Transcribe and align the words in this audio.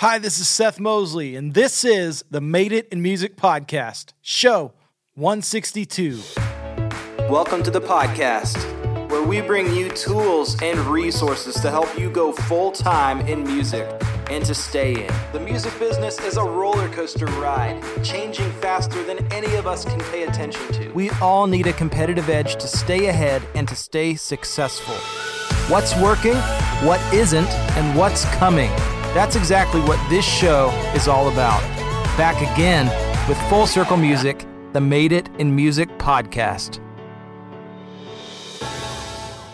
Hi, 0.00 0.18
this 0.18 0.38
is 0.38 0.46
Seth 0.46 0.78
Mosley, 0.78 1.36
and 1.36 1.54
this 1.54 1.82
is 1.82 2.22
the 2.30 2.42
Made 2.42 2.70
It 2.70 2.86
in 2.90 3.00
Music 3.00 3.34
podcast, 3.34 4.12
show 4.20 4.74
162. 5.14 6.20
Welcome 7.30 7.62
to 7.62 7.70
the 7.70 7.80
podcast, 7.80 8.58
where 9.10 9.22
we 9.22 9.40
bring 9.40 9.72
you 9.72 9.88
tools 9.88 10.60
and 10.60 10.78
resources 10.80 11.54
to 11.62 11.70
help 11.70 11.98
you 11.98 12.10
go 12.10 12.30
full 12.30 12.72
time 12.72 13.22
in 13.22 13.42
music 13.44 13.88
and 14.28 14.44
to 14.44 14.54
stay 14.54 15.06
in. 15.06 15.14
The 15.32 15.40
music 15.40 15.72
business 15.78 16.20
is 16.20 16.36
a 16.36 16.44
roller 16.44 16.90
coaster 16.90 17.24
ride, 17.24 17.82
changing 18.04 18.52
faster 18.60 19.02
than 19.02 19.26
any 19.32 19.54
of 19.54 19.66
us 19.66 19.86
can 19.86 20.00
pay 20.12 20.24
attention 20.24 20.70
to. 20.74 20.90
We 20.90 21.08
all 21.22 21.46
need 21.46 21.68
a 21.68 21.72
competitive 21.72 22.28
edge 22.28 22.56
to 22.56 22.68
stay 22.68 23.06
ahead 23.06 23.40
and 23.54 23.66
to 23.66 23.74
stay 23.74 24.14
successful. 24.14 24.96
What's 25.72 25.98
working, 26.02 26.36
what 26.86 27.00
isn't, 27.14 27.48
and 27.48 27.98
what's 27.98 28.26
coming. 28.34 28.70
That's 29.16 29.34
exactly 29.34 29.80
what 29.80 29.98
this 30.10 30.26
show 30.26 30.68
is 30.94 31.08
all 31.08 31.28
about. 31.28 31.62
Back 32.18 32.36
again 32.52 32.86
with 33.26 33.40
Full 33.48 33.66
Circle 33.66 33.96
Music, 33.96 34.44
the 34.74 34.80
Made 34.82 35.10
It 35.10 35.30
in 35.38 35.56
Music 35.56 35.88
podcast. 35.96 36.80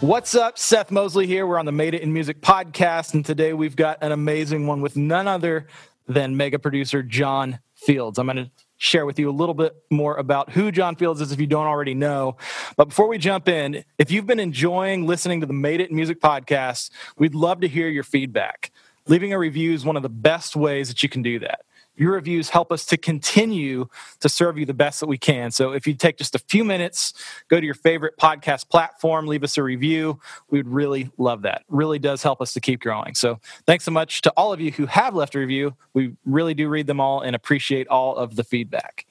What's 0.01 0.35
up? 0.35 0.59
Seth 0.59 0.91
Mosley 0.91 1.29
here. 1.29 1.47
We're 1.47 1.61
on 1.61 1.67
the 1.67 1.71
Made 1.71 1.95
It 1.95 2.03
in 2.03 2.13
Music 2.13 2.41
podcast, 2.41 3.15
and 3.15 3.25
today 3.25 3.53
we've 3.53 3.77
got 3.77 4.03
an 4.03 4.11
amazing 4.11 4.67
one 4.67 4.81
with 4.81 4.97
none 4.97 5.29
other 5.29 5.69
than 6.09 6.37
mega 6.37 6.59
producer 6.59 7.01
John 7.01 7.61
Fields. 7.77 8.19
I'm 8.19 8.27
going 8.27 8.39
to 8.39 8.51
share 8.79 9.07
with 9.07 9.17
you 9.21 9.31
a 9.31 9.33
little 9.33 9.55
bit 9.55 9.77
more 9.93 10.17
about 10.17 10.51
who 10.51 10.73
John 10.73 10.97
Fields 10.97 11.21
is 11.21 11.31
if 11.31 11.39
you 11.39 11.47
don't 11.47 11.69
already 11.69 11.95
know. 11.95 12.37
But 12.77 12.89
before 12.89 13.07
we 13.07 13.17
jump 13.17 13.47
in, 13.47 13.85
if 13.97 14.11
you've 14.11 14.27
been 14.27 14.41
enjoying 14.41 15.07
listening 15.07 15.39
to 15.41 15.47
the 15.47 15.53
Made 15.53 15.81
It 15.81 15.91
in 15.91 15.95
Music 15.95 16.21
podcast, 16.21 16.91
we'd 17.17 17.37
love 17.37 17.61
to 17.61 17.69
hear 17.69 17.89
your 17.89 18.03
feedback. 18.03 18.73
Leaving 19.07 19.33
a 19.33 19.39
review 19.39 19.73
is 19.73 19.85
one 19.85 19.97
of 19.97 20.03
the 20.03 20.09
best 20.09 20.57
ways 20.57 20.89
that 20.89 21.03
you 21.03 21.09
can 21.09 21.23
do 21.23 21.39
that. 21.41 21.61
Your 21.95 22.13
reviews 22.13 22.49
help 22.49 22.73
us 22.73 22.87
to 22.87 22.97
continue 22.97 23.87
to 24.21 24.29
serve 24.29 24.57
you 24.57 24.65
the 24.65 24.73
best 24.73 25.01
that 25.01 25.09
we 25.09 25.19
can. 25.19 25.51
So 25.51 25.73
if 25.73 25.87
you 25.87 25.93
take 25.93 26.17
just 26.17 26.35
a 26.35 26.39
few 26.39 26.65
minutes, 26.65 27.13
go 27.49 27.61
to 27.61 27.67
your 27.67 27.75
favorite 27.75 28.15
podcast 28.19 28.71
platform, 28.71 29.27
leave 29.27 29.45
us 29.45 29.59
a 29.59 29.63
review. 29.63 30.19
We 30.49 30.59
would 30.59 30.69
really 30.69 31.11
love 31.19 31.43
that. 31.43 31.65
Really 31.69 31.99
does 31.99 32.23
help 32.23 32.41
us 32.41 32.55
to 32.55 32.61
keep 32.61 32.81
growing. 32.81 33.15
So 33.15 33.41
thanks 33.67 33.85
so 33.85 33.91
much 33.91 34.23
to 34.23 34.33
all 34.39 34.55
of 34.55 34.61
you 34.61 34.73
who 34.73 34.87
have 34.87 35.15
left 35.15 35.35
a 35.35 35.39
review. 35.39 35.77
We 35.93 36.15
really 36.25 36.55
do 36.55 36.69
read 36.69 36.87
them 36.87 37.01
all 37.01 37.21
and 37.21 37.37
appreciate 37.37 37.89
all 37.89 38.17
of 38.17 38.37
the 38.37 38.45
feedback. 38.45 39.07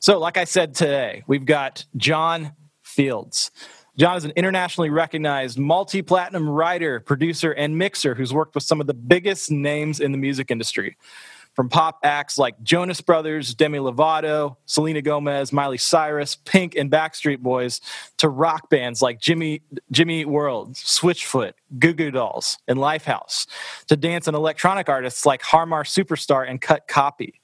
So, 0.00 0.18
like 0.18 0.36
I 0.36 0.44
said 0.44 0.74
today, 0.74 1.24
we've 1.26 1.44
got 1.44 1.84
John 1.96 2.52
Fields. 2.82 3.50
John 3.98 4.16
is 4.16 4.24
an 4.24 4.32
internationally 4.36 4.90
recognized 4.90 5.58
multi 5.58 6.02
platinum 6.02 6.48
writer, 6.48 7.00
producer, 7.00 7.50
and 7.50 7.76
mixer 7.76 8.14
who's 8.14 8.32
worked 8.32 8.54
with 8.54 8.62
some 8.62 8.80
of 8.80 8.86
the 8.86 8.94
biggest 8.94 9.50
names 9.50 9.98
in 9.98 10.12
the 10.12 10.18
music 10.18 10.52
industry. 10.52 10.96
From 11.54 11.68
pop 11.68 11.98
acts 12.04 12.38
like 12.38 12.62
Jonas 12.62 13.00
Brothers, 13.00 13.52
Demi 13.52 13.78
Lovato, 13.78 14.54
Selena 14.66 15.02
Gomez, 15.02 15.52
Miley 15.52 15.78
Cyrus, 15.78 16.36
Pink, 16.36 16.76
and 16.76 16.88
Backstreet 16.88 17.40
Boys, 17.40 17.80
to 18.18 18.28
rock 18.28 18.70
bands 18.70 19.02
like 19.02 19.20
Jimmy, 19.20 19.62
Jimmy 19.90 20.24
World, 20.24 20.74
Switchfoot, 20.74 21.54
Goo 21.80 21.92
Goo 21.92 22.12
Dolls, 22.12 22.58
and 22.68 22.78
Lifehouse, 22.78 23.48
to 23.88 23.96
dance 23.96 24.28
and 24.28 24.36
electronic 24.36 24.88
artists 24.88 25.26
like 25.26 25.42
Harmar 25.42 25.82
Superstar 25.82 26.48
and 26.48 26.60
Cut 26.60 26.86
Copy. 26.86 27.40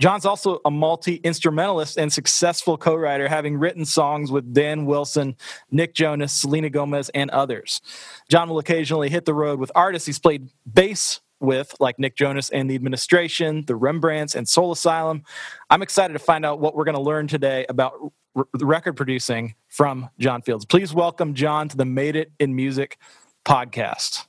John's 0.00 0.24
also 0.24 0.60
a 0.64 0.70
multi 0.70 1.16
instrumentalist 1.16 1.98
and 1.98 2.10
successful 2.10 2.78
co 2.78 2.96
writer, 2.96 3.28
having 3.28 3.58
written 3.58 3.84
songs 3.84 4.32
with 4.32 4.52
Dan 4.52 4.86
Wilson, 4.86 5.36
Nick 5.70 5.94
Jonas, 5.94 6.32
Selena 6.32 6.70
Gomez, 6.70 7.10
and 7.10 7.30
others. 7.30 7.82
John 8.28 8.48
will 8.48 8.58
occasionally 8.58 9.10
hit 9.10 9.26
the 9.26 9.34
road 9.34 9.60
with 9.60 9.70
artists 9.74 10.06
he's 10.06 10.18
played 10.18 10.48
bass 10.66 11.20
with, 11.38 11.74
like 11.80 11.98
Nick 11.98 12.16
Jonas 12.16 12.48
and 12.50 12.70
the 12.70 12.74
Administration, 12.74 13.64
the 13.66 13.76
Rembrandts, 13.76 14.34
and 14.34 14.48
Soul 14.48 14.72
Asylum. 14.72 15.22
I'm 15.68 15.82
excited 15.82 16.14
to 16.14 16.18
find 16.18 16.46
out 16.46 16.60
what 16.60 16.74
we're 16.74 16.84
going 16.84 16.96
to 16.96 17.02
learn 17.02 17.28
today 17.28 17.66
about 17.68 17.92
r- 18.34 18.46
record 18.54 18.94
producing 18.94 19.54
from 19.68 20.08
John 20.18 20.40
Fields. 20.40 20.64
Please 20.64 20.94
welcome 20.94 21.34
John 21.34 21.68
to 21.68 21.76
the 21.76 21.84
Made 21.84 22.16
It 22.16 22.32
in 22.38 22.56
Music 22.56 22.98
podcast. 23.44 24.26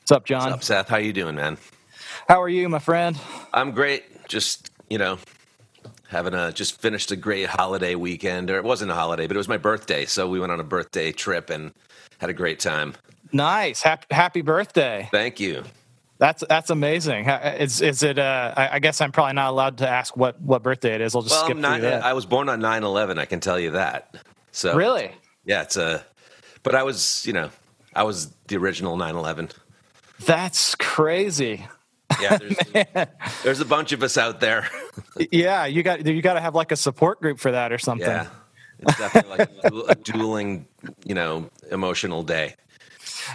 What's 0.00 0.12
up, 0.12 0.26
John? 0.26 0.50
What's 0.50 0.54
up, 0.54 0.64
Seth? 0.64 0.88
How 0.88 0.98
you 0.98 1.14
doing, 1.14 1.36
man? 1.36 1.56
How 2.28 2.42
are 2.42 2.48
you, 2.48 2.68
my 2.68 2.78
friend? 2.78 3.18
I'm 3.52 3.72
great. 3.72 4.28
Just 4.28 4.70
you 4.88 4.98
know, 4.98 5.18
having 6.08 6.34
a 6.34 6.52
just 6.52 6.80
finished 6.80 7.10
a 7.10 7.16
great 7.16 7.48
holiday 7.48 7.94
weekend, 7.94 8.50
or 8.50 8.56
it 8.56 8.64
wasn't 8.64 8.90
a 8.90 8.94
holiday, 8.94 9.26
but 9.26 9.36
it 9.36 9.38
was 9.38 9.48
my 9.48 9.56
birthday, 9.56 10.06
so 10.06 10.28
we 10.28 10.40
went 10.40 10.52
on 10.52 10.60
a 10.60 10.64
birthday 10.64 11.12
trip 11.12 11.50
and 11.50 11.72
had 12.18 12.30
a 12.30 12.34
great 12.34 12.60
time. 12.60 12.94
Nice. 13.32 13.82
Happy, 13.82 14.06
happy 14.10 14.42
birthday. 14.42 15.08
Thank 15.10 15.40
you. 15.40 15.64
That's 16.18 16.42
that's 16.48 16.70
amazing. 16.70 17.28
Is 17.28 17.82
is 17.82 18.02
it? 18.02 18.18
Uh, 18.18 18.54
I, 18.56 18.78
guess 18.78 19.02
I'm 19.02 19.12
probably 19.12 19.34
not 19.34 19.50
allowed 19.50 19.78
to 19.78 19.88
ask 19.88 20.16
what 20.16 20.40
what 20.40 20.62
birthday 20.62 20.94
it 20.94 21.02
is. 21.02 21.14
I'll 21.14 21.20
just 21.20 21.34
well, 21.34 21.44
skip 21.44 21.58
not, 21.58 21.82
that. 21.82 22.04
I 22.04 22.14
was 22.14 22.24
born 22.24 22.48
on 22.48 22.60
9/11. 22.60 23.18
I 23.18 23.26
can 23.26 23.40
tell 23.40 23.60
you 23.60 23.72
that. 23.72 24.16
So 24.50 24.74
really, 24.74 25.10
yeah, 25.44 25.62
it's 25.62 25.76
a. 25.76 26.04
But 26.62 26.74
I 26.74 26.84
was, 26.84 27.24
you 27.26 27.34
know, 27.34 27.50
I 27.94 28.04
was 28.04 28.30
the 28.48 28.56
original 28.56 28.96
9/11. 28.96 29.50
That's 30.20 30.74
crazy. 30.76 31.66
Yeah, 32.20 32.38
there's, 32.38 33.06
there's, 33.42 33.60
a 33.60 33.64
bunch 33.64 33.92
of 33.92 34.02
us 34.02 34.16
out 34.16 34.40
there. 34.40 34.68
yeah, 35.30 35.66
you 35.66 35.82
got 35.82 36.06
you 36.06 36.22
got 36.22 36.34
to 36.34 36.40
have 36.40 36.54
like 36.54 36.72
a 36.72 36.76
support 36.76 37.20
group 37.20 37.38
for 37.38 37.50
that 37.52 37.72
or 37.72 37.78
something. 37.78 38.06
Yeah, 38.06 38.28
it's 38.80 38.98
definitely 38.98 39.38
like 39.38 39.50
a, 39.64 39.76
a 39.88 39.94
dueling, 39.94 40.66
you 41.04 41.14
know, 41.14 41.50
emotional 41.70 42.22
day. 42.22 42.54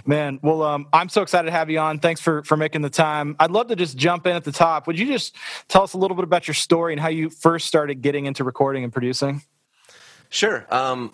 Man, 0.06 0.40
well, 0.42 0.64
um, 0.64 0.88
I'm 0.94 1.10
so 1.10 1.22
excited 1.22 1.46
to 1.48 1.52
have 1.52 1.70
you 1.70 1.80
on. 1.80 2.00
Thanks 2.00 2.22
for 2.22 2.44
for 2.44 2.58
making 2.58 2.82
the 2.82 2.90
time. 2.90 3.36
I'd 3.40 3.52
love 3.52 3.68
to 3.68 3.76
just 3.76 3.98
jump 3.98 4.26
in 4.26 4.36
at 4.36 4.44
the 4.44 4.52
top. 4.52 4.88
Would 4.88 4.98
you 4.98 5.06
just 5.06 5.36
tell 5.68 5.84
us 5.84 5.94
a 5.94 5.98
little 5.98 6.16
bit 6.16 6.24
about 6.24 6.48
your 6.48 6.56
story 6.56 6.94
and 6.94 7.00
how 7.00 7.10
you 7.10 7.30
first 7.30 7.68
started 7.68 8.02
getting 8.02 8.26
into 8.26 8.44
recording 8.44 8.84
and 8.84 8.94
producing? 8.94 9.42
Sure. 10.30 10.66
Um, 10.70 11.14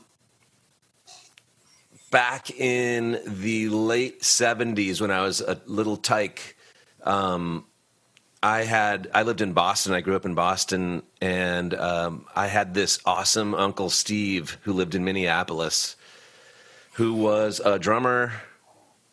back 2.11 2.51
in 2.51 3.19
the 3.25 3.69
late 3.69 4.22
'70s, 4.22 5.01
when 5.01 5.11
I 5.11 5.22
was 5.22 5.41
a 5.41 5.59
little 5.66 5.97
tyke, 5.97 6.56
um, 7.07 7.66
I 8.44 8.63
had 8.63 9.09
I 9.13 9.23
lived 9.23 9.41
in 9.41 9.53
Boston. 9.53 9.94
I 9.94 10.01
grew 10.01 10.16
up 10.16 10.25
in 10.25 10.35
Boston, 10.35 11.03
and 11.22 11.73
um, 11.73 12.25
I 12.35 12.47
had 12.47 12.73
this 12.73 13.00
awesome 13.06 13.56
uncle 13.56 13.90
Steve 13.90 14.57
who 14.62 14.73
lived 14.73 14.94
in 14.94 15.03
Minneapolis, 15.03 15.96
who 16.94 17.13
was 17.13 17.62
a 17.63 17.79
drummer, 17.79 18.34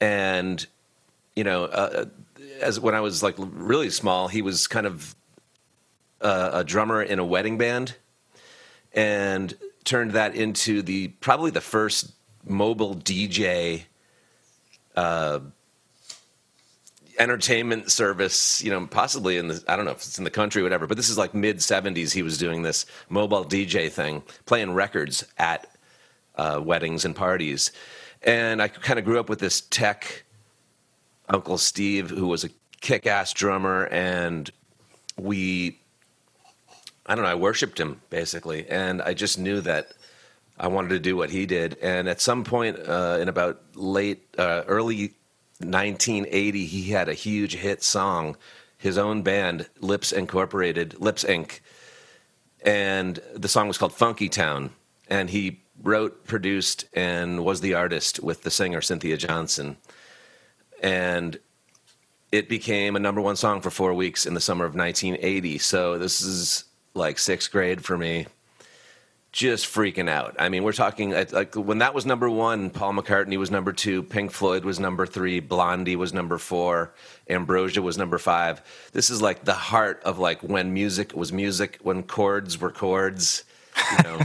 and 0.00 0.66
you 1.36 1.44
know, 1.44 1.64
uh, 1.64 2.06
as 2.60 2.80
when 2.80 2.94
I 2.94 3.00
was 3.00 3.22
like 3.22 3.36
really 3.38 3.90
small, 3.90 4.28
he 4.28 4.42
was 4.42 4.66
kind 4.66 4.86
of 4.86 5.14
uh, 6.20 6.50
a 6.52 6.64
drummer 6.64 7.00
in 7.02 7.18
a 7.20 7.24
wedding 7.24 7.56
band, 7.56 7.94
and 8.92 9.54
turned 9.84 10.12
that 10.12 10.34
into 10.34 10.82
the 10.82 11.08
probably 11.20 11.52
the 11.52 11.60
first 11.60 12.12
mobile 12.44 12.96
DJ. 12.96 13.84
Uh, 14.96 15.40
entertainment 17.18 17.90
service, 17.90 18.62
you 18.62 18.70
know, 18.70 18.86
possibly 18.86 19.36
in 19.36 19.48
the 19.48 19.62
I 19.68 19.76
don't 19.76 19.84
know 19.84 19.92
if 19.92 19.98
it's 19.98 20.18
in 20.18 20.24
the 20.24 20.30
country 20.30 20.62
or 20.62 20.64
whatever, 20.64 20.86
but 20.86 20.96
this 20.96 21.08
is 21.08 21.18
like 21.18 21.34
mid 21.34 21.58
70s 21.58 22.12
he 22.12 22.22
was 22.22 22.38
doing 22.38 22.62
this 22.62 22.86
mobile 23.08 23.44
DJ 23.44 23.90
thing, 23.90 24.22
playing 24.46 24.72
records 24.72 25.24
at 25.38 25.68
uh, 26.36 26.60
weddings 26.62 27.04
and 27.04 27.14
parties. 27.14 27.72
And 28.22 28.62
I 28.62 28.68
kind 28.68 28.98
of 28.98 29.04
grew 29.04 29.20
up 29.20 29.28
with 29.28 29.38
this 29.38 29.60
tech 29.62 30.24
Uncle 31.28 31.58
Steve 31.58 32.10
who 32.10 32.26
was 32.26 32.44
a 32.44 32.50
kick-ass 32.80 33.32
drummer 33.32 33.86
and 33.86 34.50
we 35.16 35.78
I 37.06 37.14
don't 37.14 37.24
know, 37.24 37.30
I 37.30 37.34
worshiped 37.34 37.78
him 37.78 38.00
basically 38.10 38.66
and 38.68 39.02
I 39.02 39.14
just 39.14 39.38
knew 39.38 39.60
that 39.62 39.92
I 40.58 40.68
wanted 40.68 40.90
to 40.90 40.98
do 41.00 41.16
what 41.16 41.30
he 41.30 41.46
did. 41.46 41.76
And 41.82 42.08
at 42.08 42.20
some 42.20 42.44
point 42.44 42.78
uh, 42.78 43.18
in 43.20 43.28
about 43.28 43.60
late, 43.74 44.22
uh, 44.38 44.62
early 44.66 45.12
1980, 45.60 46.66
he 46.66 46.90
had 46.90 47.08
a 47.08 47.14
huge 47.14 47.56
hit 47.56 47.82
song, 47.82 48.36
his 48.76 48.98
own 48.98 49.22
band, 49.22 49.68
Lipps 49.80 50.12
Incorporated, 50.12 51.00
Lipps 51.00 51.24
Inc. 51.24 51.60
And 52.64 53.20
the 53.34 53.48
song 53.48 53.68
was 53.68 53.78
called 53.78 53.92
Funky 53.92 54.28
Town. 54.28 54.70
And 55.08 55.30
he 55.30 55.60
wrote, 55.82 56.24
produced, 56.26 56.86
and 56.94 57.44
was 57.44 57.60
the 57.60 57.74
artist 57.74 58.20
with 58.20 58.42
the 58.42 58.50
singer 58.50 58.80
Cynthia 58.80 59.16
Johnson. 59.16 59.76
And 60.82 61.38
it 62.32 62.48
became 62.48 62.96
a 62.96 63.00
number 63.00 63.20
one 63.20 63.36
song 63.36 63.60
for 63.60 63.70
four 63.70 63.94
weeks 63.94 64.26
in 64.26 64.34
the 64.34 64.40
summer 64.40 64.64
of 64.64 64.74
1980. 64.74 65.58
So 65.58 65.98
this 65.98 66.20
is 66.20 66.64
like 66.94 67.18
sixth 67.18 67.50
grade 67.50 67.84
for 67.84 67.96
me 67.96 68.26
just 69.34 69.66
freaking 69.66 70.08
out. 70.08 70.36
I 70.38 70.48
mean, 70.48 70.62
we're 70.62 70.72
talking 70.72 71.10
like 71.10 71.56
when 71.56 71.78
that 71.78 71.92
was 71.92 72.06
number 72.06 72.30
one, 72.30 72.70
Paul 72.70 72.92
McCartney 72.92 73.36
was 73.36 73.50
number 73.50 73.72
two, 73.72 74.04
Pink 74.04 74.30
Floyd 74.30 74.64
was 74.64 74.78
number 74.78 75.06
three, 75.06 75.40
Blondie 75.40 75.96
was 75.96 76.14
number 76.14 76.38
four, 76.38 76.94
Ambrosia 77.28 77.82
was 77.82 77.98
number 77.98 78.18
five. 78.18 78.62
This 78.92 79.10
is 79.10 79.20
like 79.20 79.44
the 79.44 79.52
heart 79.52 80.00
of 80.04 80.20
like 80.20 80.40
when 80.42 80.72
music 80.72 81.14
was 81.14 81.32
music, 81.32 81.80
when 81.82 82.04
chords 82.04 82.60
were 82.60 82.70
chords. 82.70 83.42
You 83.98 84.04
know, 84.04 84.20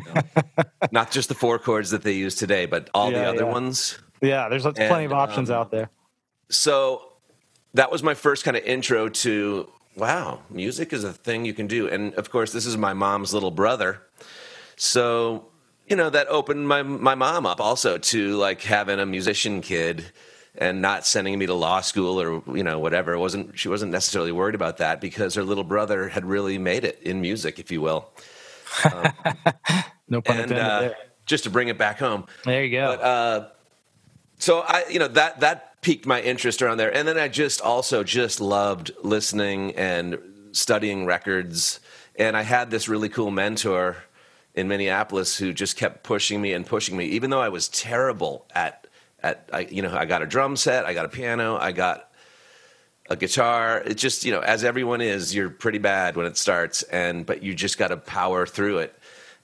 not 0.91 1.09
just 1.09 1.27
the 1.27 1.33
four 1.33 1.57
chords 1.57 1.89
that 1.89 2.03
they 2.03 2.13
use 2.13 2.35
today, 2.35 2.67
but 2.67 2.87
all 2.93 3.11
yeah, 3.11 3.23
the 3.23 3.29
other 3.29 3.45
yeah. 3.45 3.51
ones. 3.51 3.97
Yeah, 4.21 4.47
there's 4.47 4.61
plenty 4.61 5.05
of 5.05 5.13
options 5.13 5.49
um, 5.49 5.55
out 5.55 5.71
there. 5.71 5.89
So 6.51 7.13
that 7.73 7.91
was 7.91 8.03
my 8.03 8.13
first 8.13 8.43
kind 8.45 8.55
of 8.55 8.63
intro 8.63 9.09
to 9.09 9.71
wow, 9.95 10.41
music 10.51 10.93
is 10.93 11.03
a 11.03 11.11
thing 11.11 11.45
you 11.45 11.53
can 11.53 11.65
do. 11.65 11.87
And 11.87 12.13
of 12.13 12.29
course, 12.29 12.51
this 12.51 12.67
is 12.67 12.77
my 12.77 12.93
mom's 12.93 13.33
little 13.33 13.51
brother. 13.51 14.03
So, 14.81 15.49
you 15.87 15.97
know, 15.97 16.09
that 16.09 16.29
opened 16.29 16.65
my, 16.65 16.83
my 16.83 17.13
mom 17.13 17.45
up 17.45 17.59
also 17.59 17.97
to 17.97 18.37
like 18.37 18.61
having 18.61 18.97
a 18.97 19.05
musician 19.05 19.59
kid 19.59 20.05
and 20.55 20.81
not 20.81 21.05
sending 21.05 21.37
me 21.37 21.47
to 21.47 21.53
law 21.53 21.81
school 21.81 22.19
or, 22.21 22.41
you 22.55 22.63
know, 22.63 22.79
whatever. 22.79 23.11
It 23.11 23.19
wasn't, 23.19 23.59
she 23.59 23.67
wasn't 23.67 23.91
necessarily 23.91 24.31
worried 24.31 24.55
about 24.55 24.77
that 24.77 25.01
because 25.01 25.35
her 25.35 25.43
little 25.43 25.65
brother 25.65 26.07
had 26.07 26.23
really 26.23 26.57
made 26.57 26.85
it 26.85 26.97
in 27.01 27.19
music, 27.19 27.59
if 27.59 27.71
you 27.71 27.81
will. 27.81 28.09
Um, 28.85 29.11
no 30.07 30.21
pun 30.21 30.37
and, 30.37 30.51
intended. 30.51 30.91
uh, 30.91 30.93
just 31.25 31.43
to 31.43 31.49
bring 31.49 31.67
it 31.67 31.77
back 31.77 31.99
home. 31.99 32.25
there 32.45 32.63
you 32.63 32.71
go. 32.71 32.95
But, 32.95 33.03
uh, 33.03 33.47
so 34.37 34.61
I, 34.61 34.85
you 34.89 34.99
know, 34.99 35.09
that 35.09 35.41
that 35.41 35.81
piqued 35.81 36.05
my 36.05 36.21
interest 36.21 36.61
around 36.61 36.77
there, 36.77 36.95
and 36.95 37.05
then 37.05 37.17
I 37.17 37.27
just 37.27 37.59
also 37.59 38.05
just 38.05 38.39
loved 38.39 38.91
listening 39.03 39.75
and 39.75 40.17
studying 40.53 41.05
records, 41.05 41.81
and 42.15 42.37
I 42.37 42.43
had 42.43 42.71
this 42.71 42.87
really 42.87 43.09
cool 43.09 43.31
mentor 43.31 43.97
in 44.59 44.67
Minneapolis 44.67 45.37
who 45.37 45.53
just 45.53 45.77
kept 45.77 46.03
pushing 46.03 46.41
me 46.41 46.53
and 46.53 46.65
pushing 46.65 46.97
me, 46.97 47.05
even 47.05 47.29
though 47.29 47.41
I 47.41 47.49
was 47.49 47.67
terrible 47.69 48.45
at 48.53 48.87
at 49.21 49.49
I, 49.51 49.61
you 49.61 49.81
know 49.81 49.95
I 49.95 50.05
got 50.05 50.21
a 50.21 50.25
drum 50.25 50.55
set, 50.55 50.85
I 50.85 50.93
got 50.93 51.05
a 51.05 51.09
piano, 51.09 51.57
I 51.57 51.71
got 51.71 52.09
a 53.09 53.15
guitar. 53.15 53.81
It 53.85 53.95
just 53.95 54.25
you 54.25 54.31
know 54.31 54.41
as 54.41 54.63
everyone 54.63 55.01
is, 55.01 55.33
you're 55.33 55.49
pretty 55.49 55.79
bad 55.79 56.15
when 56.15 56.25
it 56.25 56.37
starts, 56.37 56.83
and 56.83 57.25
but 57.25 57.43
you 57.43 57.55
just 57.55 57.77
got 57.77 57.89
to 57.89 57.97
power 57.97 58.45
through 58.45 58.79
it. 58.79 58.95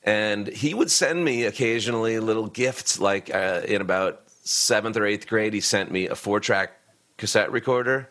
And 0.03 0.47
he 0.47 0.73
would 0.73 0.91
send 0.91 1.25
me 1.25 1.45
occasionally 1.45 2.19
little 2.19 2.47
gifts, 2.47 2.99
like 2.99 3.33
uh, 3.33 3.61
in 3.67 3.81
about 3.81 4.21
seventh 4.43 4.97
or 4.97 5.05
eighth 5.05 5.27
grade, 5.27 5.53
he 5.53 5.61
sent 5.61 5.91
me 5.91 6.07
a 6.07 6.15
four 6.15 6.39
track 6.39 6.73
cassette 7.17 7.51
recorder. 7.51 8.09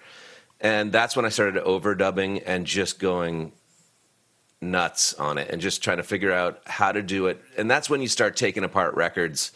And 0.60 0.92
that's 0.92 1.14
when 1.14 1.24
I 1.24 1.28
started 1.28 1.62
overdubbing 1.62 2.42
and 2.44 2.66
just 2.66 2.98
going 2.98 3.52
nuts 4.70 5.14
on 5.14 5.38
it 5.38 5.50
and 5.50 5.60
just 5.60 5.82
trying 5.82 5.98
to 5.98 6.02
figure 6.02 6.32
out 6.32 6.60
how 6.66 6.92
to 6.92 7.02
do 7.02 7.26
it. 7.26 7.40
And 7.56 7.70
that's 7.70 7.88
when 7.88 8.00
you 8.00 8.08
start 8.08 8.36
taking 8.36 8.64
apart 8.64 8.94
records 8.94 9.52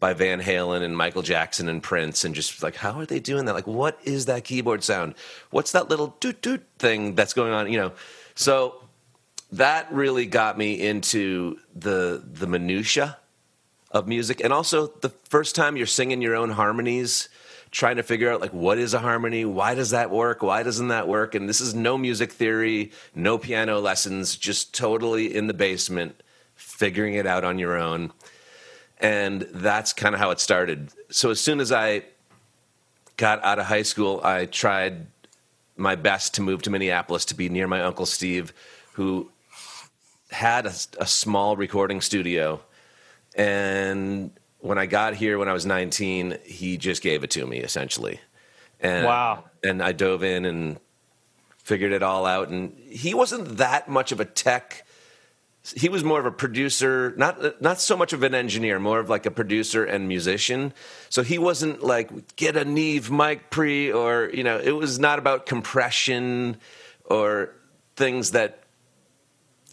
by 0.00 0.12
Van 0.12 0.40
Halen 0.40 0.82
and 0.82 0.96
Michael 0.96 1.22
Jackson 1.22 1.68
and 1.68 1.82
Prince 1.82 2.24
and 2.24 2.34
just 2.34 2.62
like, 2.62 2.76
how 2.76 2.98
are 3.00 3.06
they 3.06 3.18
doing 3.18 3.46
that? 3.46 3.54
Like, 3.54 3.66
what 3.66 3.98
is 4.04 4.26
that 4.26 4.44
keyboard 4.44 4.84
sound? 4.84 5.14
What's 5.50 5.72
that 5.72 5.88
little 5.88 6.16
doot 6.20 6.40
doot 6.40 6.64
thing 6.78 7.14
that's 7.14 7.32
going 7.32 7.52
on? 7.52 7.70
You 7.70 7.78
know, 7.78 7.92
so 8.34 8.82
that 9.52 9.90
really 9.92 10.26
got 10.26 10.56
me 10.58 10.80
into 10.80 11.58
the 11.74 12.22
the 12.24 12.46
minutia 12.46 13.16
of 13.90 14.06
music 14.06 14.40
and 14.44 14.52
also 14.52 14.88
the 15.00 15.08
first 15.08 15.54
time 15.54 15.76
you're 15.76 15.86
singing 15.86 16.20
your 16.20 16.36
own 16.36 16.50
harmonies 16.50 17.30
trying 17.78 17.94
to 17.94 18.02
figure 18.02 18.28
out 18.28 18.40
like 18.40 18.52
what 18.52 18.76
is 18.76 18.92
a 18.92 18.98
harmony? 18.98 19.44
Why 19.44 19.76
does 19.76 19.90
that 19.90 20.10
work? 20.10 20.42
Why 20.42 20.64
doesn't 20.64 20.88
that 20.88 21.06
work? 21.06 21.36
And 21.36 21.48
this 21.48 21.60
is 21.60 21.74
no 21.74 21.96
music 21.96 22.32
theory 22.32 22.90
no 23.14 23.38
piano 23.38 23.78
lessons 23.78 24.36
just 24.36 24.74
totally 24.74 25.32
in 25.32 25.46
the 25.46 25.54
basement 25.54 26.20
figuring 26.56 27.14
it 27.14 27.24
out 27.24 27.44
on 27.44 27.60
your 27.60 27.78
own. 27.78 28.12
And 28.98 29.42
that's 29.52 29.92
kind 29.92 30.12
of 30.12 30.20
how 30.20 30.32
it 30.32 30.40
started. 30.40 30.90
So 31.10 31.30
as 31.30 31.40
soon 31.40 31.60
as 31.60 31.70
i 31.70 32.02
got 33.16 33.42
out 33.44 33.60
of 33.60 33.66
high 33.66 33.82
school 33.82 34.20
i 34.24 34.46
tried 34.46 35.06
my 35.76 35.94
best 35.94 36.34
to 36.34 36.42
move 36.42 36.62
to 36.62 36.70
minneapolis 36.70 37.24
to 37.26 37.34
be 37.34 37.48
near 37.48 37.68
my 37.68 37.80
uncle 37.82 38.06
steve 38.06 38.52
who 38.92 39.30
had 40.30 40.66
a, 40.66 40.72
a 40.98 41.06
small 41.06 41.56
recording 41.56 42.00
studio. 42.00 42.60
And 43.36 44.30
when 44.60 44.78
I 44.78 44.86
got 44.86 45.14
here 45.14 45.38
when 45.38 45.48
I 45.48 45.52
was 45.52 45.66
19, 45.66 46.38
he 46.44 46.76
just 46.76 47.02
gave 47.02 47.24
it 47.24 47.30
to 47.30 47.46
me 47.46 47.58
essentially. 47.58 48.20
And 48.80 49.06
Wow. 49.06 49.44
And 49.62 49.82
I 49.82 49.92
dove 49.92 50.22
in 50.22 50.44
and 50.44 50.78
figured 51.58 51.92
it 51.92 52.02
all 52.02 52.26
out. 52.26 52.48
And 52.48 52.76
he 52.78 53.14
wasn't 53.14 53.58
that 53.58 53.88
much 53.88 54.12
of 54.12 54.20
a 54.20 54.24
tech. 54.24 54.86
He 55.76 55.88
was 55.88 56.02
more 56.02 56.18
of 56.18 56.26
a 56.26 56.30
producer, 56.30 57.12
not 57.16 57.60
not 57.60 57.80
so 57.80 57.96
much 57.96 58.12
of 58.12 58.22
an 58.22 58.34
engineer, 58.34 58.78
more 58.78 59.00
of 59.00 59.10
like 59.10 59.26
a 59.26 59.30
producer 59.30 59.84
and 59.84 60.08
musician. 60.08 60.72
So 61.10 61.22
he 61.22 61.36
wasn't 61.36 61.82
like 61.82 62.36
get 62.36 62.56
a 62.56 62.64
Neve 62.64 63.10
mic 63.10 63.50
pre 63.50 63.92
or 63.92 64.30
you 64.32 64.44
know, 64.44 64.58
it 64.58 64.70
was 64.70 64.98
not 64.98 65.18
about 65.18 65.44
compression 65.44 66.56
or 67.04 67.50
things 67.96 68.30
that 68.30 68.62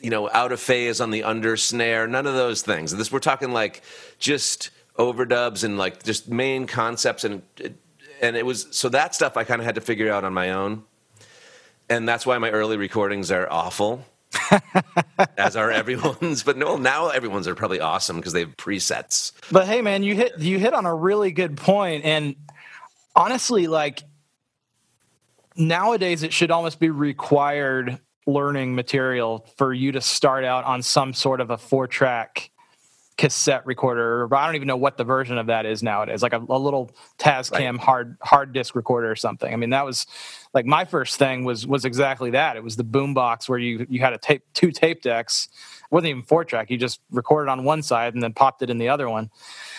you 0.01 0.09
know, 0.09 0.29
out 0.29 0.51
of 0.51 0.59
phase 0.59 0.99
on 0.99 1.11
the 1.11 1.23
under 1.23 1.55
snare, 1.55 2.07
none 2.07 2.27
of 2.27 2.33
those 2.33 2.61
things. 2.61 2.95
This 2.95 3.11
we're 3.11 3.19
talking 3.19 3.51
like 3.51 3.81
just 4.19 4.69
overdubs 4.97 5.63
and 5.63 5.77
like 5.77 6.03
just 6.03 6.29
main 6.29 6.67
concepts 6.67 7.23
and 7.23 7.41
and 8.21 8.37
it 8.37 8.45
was 8.45 8.67
so 8.71 8.89
that 8.89 9.13
stuff 9.13 9.37
I 9.37 9.43
kind 9.43 9.61
of 9.61 9.65
had 9.65 9.75
to 9.75 9.81
figure 9.81 10.11
out 10.11 10.23
on 10.23 10.33
my 10.33 10.51
own. 10.51 10.83
And 11.89 12.07
that's 12.07 12.25
why 12.25 12.37
my 12.37 12.49
early 12.49 12.77
recordings 12.77 13.31
are 13.31 13.47
awful. 13.51 14.05
as 15.37 15.55
are 15.55 15.71
everyone's, 15.71 16.43
but 16.43 16.57
no, 16.57 16.77
now 16.77 17.09
everyone's 17.09 17.47
are 17.47 17.55
probably 17.55 17.79
awesome 17.79 18.17
because 18.17 18.33
they 18.33 18.41
have 18.41 18.57
presets. 18.57 19.31
But 19.51 19.65
hey, 19.67 19.81
man, 19.81 20.03
you 20.03 20.15
hit 20.15 20.39
you 20.39 20.59
hit 20.59 20.73
on 20.73 20.85
a 20.85 20.93
really 20.93 21.31
good 21.31 21.55
point, 21.55 22.03
and 22.03 22.35
honestly, 23.15 23.67
like 23.67 24.03
nowadays, 25.55 26.23
it 26.23 26.33
should 26.33 26.51
almost 26.51 26.79
be 26.79 26.89
required 26.89 27.99
learning 28.27 28.75
material 28.75 29.47
for 29.57 29.73
you 29.73 29.91
to 29.93 30.01
start 30.01 30.43
out 30.43 30.65
on 30.65 30.81
some 30.81 31.13
sort 31.13 31.39
of 31.39 31.49
a 31.49 31.57
four 31.57 31.87
track 31.87 32.49
cassette 33.17 33.65
recorder. 33.65 34.27
I 34.35 34.45
don't 34.45 34.55
even 34.55 34.67
know 34.67 34.75
what 34.77 34.97
the 34.97 35.03
version 35.03 35.37
of 35.37 35.47
that 35.47 35.65
is 35.65 35.81
nowadays, 35.81 36.21
like 36.21 36.33
a, 36.33 36.43
a 36.49 36.59
little 36.59 36.91
Tascam 37.17 37.71
Right. 37.73 37.79
hard 37.79 38.17
hard 38.21 38.53
disk 38.53 38.75
recorder 38.75 39.09
or 39.09 39.15
something. 39.15 39.53
I 39.53 39.55
mean, 39.55 39.69
that 39.69 39.85
was 39.85 40.05
like 40.53 40.65
my 40.65 40.83
first 40.85 41.17
thing 41.17 41.45
was 41.45 41.65
was 41.65 41.85
exactly 41.85 42.31
that. 42.31 42.57
It 42.57 42.63
was 42.63 42.75
the 42.75 42.83
boombox 42.83 43.47
where 43.47 43.59
you 43.59 43.85
you 43.89 44.01
had 44.01 44.13
a 44.13 44.17
tape 44.17 44.43
two 44.53 44.71
tape 44.71 45.01
decks. 45.01 45.47
It 45.83 45.91
wasn't 45.91 46.09
even 46.09 46.23
four 46.23 46.43
track. 46.43 46.69
You 46.69 46.77
just 46.77 46.99
recorded 47.11 47.49
on 47.49 47.63
one 47.63 47.83
side 47.83 48.15
and 48.15 48.23
then 48.23 48.33
popped 48.33 48.61
it 48.61 48.69
in 48.69 48.77
the 48.79 48.89
other 48.89 49.09
one. 49.09 49.29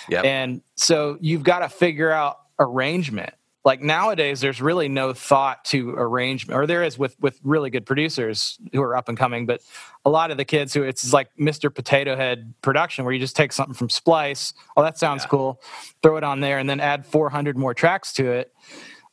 Yeah. 0.08 0.22
And 0.22 0.62
so 0.76 1.18
you've 1.20 1.42
got 1.42 1.58
to 1.58 1.68
figure 1.68 2.10
out 2.10 2.38
arrangement. 2.58 3.34
Like 3.66 3.82
nowadays, 3.82 4.40
there's 4.40 4.62
really 4.62 4.88
no 4.88 5.12
thought 5.12 5.64
to 5.66 5.90
arrangement, 5.90 6.56
or 6.56 6.68
there 6.68 6.84
is 6.84 6.96
with 7.00 7.18
with 7.20 7.40
really 7.42 7.68
good 7.68 7.84
producers 7.84 8.60
who 8.72 8.80
are 8.80 8.96
up 8.96 9.08
and 9.08 9.18
coming. 9.18 9.44
But 9.44 9.60
a 10.04 10.10
lot 10.10 10.30
of 10.30 10.36
the 10.36 10.44
kids 10.44 10.72
who 10.72 10.84
it's 10.84 11.12
like 11.12 11.30
Mr. 11.36 11.74
Potato 11.74 12.14
Head 12.14 12.54
production, 12.62 13.04
where 13.04 13.12
you 13.12 13.18
just 13.18 13.34
take 13.34 13.52
something 13.52 13.74
from 13.74 13.90
Splice. 13.90 14.54
Oh, 14.76 14.82
that 14.84 14.98
sounds 14.98 15.24
Yeah. 15.24 15.30
cool. 15.30 15.62
Throw 16.00 16.16
it 16.16 16.22
on 16.22 16.38
there, 16.38 16.58
and 16.58 16.70
then 16.70 16.78
add 16.78 17.04
400 17.04 17.58
more 17.58 17.74
tracks 17.74 18.12
to 18.14 18.30
it. 18.30 18.54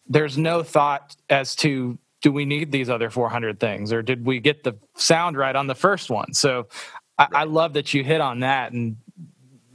There's 0.07 0.38
no 0.38 0.61
thought 0.61 1.15
as 1.31 1.55
to 1.57 1.97
do 2.21 2.31
we 2.31 2.45
need 2.45 2.71
these 2.71 2.91
other 2.91 3.09
400 3.09 3.59
things, 3.59 3.91
or 3.91 4.03
did 4.03 4.23
we 4.23 4.39
get 4.39 4.63
the 4.63 4.73
sound 4.95 5.36
right 5.36 5.55
on 5.55 5.65
the 5.65 5.75
first 5.75 6.12
one? 6.12 6.31
So 6.36 6.67
I, 7.17 7.27
I 7.33 7.43
love 7.45 7.74
that 7.74 7.95
you 7.95 8.03
hit 8.03 8.22
on 8.22 8.41
that, 8.41 8.72
and 8.72 8.98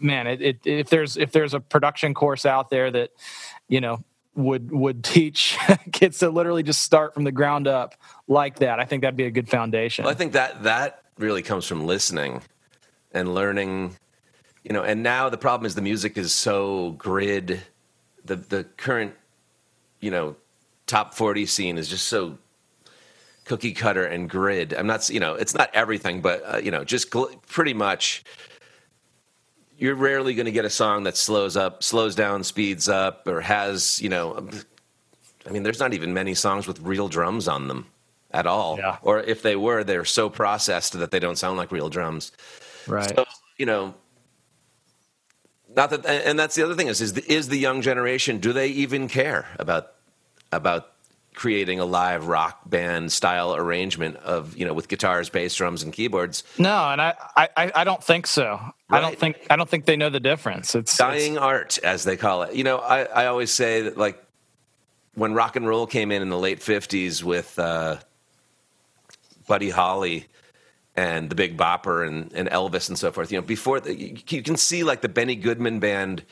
man, 0.00 0.28
it, 0.28 0.40
it, 0.40 0.58
if 0.64 0.88
there's 0.88 1.16
if 1.16 1.32
there's 1.32 1.52
a 1.52 1.58
production 1.58 2.14
course 2.14 2.46
out 2.46 2.70
there 2.70 2.92
that 2.92 3.10
you 3.66 3.80
know 3.80 4.04
would 4.38 4.70
would 4.70 5.02
teach 5.02 5.58
kids 5.92 6.20
to 6.20 6.30
literally 6.30 6.62
just 6.62 6.82
start 6.82 7.12
from 7.12 7.24
the 7.24 7.32
ground 7.32 7.66
up 7.66 7.96
like 8.28 8.60
that, 8.60 8.78
I 8.78 8.84
think 8.84 9.02
that'd 9.02 9.16
be 9.16 9.24
a 9.24 9.30
good 9.30 9.48
foundation. 9.48 10.04
Well, 10.04 10.12
I 10.12 10.16
think 10.16 10.32
that 10.32 10.62
that 10.62 11.02
really 11.18 11.42
comes 11.42 11.66
from 11.66 11.86
listening 11.86 12.42
and 13.12 13.34
learning, 13.34 13.96
you 14.62 14.72
know. 14.72 14.82
And 14.84 15.02
now 15.02 15.28
the 15.28 15.36
problem 15.36 15.66
is 15.66 15.74
the 15.74 15.82
music 15.82 16.16
is 16.16 16.32
so 16.32 16.92
grid. 16.92 17.62
The 18.24 18.36
the 18.36 18.64
current, 18.64 19.14
you 20.00 20.12
know, 20.12 20.36
top 20.86 21.14
forty 21.14 21.44
scene 21.44 21.76
is 21.76 21.88
just 21.88 22.06
so 22.06 22.38
cookie 23.44 23.72
cutter 23.72 24.04
and 24.04 24.30
grid. 24.30 24.72
I'm 24.72 24.86
not, 24.86 25.08
you 25.10 25.18
know, 25.18 25.34
it's 25.34 25.54
not 25.54 25.70
everything, 25.74 26.20
but 26.20 26.42
uh, 26.46 26.58
you 26.58 26.70
know, 26.70 26.84
just 26.84 27.10
gl- 27.10 27.42
pretty 27.48 27.74
much. 27.74 28.24
You're 29.78 29.94
rarely 29.94 30.34
going 30.34 30.46
to 30.46 30.52
get 30.52 30.64
a 30.64 30.70
song 30.70 31.04
that 31.04 31.16
slows 31.16 31.56
up, 31.56 31.82
slows 31.82 32.14
down, 32.14 32.42
speeds 32.42 32.88
up, 32.88 33.26
or 33.28 33.40
has, 33.40 34.02
you 34.02 34.08
know, 34.08 34.48
I 35.46 35.50
mean, 35.50 35.62
there's 35.62 35.78
not 35.78 35.94
even 35.94 36.12
many 36.12 36.34
songs 36.34 36.66
with 36.66 36.80
real 36.80 37.08
drums 37.08 37.46
on 37.46 37.68
them 37.68 37.86
at 38.32 38.46
all. 38.46 38.76
Yeah. 38.76 38.98
Or 39.02 39.20
if 39.20 39.40
they 39.42 39.54
were, 39.56 39.84
they're 39.84 40.04
so 40.04 40.28
processed 40.28 40.92
that 40.98 41.10
they 41.12 41.20
don't 41.20 41.38
sound 41.38 41.56
like 41.56 41.70
real 41.70 41.88
drums. 41.88 42.32
right. 42.88 43.14
So, 43.14 43.24
you 43.56 43.66
know, 43.66 43.94
not 45.74 45.90
that, 45.90 46.04
and 46.06 46.38
that's 46.38 46.56
the 46.56 46.64
other 46.64 46.74
thing 46.74 46.88
is, 46.88 47.00
is 47.00 47.12
the, 47.12 47.32
is 47.32 47.48
the 47.48 47.58
young 47.58 47.80
generation, 47.80 48.38
do 48.38 48.52
they 48.52 48.68
even 48.68 49.06
care 49.06 49.46
about, 49.58 49.92
about 50.50 50.92
creating 51.34 51.78
a 51.78 51.84
live 51.84 52.26
rock 52.26 52.68
band 52.68 53.12
style 53.12 53.54
arrangement 53.54 54.16
of, 54.16 54.56
you 54.56 54.66
know, 54.66 54.74
with 54.74 54.88
guitars, 54.88 55.28
bass, 55.30 55.54
drums, 55.54 55.84
and 55.84 55.92
keyboards? 55.92 56.42
no, 56.58 56.90
and 56.90 57.00
I, 57.00 57.14
I 57.36 57.70
I 57.76 57.84
don't 57.84 58.02
think 58.02 58.26
so. 58.26 58.60
I 58.90 59.00
don't 59.00 59.18
think 59.18 59.46
I 59.50 59.56
don't 59.56 59.68
think 59.68 59.84
they 59.84 59.96
know 59.96 60.10
the 60.10 60.20
difference. 60.20 60.74
It's 60.74 60.98
it's- 60.98 60.98
dying 60.98 61.38
art, 61.38 61.78
as 61.82 62.04
they 62.04 62.16
call 62.16 62.42
it. 62.42 62.54
You 62.54 62.64
know, 62.64 62.78
I, 62.78 63.02
I 63.02 63.26
always 63.26 63.50
say 63.50 63.82
that 63.82 63.98
like 63.98 64.22
when 65.14 65.34
rock 65.34 65.56
and 65.56 65.66
roll 65.66 65.86
came 65.86 66.10
in 66.10 66.22
in 66.22 66.28
the 66.28 66.38
late 66.38 66.60
'50s 66.60 67.22
with 67.22 67.58
uh, 67.58 67.98
Buddy 69.46 69.70
Holly 69.70 70.26
and 70.96 71.30
the 71.30 71.34
Big 71.34 71.56
Bopper 71.56 72.06
and, 72.06 72.32
and 72.32 72.48
Elvis 72.48 72.88
and 72.88 72.98
so 72.98 73.12
forth. 73.12 73.30
You 73.30 73.38
know, 73.38 73.46
before 73.46 73.78
the, 73.78 73.94
you, 73.94 74.16
you 74.28 74.42
can 74.42 74.56
see 74.56 74.82
like 74.84 75.00
the 75.02 75.08
Benny 75.08 75.36
Goodman 75.36 75.80
band 75.80 76.24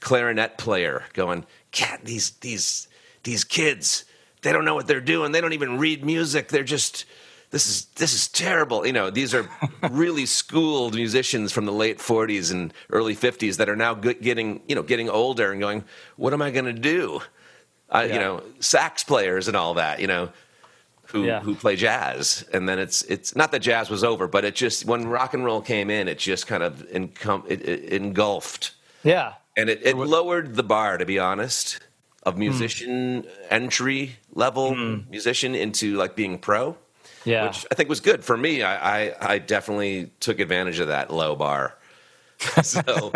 clarinet 0.00 0.58
player 0.58 1.04
going, 1.12 1.46
"Cat, 1.70 2.00
these 2.04 2.30
these 2.40 2.88
these 3.22 3.44
kids." 3.44 4.04
they 4.46 4.52
don't 4.52 4.64
know 4.64 4.76
what 4.76 4.86
they're 4.86 5.00
doing. 5.00 5.32
They 5.32 5.40
don't 5.40 5.54
even 5.54 5.78
read 5.78 6.04
music. 6.04 6.48
They're 6.48 6.62
just 6.62 7.04
this 7.50 7.68
is 7.68 7.84
this 7.96 8.12
is 8.12 8.28
terrible. 8.28 8.86
You 8.86 8.92
know, 8.92 9.10
these 9.10 9.34
are 9.34 9.48
really 9.90 10.26
schooled 10.26 10.94
musicians 10.94 11.52
from 11.52 11.64
the 11.64 11.72
late 11.72 11.98
40s 11.98 12.52
and 12.52 12.72
early 12.90 13.14
50s 13.14 13.56
that 13.56 13.68
are 13.68 13.76
now 13.76 13.94
getting 13.94 14.60
you 14.68 14.74
know 14.74 14.82
getting 14.82 15.08
older 15.08 15.52
and 15.52 15.60
going, 15.60 15.84
what 16.16 16.32
am 16.32 16.42
I 16.42 16.50
going 16.50 16.66
to 16.66 16.72
do? 16.72 17.20
Uh, 17.88 18.04
yeah. 18.06 18.14
You 18.14 18.20
know, 18.20 18.42
sax 18.60 19.04
players 19.04 19.48
and 19.48 19.56
all 19.56 19.74
that. 19.74 20.00
You 20.00 20.08
know, 20.08 20.30
who 21.06 21.24
yeah. 21.24 21.40
who 21.40 21.54
play 21.54 21.76
jazz, 21.76 22.44
and 22.52 22.68
then 22.68 22.78
it's 22.78 23.02
it's 23.02 23.36
not 23.36 23.52
that 23.52 23.60
jazz 23.60 23.88
was 23.88 24.02
over, 24.02 24.26
but 24.26 24.44
it 24.44 24.54
just 24.54 24.84
when 24.84 25.06
rock 25.06 25.34
and 25.34 25.44
roll 25.44 25.60
came 25.60 25.88
in, 25.88 26.08
it 26.08 26.18
just 26.18 26.46
kind 26.46 26.62
of 26.62 26.86
encom- 26.92 27.44
it, 27.48 27.66
it 27.66 27.92
engulfed. 27.92 28.72
Yeah, 29.04 29.34
and 29.56 29.70
it, 29.70 29.80
it 29.84 29.96
lowered 29.96 30.56
the 30.56 30.64
bar, 30.64 30.98
to 30.98 31.06
be 31.06 31.18
honest, 31.18 31.80
of 32.24 32.34
hmm. 32.34 32.40
musician 32.40 33.22
mm. 33.22 33.28
entry 33.50 34.16
level 34.32 34.72
mm. 34.72 35.08
musician 35.08 35.54
into 35.54 35.96
like 35.96 36.16
being 36.16 36.38
pro 36.38 36.76
yeah. 37.26 37.46
which 37.48 37.66
I 37.70 37.74
think 37.74 37.88
was 37.88 38.00
good 38.00 38.24
for 38.24 38.36
me. 38.36 38.62
I, 38.62 39.06
I, 39.06 39.34
I 39.34 39.38
definitely 39.38 40.10
took 40.20 40.40
advantage 40.40 40.78
of 40.78 40.88
that 40.88 41.12
low 41.12 41.36
bar. 41.36 41.76
so, 42.62 43.12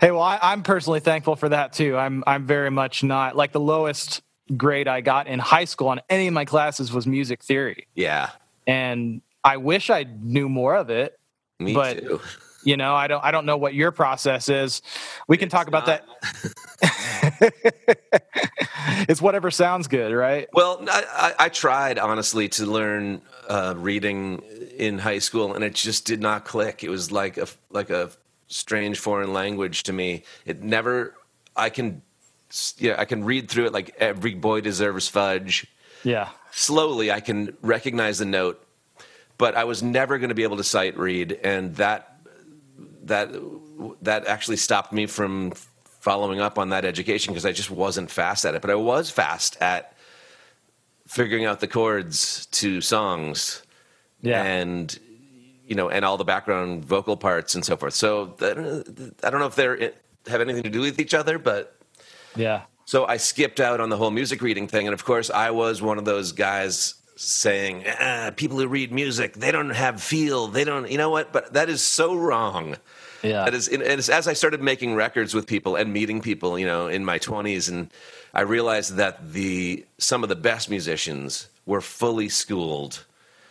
hey, 0.00 0.10
well, 0.10 0.22
I, 0.22 0.38
I'm 0.40 0.62
personally 0.62 1.00
thankful 1.00 1.36
for 1.36 1.50
that 1.50 1.74
too. 1.74 1.96
I'm 1.96 2.24
I'm 2.26 2.46
very 2.46 2.70
much 2.70 3.04
not 3.04 3.36
like 3.36 3.52
the 3.52 3.60
lowest 3.60 4.22
grade 4.56 4.88
I 4.88 5.02
got 5.02 5.26
in 5.26 5.38
high 5.38 5.66
school 5.66 5.88
on 5.88 6.00
any 6.08 6.26
of 6.26 6.32
my 6.32 6.46
classes 6.46 6.90
was 6.90 7.06
music 7.06 7.42
theory. 7.42 7.86
Yeah, 7.94 8.30
and 8.66 9.20
I 9.44 9.58
wish 9.58 9.90
I 9.90 10.06
knew 10.22 10.48
more 10.48 10.74
of 10.74 10.88
it. 10.88 11.18
Me 11.58 11.74
but, 11.74 11.98
too. 11.98 12.20
You 12.64 12.76
know, 12.76 12.94
I 12.94 13.06
don't 13.06 13.24
I 13.24 13.30
don't 13.30 13.46
know 13.46 13.56
what 13.56 13.74
your 13.74 13.90
process 13.90 14.48
is. 14.48 14.82
We 15.28 15.36
can 15.36 15.46
it's 15.46 15.54
talk 15.54 15.68
about 15.68 15.86
not. 15.86 16.02
that. 16.80 17.52
it's 19.08 19.20
whatever 19.20 19.50
sounds 19.50 19.88
good, 19.88 20.12
right? 20.12 20.48
Well, 20.52 20.84
I, 20.88 21.34
I, 21.38 21.44
I 21.46 21.48
tried 21.48 21.98
honestly 21.98 22.48
to 22.50 22.66
learn 22.66 23.22
uh, 23.48 23.74
reading 23.76 24.42
in 24.76 24.98
high 24.98 25.18
school, 25.18 25.54
and 25.54 25.64
it 25.64 25.74
just 25.74 26.06
did 26.06 26.20
not 26.20 26.44
click. 26.44 26.84
It 26.84 26.88
was 26.88 27.10
like 27.10 27.36
a 27.38 27.48
like 27.70 27.90
a 27.90 28.10
strange 28.48 28.98
foreign 28.98 29.32
language 29.32 29.84
to 29.84 29.92
me. 29.92 30.24
It 30.44 30.62
never. 30.62 31.14
I 31.54 31.68
can, 31.68 32.02
yeah, 32.78 32.94
I 32.98 33.04
can 33.04 33.24
read 33.24 33.50
through 33.50 33.66
it 33.66 33.72
like 33.72 33.94
every 33.98 34.34
boy 34.34 34.60
deserves 34.60 35.08
fudge. 35.08 35.66
Yeah. 36.02 36.30
Slowly, 36.50 37.10
I 37.10 37.20
can 37.20 37.56
recognize 37.62 38.18
the 38.18 38.24
note, 38.24 38.64
but 39.38 39.54
I 39.54 39.64
was 39.64 39.82
never 39.82 40.18
going 40.18 40.30
to 40.30 40.34
be 40.34 40.42
able 40.42 40.56
to 40.58 40.64
sight 40.64 40.98
read, 40.98 41.32
and 41.44 41.76
that 41.76 42.11
that 43.02 43.30
that 44.02 44.26
actually 44.26 44.56
stopped 44.56 44.92
me 44.92 45.06
from 45.06 45.52
following 46.00 46.40
up 46.40 46.58
on 46.58 46.70
that 46.70 46.84
education 46.84 47.32
because 47.32 47.46
I 47.46 47.52
just 47.52 47.70
wasn't 47.70 48.10
fast 48.10 48.44
at 48.44 48.54
it. 48.54 48.62
But 48.62 48.70
I 48.70 48.74
was 48.74 49.10
fast 49.10 49.56
at 49.60 49.96
figuring 51.06 51.44
out 51.44 51.60
the 51.60 51.68
chords 51.68 52.46
to 52.46 52.80
songs. 52.80 53.62
Yeah. 54.20 54.42
And 54.42 54.98
you 55.66 55.76
know, 55.76 55.88
and 55.88 56.04
all 56.04 56.16
the 56.16 56.24
background 56.24 56.84
vocal 56.84 57.16
parts 57.16 57.54
and 57.54 57.64
so 57.64 57.76
forth. 57.76 57.94
So 57.94 58.34
I 58.40 59.30
don't 59.30 59.40
know 59.40 59.46
if 59.46 59.54
they 59.54 59.92
have 60.26 60.40
anything 60.40 60.64
to 60.64 60.70
do 60.70 60.80
with 60.80 61.00
each 61.00 61.14
other, 61.14 61.38
but 61.38 61.76
yeah. 62.36 62.62
So 62.84 63.06
I 63.06 63.16
skipped 63.16 63.60
out 63.60 63.80
on 63.80 63.88
the 63.88 63.96
whole 63.96 64.10
music 64.10 64.42
reading 64.42 64.66
thing, 64.66 64.86
and 64.86 64.92
of 64.92 65.04
course, 65.04 65.30
I 65.30 65.50
was 65.50 65.80
one 65.80 65.98
of 65.98 66.04
those 66.04 66.32
guys 66.32 66.94
saying, 67.16 67.84
ah, 68.00 68.30
"People 68.36 68.58
who 68.58 68.66
read 68.66 68.92
music, 68.92 69.34
they 69.34 69.52
don't 69.52 69.70
have 69.70 70.02
feel. 70.02 70.48
They 70.48 70.64
don't, 70.64 70.90
you 70.90 70.98
know 70.98 71.10
what?" 71.10 71.32
But 71.32 71.52
that 71.52 71.68
is 71.68 71.82
so 71.82 72.14
wrong. 72.14 72.76
Yeah. 73.22 73.44
That 73.44 73.54
is, 73.54 73.68
and 73.68 73.82
as 73.82 74.26
I 74.26 74.32
started 74.32 74.60
making 74.60 74.94
records 74.94 75.32
with 75.32 75.46
people 75.46 75.76
and 75.76 75.92
meeting 75.92 76.20
people, 76.20 76.58
you 76.58 76.66
know, 76.66 76.88
in 76.88 77.04
my 77.04 77.18
20s, 77.18 77.68
and 77.68 77.90
I 78.34 78.40
realized 78.40 78.96
that 78.96 79.32
the 79.32 79.86
some 79.98 80.22
of 80.22 80.28
the 80.28 80.36
best 80.36 80.68
musicians 80.68 81.48
were 81.64 81.80
fully 81.80 82.28
schooled, 82.28 83.04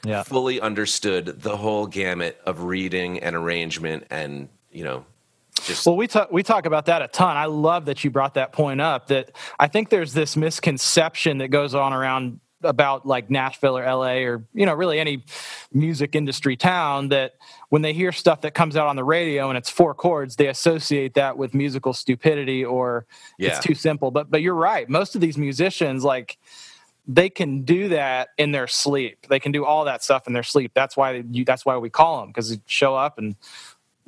yeah. 0.04 0.24
fully 0.24 0.60
understood 0.60 1.42
the 1.42 1.58
whole 1.58 1.88
gamut 1.88 2.40
of 2.46 2.64
reading 2.64 3.20
and 3.20 3.36
arrangement, 3.36 4.08
and 4.10 4.50
you 4.72 4.84
know, 4.84 5.06
just 5.64 5.86
well, 5.86 5.96
we 5.96 6.08
talk 6.08 6.32
we 6.32 6.44
talk 6.44 6.66
about 6.66 6.86
that 6.88 7.02
a 7.02 7.08
ton. 7.08 7.38
I 7.38 7.46
love 7.46 7.86
that 7.86 8.04
you 8.04 8.10
brought 8.10 8.34
that 8.34 8.52
point 8.52 8.82
up. 8.82 9.08
That 9.08 9.32
I 9.60 9.68
think 9.68 9.90
there's 9.90 10.14
this 10.14 10.36
misconception 10.36 11.38
that 11.38 11.50
goes 11.50 11.76
on 11.76 11.94
around 11.94 12.40
about 12.64 13.06
like 13.06 13.30
Nashville 13.30 13.78
or 13.78 13.84
LA 13.84 14.24
or 14.24 14.44
you 14.54 14.66
know 14.66 14.74
really 14.74 15.00
any 15.00 15.24
music 15.74 16.16
industry 16.16 16.56
town 16.56 17.10
that 17.10 17.34
when 17.70 17.82
they 17.82 17.94
hear 17.94 18.12
stuff 18.12 18.42
that 18.42 18.54
comes 18.54 18.76
out 18.76 18.88
on 18.88 18.96
the 18.96 19.04
radio 19.04 19.50
and 19.50 19.58
it's 19.58 19.70
four 19.70 19.94
chords 19.94 20.36
they 20.36 20.48
associate 20.48 21.14
that 21.14 21.38
with 21.38 21.54
musical 21.54 21.94
stupidity 21.94 22.64
or 22.64 23.06
yeah. 23.38 23.50
it's 23.50 23.60
too 23.66 23.76
simple. 23.76 24.12
But 24.12 24.30
but 24.30 24.42
you're 24.42 24.56
right. 24.56 24.90
Most 24.90 25.16
of 25.16 25.22
these 25.22 25.38
musicians 25.38 26.04
like 26.04 26.38
they 27.08 27.30
can 27.30 27.64
do 27.64 27.90
that 27.90 28.30
in 28.38 28.52
their 28.52 28.68
sleep. 28.68 29.26
They 29.28 29.40
can 29.40 29.52
do 29.52 29.66
all 29.66 29.86
that 29.86 30.04
stuff 30.04 30.28
in 30.28 30.34
their 30.34 30.44
sleep. 30.44 30.72
That's 30.74 30.96
why 30.96 31.24
you 31.32 31.44
that's 31.44 31.66
why 31.66 31.78
we 31.78 31.90
call 31.90 32.22
them 32.22 32.30
because 32.30 32.50
they 32.50 32.62
show 32.68 32.96
up 32.96 33.18
and 33.18 33.36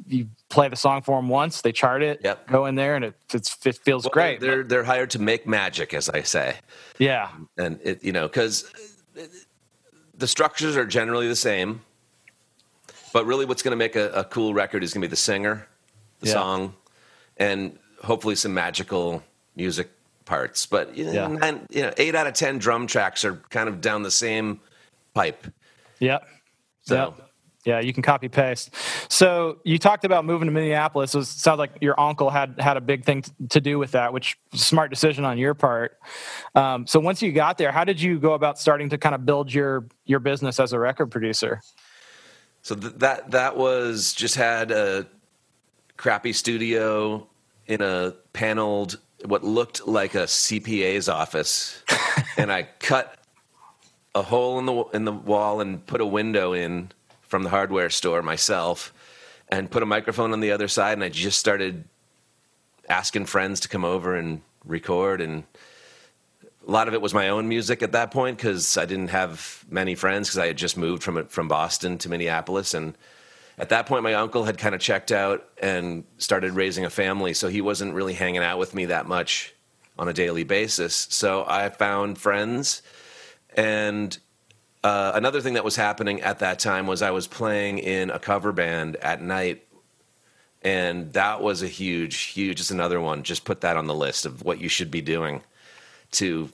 you 0.08 0.28
play 0.50 0.68
the 0.68 0.76
song 0.76 1.02
for 1.02 1.18
them 1.18 1.30
once, 1.30 1.62
they 1.62 1.72
chart 1.72 2.04
it, 2.04 2.22
yep. 2.24 2.48
go 2.48 2.66
in 2.66 2.76
there, 2.76 2.96
and 2.96 3.06
it 3.06 3.16
it 3.34 3.78
feels 3.78 4.04
well, 4.06 4.12
great. 4.12 4.40
They're 4.40 4.64
they're 4.64 4.84
hired 4.84 5.10
to 5.12 5.20
make 5.20 5.48
magic, 5.48 5.94
as 5.94 6.10
I 6.10 6.22
say. 6.22 6.56
Yeah, 6.98 7.30
and 7.58 7.80
it 7.84 8.04
you 8.04 8.12
know 8.12 8.28
because 8.28 8.72
uh, 9.18 9.24
the 10.18 10.28
structures 10.28 10.76
are 10.76 10.86
generally 10.86 11.28
the 11.28 11.36
same, 11.36 11.82
but 13.14 13.26
really, 13.26 13.46
what's 13.46 13.62
going 13.62 13.72
to 13.72 13.78
make 13.78 13.96
a, 13.96 14.10
a, 14.12 14.24
cool 14.24 14.54
record 14.54 14.84
is 14.84 14.94
going 14.94 15.02
to 15.02 15.08
be 15.08 15.10
the 15.10 15.16
singer, 15.16 15.68
the 16.20 16.28
yeah. 16.28 16.34
song, 16.34 16.74
and 17.38 17.78
hopefully 18.04 18.36
some 18.36 18.54
magical 18.54 19.24
music 19.56 19.90
parts. 20.26 20.66
But 20.66 20.96
you 20.98 21.06
know, 21.06 21.12
yeah. 21.12 21.28
nine, 21.28 21.68
you 21.70 21.84
know, 21.84 21.94
eight 21.98 22.16
out 22.16 22.28
of 22.28 22.34
ten 22.34 22.58
drum 22.58 22.88
tracks 22.88 23.24
are 23.24 23.36
kind 23.50 23.70
of 23.70 23.82
down 23.82 24.04
the 24.04 24.12
same 24.12 24.60
pipe. 25.14 25.48
Yep. 26.00 26.28
So. 26.82 26.96
Yep. 26.96 27.30
Yeah, 27.66 27.80
you 27.80 27.94
can 27.94 28.04
copy 28.04 28.28
paste. 28.28 28.76
So 29.08 29.60
you 29.64 29.80
talked 29.80 30.04
about 30.04 30.26
moving 30.26 30.48
to 30.48 30.52
Minneapolis. 30.52 31.16
It 31.16 31.24
sounds 31.26 31.60
like 31.60 31.72
your 31.80 31.98
uncle 31.98 32.30
had 32.30 32.60
had 32.60 32.76
a 32.76 32.82
big 32.82 33.06
thing 33.06 33.24
to 33.50 33.62
do 33.62 33.80
with 33.80 33.92
that, 33.92 34.12
which 34.12 34.38
smart 34.54 34.90
decision 34.90 35.24
on 35.24 35.38
your 35.38 35.54
part. 35.54 35.98
Um, 36.56 36.86
so 36.86 37.00
once 37.00 37.22
you 37.22 37.32
got 37.32 37.58
there, 37.58 37.72
how 37.72 37.86
did 37.86 38.02
you 38.02 38.20
go 38.20 38.34
about 38.34 38.60
starting 38.60 38.90
to 38.90 38.98
kind 38.98 39.16
of 39.16 39.26
build 39.26 39.54
your 39.54 39.88
your 40.06 40.20
business 40.20 40.60
as 40.60 40.74
a 40.74 40.80
record 40.80 41.10
producer? 41.10 41.62
So 42.64 42.76
th- 42.76 42.96
that 42.98 43.32
that 43.32 43.56
was 43.56 44.14
just 44.14 44.36
had 44.36 44.72
a 44.72 45.08
crappy 45.96 46.34
studio 46.34 47.28
in 47.68 47.82
a 47.82 48.14
paneled 48.34 49.00
what 49.26 49.44
looked 49.44 49.88
like 49.88 50.16
a 50.16 50.24
CPA's 50.24 51.08
office, 51.08 51.82
and 52.38 52.52
I 52.52 52.64
cut 52.80 53.18
a 54.16 54.22
hole 54.22 54.60
in 54.60 54.66
the 54.66 54.84
in 54.94 55.06
the 55.06 55.12
wall 55.12 55.62
and 55.62 55.86
put 55.86 56.02
a 56.02 56.06
window 56.06 56.54
in 56.54 56.92
from 57.34 57.42
the 57.42 57.50
hardware 57.50 57.90
store 57.90 58.22
myself 58.22 58.94
and 59.50 59.72
put 59.72 59.82
a 59.82 59.88
microphone 59.88 60.34
on 60.34 60.40
the 60.40 60.52
other 60.52 60.68
side 60.68 60.94
and 60.94 61.04
I 61.04 61.10
just 61.10 61.40
started 61.40 61.84
asking 62.88 63.26
friends 63.26 63.62
to 63.62 63.70
come 63.70 63.84
over 63.84 64.16
and 64.16 64.44
record 64.66 65.20
and 65.20 65.44
a 66.68 66.70
lot 66.70 66.88
of 66.88 66.94
it 66.94 67.02
was 67.02 67.12
my 67.12 67.30
own 67.30 67.50
music 67.50 67.82
at 67.82 67.94
that 67.94 68.12
point 68.12 68.38
because 68.38 68.78
I 68.78 68.86
didn't 68.86 69.08
have 69.08 69.66
many 69.68 69.96
friends 69.96 70.28
because 70.28 70.38
I 70.38 70.46
had 70.46 70.58
just 70.58 70.78
moved 70.78 71.02
from 71.02 71.26
from 71.26 71.48
Boston 71.48 71.98
to 71.98 72.10
Minneapolis 72.10 72.76
and 72.76 72.96
at 73.58 73.70
that 73.70 73.88
point 73.88 74.04
my 74.04 74.14
uncle 74.14 74.44
had 74.44 74.60
kind 74.60 74.76
of 74.76 74.80
checked 74.80 75.12
out 75.12 75.44
and 75.60 76.04
started 76.20 76.52
raising 76.52 76.86
a 76.86 76.92
family 76.92 77.34
so 77.34 77.48
he 77.48 77.62
wasn't 77.62 77.96
really 77.96 78.14
hanging 78.14 78.44
out 78.44 78.60
with 78.60 78.76
me 78.76 78.86
that 78.86 79.08
much 79.08 79.56
on 79.98 80.08
a 80.08 80.14
daily 80.14 80.44
basis. 80.44 81.08
So 81.10 81.46
I 81.48 81.70
found 81.70 82.20
friends 82.20 82.84
and 83.56 84.20
uh, 84.84 85.14
another 85.16 85.40
thing 85.40 85.54
that 85.54 85.64
was 85.64 85.76
happening 85.76 86.22
at 86.22 86.40
that 86.40 86.60
time 86.60 86.88
was 86.88 87.02
I 87.02 87.12
was 87.12 87.26
playing 87.28 87.80
in 87.80 88.10
a 88.10 88.20
cover 88.20 88.52
band 88.52 88.98
at 88.98 89.22
night, 89.22 89.66
and 90.62 91.14
that 91.14 91.42
was 91.42 91.64
a 91.64 91.68
huge, 91.68 92.16
huge. 92.18 92.58
Just 92.58 92.72
another 92.72 93.00
one. 93.00 93.24
Just 93.24 93.46
put 93.46 93.62
that 93.62 93.78
on 93.78 93.88
the 93.88 93.96
list 93.96 94.26
of 94.26 94.44
what 94.44 94.60
you 94.60 94.68
should 94.68 94.92
be 94.92 95.02
doing 95.02 95.42
to 96.12 96.50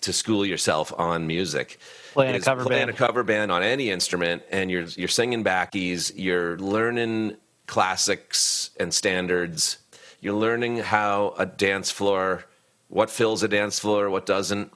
to 0.00 0.12
school 0.12 0.46
yourself 0.46 0.92
on 0.96 1.26
music. 1.26 1.78
Playing 2.12 2.36
a 2.36 2.40
cover 2.40 2.64
playing 2.64 2.86
band. 2.86 2.90
a 2.90 2.98
cover 2.98 3.22
band 3.22 3.52
on 3.52 3.62
any 3.62 3.90
instrument, 3.90 4.42
and 4.50 4.70
you're 4.70 4.84
you're 4.84 5.08
singing 5.08 5.44
backies. 5.44 6.12
You're 6.16 6.58
learning 6.58 7.36
classics 7.66 8.70
and 8.80 8.92
standards. 8.92 9.78
You're 10.20 10.34
learning 10.34 10.78
how 10.78 11.34
a 11.38 11.46
dance 11.46 11.92
floor, 11.92 12.44
what 12.88 13.10
fills 13.10 13.44
a 13.44 13.48
dance 13.48 13.78
floor, 13.78 14.10
what 14.10 14.26
doesn't. 14.26 14.72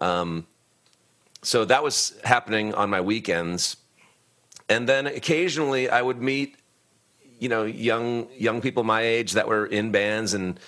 Um, 0.00 0.46
so 1.46 1.64
that 1.64 1.82
was 1.82 2.18
happening 2.24 2.74
on 2.74 2.90
my 2.90 3.00
weekends. 3.00 3.76
And 4.68 4.88
then 4.88 5.06
occasionally 5.06 5.88
i 5.88 6.02
would 6.02 6.20
meet 6.20 6.56
you 7.38 7.48
know 7.48 7.64
young 7.64 8.28
young 8.36 8.60
people 8.60 8.82
my 8.84 9.02
age 9.02 9.32
that 9.32 9.46
were 9.46 9.66
in 9.66 9.92
bands 9.92 10.34
and 10.34 10.58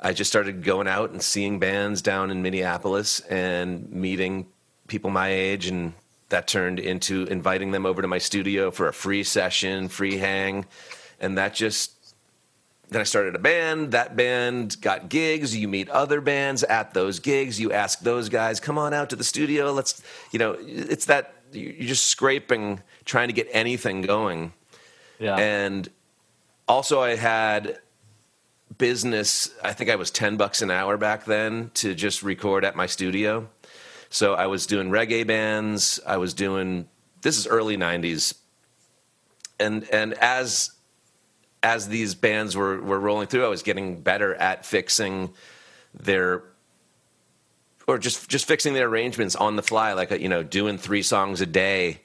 i 0.00 0.12
just 0.12 0.30
started 0.30 0.62
going 0.62 0.88
out 0.88 1.10
and 1.10 1.20
seeing 1.22 1.58
bands 1.58 2.00
down 2.00 2.30
in 2.30 2.40
minneapolis 2.40 3.20
and 3.20 3.90
meeting 3.92 4.46
people 4.86 5.10
my 5.10 5.28
age 5.28 5.66
and 5.66 5.92
that 6.28 6.46
turned 6.46 6.78
into 6.78 7.24
inviting 7.24 7.70
them 7.70 7.86
over 7.86 8.02
to 8.02 8.08
my 8.08 8.18
studio 8.18 8.70
for 8.70 8.88
a 8.88 8.92
free 8.92 9.24
session 9.24 9.88
free 9.88 10.16
hang. 10.16 10.66
And 11.20 11.38
that 11.38 11.54
just 11.54 11.97
then 12.90 13.00
I 13.00 13.04
started 13.04 13.34
a 13.34 13.38
band. 13.38 13.92
That 13.92 14.16
band 14.16 14.80
got 14.80 15.08
gigs. 15.08 15.54
You 15.54 15.68
meet 15.68 15.88
other 15.90 16.20
bands 16.20 16.62
at 16.64 16.94
those 16.94 17.18
gigs. 17.18 17.60
You 17.60 17.72
ask 17.72 18.00
those 18.00 18.28
guys, 18.28 18.60
come 18.60 18.78
on 18.78 18.94
out 18.94 19.10
to 19.10 19.16
the 19.16 19.24
studio. 19.24 19.72
Let's, 19.72 20.02
you 20.32 20.38
know, 20.38 20.56
it's 20.58 21.04
that 21.06 21.34
you're 21.52 21.88
just 21.88 22.06
scraping, 22.06 22.80
trying 23.04 23.28
to 23.28 23.34
get 23.34 23.48
anything 23.52 24.02
going. 24.02 24.52
Yeah. 25.18 25.36
And 25.36 25.88
also, 26.66 27.00
I 27.00 27.16
had 27.16 27.78
business. 28.78 29.54
I 29.62 29.72
think 29.72 29.90
I 29.90 29.96
was 29.96 30.10
10 30.10 30.36
bucks 30.36 30.62
an 30.62 30.70
hour 30.70 30.96
back 30.96 31.24
then 31.24 31.70
to 31.74 31.94
just 31.94 32.22
record 32.22 32.64
at 32.64 32.76
my 32.76 32.86
studio. 32.86 33.48
So 34.10 34.34
I 34.34 34.46
was 34.46 34.66
doing 34.66 34.88
reggae 34.88 35.26
bands. 35.26 36.00
I 36.06 36.16
was 36.16 36.32
doing, 36.32 36.88
this 37.20 37.36
is 37.36 37.46
early 37.46 37.76
90s. 37.76 38.34
And, 39.60 39.88
and 39.90 40.14
as 40.14 40.70
as 41.62 41.88
these 41.88 42.14
bands 42.14 42.56
were, 42.56 42.80
were 42.80 43.00
rolling 43.00 43.26
through, 43.26 43.44
I 43.44 43.48
was 43.48 43.62
getting 43.62 44.00
better 44.00 44.34
at 44.34 44.64
fixing 44.64 45.30
their 45.94 46.42
or 47.86 47.98
just 47.98 48.28
just 48.28 48.46
fixing 48.46 48.74
their 48.74 48.86
arrangements 48.86 49.34
on 49.34 49.56
the 49.56 49.62
fly, 49.62 49.94
like 49.94 50.10
you 50.10 50.28
know, 50.28 50.42
doing 50.42 50.78
three 50.78 51.02
songs 51.02 51.40
a 51.40 51.46
day. 51.46 52.00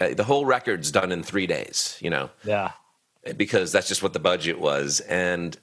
Uh, 0.00 0.14
the 0.14 0.24
whole 0.24 0.46
record's 0.46 0.90
done 0.90 1.12
in 1.12 1.22
three 1.22 1.46
days, 1.46 1.98
you 2.00 2.08
know. 2.08 2.30
Yeah. 2.44 2.72
Because 3.36 3.70
that's 3.72 3.88
just 3.88 4.02
what 4.02 4.14
the 4.14 4.20
budget 4.20 4.58
was, 4.58 5.00
and 5.00 5.56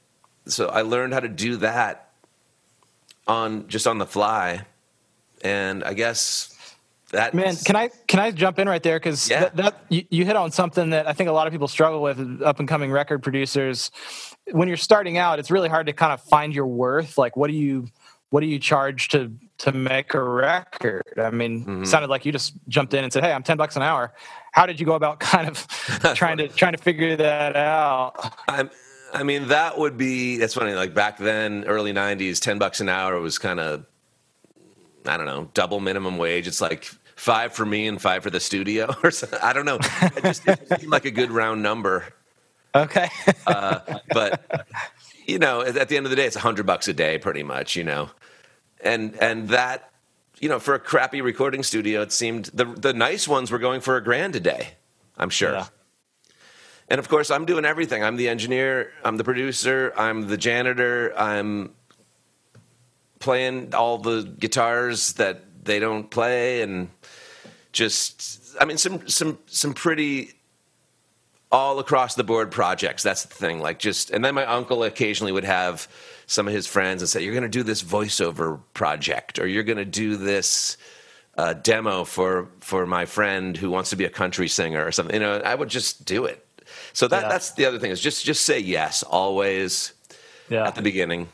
so 0.45 0.67
I 0.67 0.83
learned 0.83 1.13
how 1.13 1.19
to 1.19 1.27
do 1.27 1.57
that 1.57 2.11
on 3.27 3.67
just 3.67 3.87
on 3.87 3.97
the 3.97 4.05
fly, 4.05 4.65
and 5.43 5.83
I 5.83 5.93
guess 5.93 6.54
that 7.11 7.33
man 7.33 7.55
can 7.55 7.75
i 7.75 7.89
can 8.07 8.19
i 8.19 8.31
jump 8.31 8.59
in 8.59 8.67
right 8.67 8.81
there? 8.81 8.99
Because 8.99 9.29
yeah. 9.29 9.41
that, 9.41 9.55
that 9.57 9.85
you, 9.89 10.03
you, 10.09 10.25
hit 10.25 10.35
on 10.35 10.51
something 10.51 10.89
that 10.89 11.07
i 11.07 11.13
think 11.13 11.29
a 11.29 11.31
lot 11.31 11.47
of 11.47 11.53
people 11.53 11.67
struggle 11.67 12.01
with 12.01 12.41
up 12.41 12.59
and 12.59 12.67
coming 12.67 12.91
record 12.91 13.21
producers. 13.21 13.91
When 14.51 14.67
you're 14.67 14.77
starting 14.77 15.17
out 15.17 15.39
it's 15.39 15.51
really 15.51 15.69
hard 15.69 15.87
to 15.87 15.93
kind 15.93 16.13
of 16.13 16.21
find 16.21 16.53
your 16.53 16.67
worth. 16.67 17.17
Like 17.17 17.35
what 17.35 17.47
do 17.49 17.55
you 17.55 17.87
what 18.29 18.41
do 18.41 18.47
you 18.47 18.59
charge 18.59 19.09
to 19.09 19.31
to 19.59 19.71
make 19.71 20.13
a 20.13 20.21
record? 20.21 21.03
I 21.17 21.29
mean 21.29 21.61
mm-hmm. 21.61 21.83
sounded 21.85 22.09
like 22.09 22.25
you 22.25 22.31
just 22.31 22.53
jumped 22.67 22.93
in 22.93 23.03
and 23.03 23.13
said 23.13 23.23
hey 23.23 23.31
i'm 23.31 23.43
10 23.43 23.57
bucks 23.57 23.75
an 23.75 23.81
hour. 23.81 24.13
How 24.51 24.65
did 24.65 24.79
you 24.79 24.85
go 24.85 24.95
about 24.95 25.19
kind 25.31 25.47
of 25.47 25.67
trying 26.15 26.37
to 26.37 26.47
trying 26.47 26.73
to 26.73 26.81
figure 26.81 27.15
that 27.17 27.55
out? 27.55 28.33
I'm, 28.47 28.69
i 29.13 29.21
mean 29.23 29.47
that 29.49 29.77
would 29.77 29.97
be 29.97 30.37
that's 30.37 30.55
funny 30.55 30.73
like 30.73 30.93
back 30.93 31.17
then 31.17 31.65
early 31.65 31.93
90s 31.93 32.39
10 32.41 32.57
bucks 32.57 32.81
an 32.81 32.89
hour 32.89 33.19
was 33.19 33.37
kind 33.37 33.59
of 33.59 33.85
I 35.07 35.17
don't 35.17 35.25
know, 35.25 35.49
double 35.53 35.79
minimum 35.79 36.17
wage. 36.17 36.47
It's 36.47 36.61
like 36.61 36.85
five 37.15 37.53
for 37.53 37.65
me 37.65 37.87
and 37.87 38.01
five 38.01 38.23
for 38.23 38.29
the 38.29 38.39
studio 38.39 38.93
or 39.03 39.11
something. 39.11 39.39
I 39.41 39.53
don't 39.53 39.65
know. 39.65 39.79
It 40.01 40.23
just, 40.23 40.47
it 40.47 40.79
seemed 40.79 40.91
like 40.91 41.05
a 41.05 41.11
good 41.11 41.31
round 41.31 41.63
number. 41.63 42.05
Okay. 42.73 43.09
uh, 43.47 43.79
but 44.11 44.67
you 45.25 45.39
know, 45.39 45.61
at 45.61 45.89
the 45.89 45.97
end 45.97 46.05
of 46.05 46.09
the 46.09 46.15
day, 46.15 46.25
it's 46.25 46.35
a 46.35 46.41
hundred 46.41 46.65
bucks 46.65 46.87
a 46.87 46.93
day, 46.93 47.17
pretty 47.17 47.43
much. 47.43 47.75
You 47.75 47.83
know, 47.83 48.09
and 48.81 49.15
and 49.21 49.49
that, 49.49 49.91
you 50.39 50.49
know, 50.49 50.59
for 50.59 50.73
a 50.75 50.79
crappy 50.79 51.21
recording 51.21 51.63
studio, 51.63 52.01
it 52.01 52.11
seemed 52.11 52.45
the 52.53 52.65
the 52.65 52.93
nice 52.93 53.27
ones 53.27 53.49
were 53.51 53.59
going 53.59 53.81
for 53.81 53.95
a 53.95 54.03
grand 54.03 54.35
a 54.35 54.39
day. 54.39 54.73
I'm 55.17 55.29
sure. 55.29 55.53
Yeah. 55.53 55.67
And 56.87 56.99
of 56.99 57.09
course, 57.09 57.31
I'm 57.31 57.45
doing 57.45 57.65
everything. 57.65 58.03
I'm 58.03 58.15
the 58.15 58.29
engineer. 58.29 58.91
I'm 59.03 59.17
the 59.17 59.23
producer. 59.23 59.91
I'm 59.97 60.27
the 60.27 60.37
janitor. 60.37 61.17
I'm 61.17 61.73
playing 63.19 63.73
all 63.73 63.97
the 63.97 64.23
guitars 64.23 65.13
that 65.13 65.41
they 65.63 65.79
don't 65.79 66.09
play 66.09 66.61
and 66.61 66.89
just 67.71 68.55
I 68.59 68.65
mean 68.65 68.77
some 68.77 69.07
some 69.07 69.37
some 69.47 69.73
pretty 69.73 70.31
all 71.51 71.79
across 71.79 72.15
the 72.15 72.23
board 72.23 72.51
projects. 72.51 73.03
That's 73.03 73.23
the 73.23 73.33
thing. 73.33 73.59
Like 73.59 73.79
just 73.79 74.11
and 74.11 74.23
then 74.23 74.35
my 74.35 74.45
uncle 74.45 74.83
occasionally 74.83 75.31
would 75.31 75.43
have 75.43 75.87
some 76.27 76.47
of 76.47 76.53
his 76.53 76.67
friends 76.67 77.01
and 77.01 77.09
say, 77.09 77.23
"You're 77.23 77.33
going 77.33 77.43
to 77.43 77.49
do 77.49 77.63
this 77.63 77.83
voiceover 77.83 78.59
project, 78.73 79.39
or 79.39 79.47
you're 79.47 79.63
going 79.63 79.77
to 79.77 79.85
do 79.85 80.15
this 80.15 80.77
uh, 81.37 81.53
demo 81.53 82.03
for 82.03 82.49
for 82.59 82.85
my 82.85 83.05
friend 83.05 83.55
who 83.55 83.69
wants 83.69 83.91
to 83.91 83.95
be 83.95 84.05
a 84.05 84.09
country 84.09 84.47
singer 84.47 84.85
or 84.85 84.91
something." 84.91 85.13
You 85.13 85.21
know, 85.21 85.37
I 85.37 85.55
would 85.55 85.69
just 85.69 86.05
do 86.05 86.25
it. 86.25 86.45
So 86.93 87.07
that 87.07 87.23
yeah. 87.23 87.29
that's 87.29 87.51
the 87.51 87.65
other 87.65 87.79
thing 87.79 87.91
is 87.91 88.01
just 88.01 88.25
just 88.25 88.45
say 88.45 88.59
yes 88.59 89.03
always 89.03 89.93
yeah. 90.49 90.67
at 90.67 90.75
the 90.75 90.81
beginning. 90.81 91.29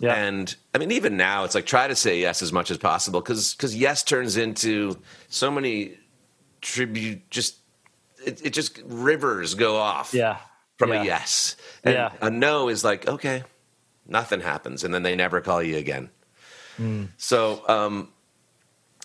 Yeah. 0.00 0.14
And 0.14 0.54
I 0.74 0.78
mean, 0.78 0.90
even 0.92 1.16
now, 1.16 1.44
it's 1.44 1.54
like 1.54 1.66
try 1.66 1.86
to 1.86 1.94
say 1.94 2.20
yes 2.20 2.42
as 2.42 2.52
much 2.52 2.70
as 2.70 2.78
possible 2.78 3.20
because 3.20 3.54
because 3.54 3.76
yes 3.76 4.02
turns 4.02 4.36
into 4.36 4.98
so 5.28 5.50
many 5.50 5.98
tribute. 6.60 7.30
Just 7.30 7.58
it, 8.24 8.44
it 8.46 8.50
just 8.50 8.80
rivers 8.84 9.54
go 9.54 9.76
off. 9.76 10.12
Yeah. 10.12 10.38
From 10.78 10.90
yeah. 10.90 11.02
a 11.02 11.04
yes, 11.04 11.54
and 11.84 11.94
yeah. 11.94 12.10
a 12.20 12.30
no 12.30 12.68
is 12.68 12.82
like 12.82 13.06
okay, 13.06 13.44
nothing 14.08 14.40
happens, 14.40 14.82
and 14.82 14.92
then 14.92 15.04
they 15.04 15.14
never 15.14 15.40
call 15.40 15.62
you 15.62 15.76
again. 15.76 16.10
Mm. 16.80 17.10
So, 17.16 17.62
um, 17.68 18.08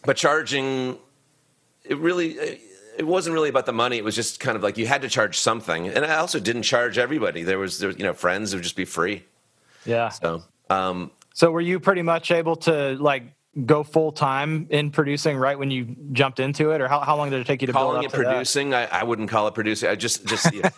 but 0.04 0.18
charging, 0.18 0.98
it 1.84 1.98
really. 1.98 2.60
It 2.98 3.08
wasn't 3.08 3.34
really 3.34 3.48
about 3.48 3.66
the 3.66 3.72
money. 3.72 3.98
It 3.98 4.04
was 4.04 4.14
just 4.14 4.42
kind 4.42 4.58
of 4.58 4.64
like 4.64 4.78
you 4.78 4.86
had 4.86 5.04
to 5.04 5.10
charge 5.10 5.38
something, 5.38 5.88
and 5.88 6.04
I 6.04 6.18
also 6.18 6.38
didn't 6.38 6.64
charge 6.64 6.98
everybody. 6.98 7.44
There 7.44 7.58
was, 7.58 7.80
there, 7.80 7.92
you 7.92 8.04
know, 8.04 8.12
friends 8.12 8.54
would 8.54 8.62
just 8.62 8.76
be 8.76 8.84
free. 8.84 9.24
Yeah. 9.86 10.10
So 10.10 10.44
um, 10.70 11.12
so 11.34 11.52
were 11.52 11.62
you 11.62 11.80
pretty 11.80 12.02
much 12.02 12.32
able 12.32 12.56
to 12.58 12.96
like 12.96 13.24
go 13.66 13.84
full 13.84 14.12
time 14.12 14.68
in 14.70 14.92
producing 14.92 15.38
right 15.38 15.58
when 15.58 15.72
you 15.72 15.96
jumped 16.12 16.40
into 16.40 16.72
it, 16.72 16.82
or 16.82 16.88
how, 16.88 17.00
how 17.00 17.16
long 17.16 17.30
did 17.30 17.42
it 17.42 17.48
take 17.48 17.62
you 17.62 17.68
to 17.68 17.74
calling 17.74 18.02
build 18.02 18.14
it 18.14 18.16
producing? 18.16 18.74
I, 18.74 18.86
I, 18.86 19.04
wouldn't 19.04 19.30
call 19.30 19.48
it 19.48 19.54
producing. 19.54 19.90
I 19.90 19.96
just 19.96 20.26
just 20.26 20.54
yeah. 20.54 20.70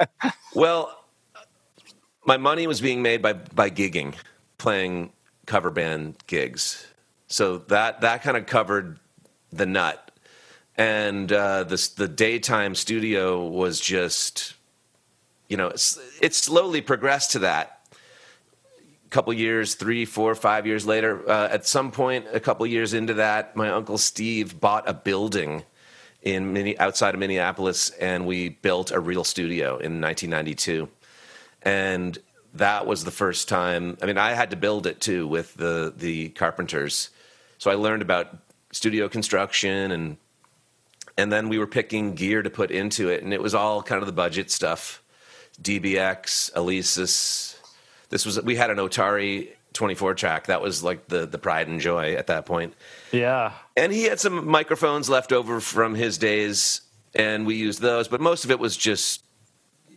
well, 0.54 1.04
my 2.24 2.36
money 2.36 2.66
was 2.66 2.80
being 2.80 3.02
made 3.02 3.22
by 3.22 3.34
by 3.34 3.70
gigging, 3.70 4.14
playing 4.58 5.12
cover 5.46 5.70
band 5.70 6.16
gigs. 6.26 6.86
So 7.28 7.58
that 7.58 8.00
that 8.00 8.22
kind 8.22 8.36
of 8.36 8.46
covered 8.46 8.98
the 9.52 9.66
nut, 9.66 10.10
and 10.76 11.30
uh, 11.32 11.64
the 11.64 11.90
the 11.96 12.08
daytime 12.08 12.74
studio 12.74 13.46
was 13.46 13.80
just, 13.80 14.54
you 15.48 15.56
know, 15.56 15.68
it's, 15.68 15.98
it 16.20 16.34
slowly 16.34 16.80
progressed 16.80 17.32
to 17.32 17.40
that 17.40 17.75
couple 19.10 19.32
years, 19.32 19.74
three, 19.74 20.04
four, 20.04 20.34
five 20.34 20.66
years 20.66 20.86
later, 20.86 21.28
uh, 21.28 21.48
at 21.48 21.66
some 21.66 21.90
point, 21.90 22.26
a 22.32 22.40
couple 22.40 22.66
years 22.66 22.94
into 22.94 23.14
that, 23.14 23.56
my 23.56 23.70
uncle 23.70 23.98
Steve 23.98 24.60
bought 24.60 24.88
a 24.88 24.94
building 24.94 25.64
in 26.22 26.52
mini, 26.52 26.78
outside 26.78 27.14
of 27.14 27.20
Minneapolis, 27.20 27.90
and 27.90 28.26
we 28.26 28.48
built 28.48 28.90
a 28.90 28.98
real 28.98 29.24
studio 29.24 29.76
in 29.78 30.00
1992. 30.00 30.88
And 31.62 32.18
that 32.54 32.86
was 32.86 33.04
the 33.04 33.10
first 33.10 33.48
time. 33.48 33.96
I 34.02 34.06
mean, 34.06 34.18
I 34.18 34.32
had 34.32 34.50
to 34.50 34.56
build 34.56 34.86
it 34.86 35.00
too 35.00 35.26
with 35.26 35.54
the 35.54 35.92
the 35.96 36.30
carpenters, 36.30 37.10
so 37.58 37.70
I 37.70 37.74
learned 37.74 38.02
about 38.02 38.36
studio 38.72 39.08
construction 39.08 39.90
and 39.90 40.16
and 41.18 41.32
then 41.32 41.48
we 41.48 41.58
were 41.58 41.66
picking 41.66 42.14
gear 42.14 42.42
to 42.42 42.50
put 42.50 42.70
into 42.70 43.08
it, 43.08 43.22
and 43.22 43.32
it 43.32 43.42
was 43.42 43.54
all 43.54 43.82
kind 43.82 44.02
of 44.02 44.06
the 44.06 44.12
budget 44.12 44.50
stuff, 44.50 45.02
DBX, 45.62 46.52
Alesis, 46.52 47.55
this 48.10 48.24
was 48.24 48.40
we 48.42 48.56
had 48.56 48.70
an 48.70 48.78
Otari 48.78 49.48
24 49.72 50.14
track. 50.14 50.46
That 50.46 50.60
was 50.60 50.82
like 50.82 51.08
the 51.08 51.26
the 51.26 51.38
pride 51.38 51.68
and 51.68 51.80
joy 51.80 52.14
at 52.14 52.26
that 52.28 52.46
point. 52.46 52.74
Yeah. 53.12 53.52
And 53.76 53.92
he 53.92 54.04
had 54.04 54.18
some 54.18 54.48
microphones 54.48 55.08
left 55.08 55.32
over 55.32 55.60
from 55.60 55.94
his 55.94 56.18
days, 56.18 56.80
and 57.14 57.46
we 57.46 57.56
used 57.56 57.80
those. 57.80 58.08
But 58.08 58.20
most 58.20 58.44
of 58.44 58.50
it 58.50 58.58
was 58.58 58.76
just 58.76 59.22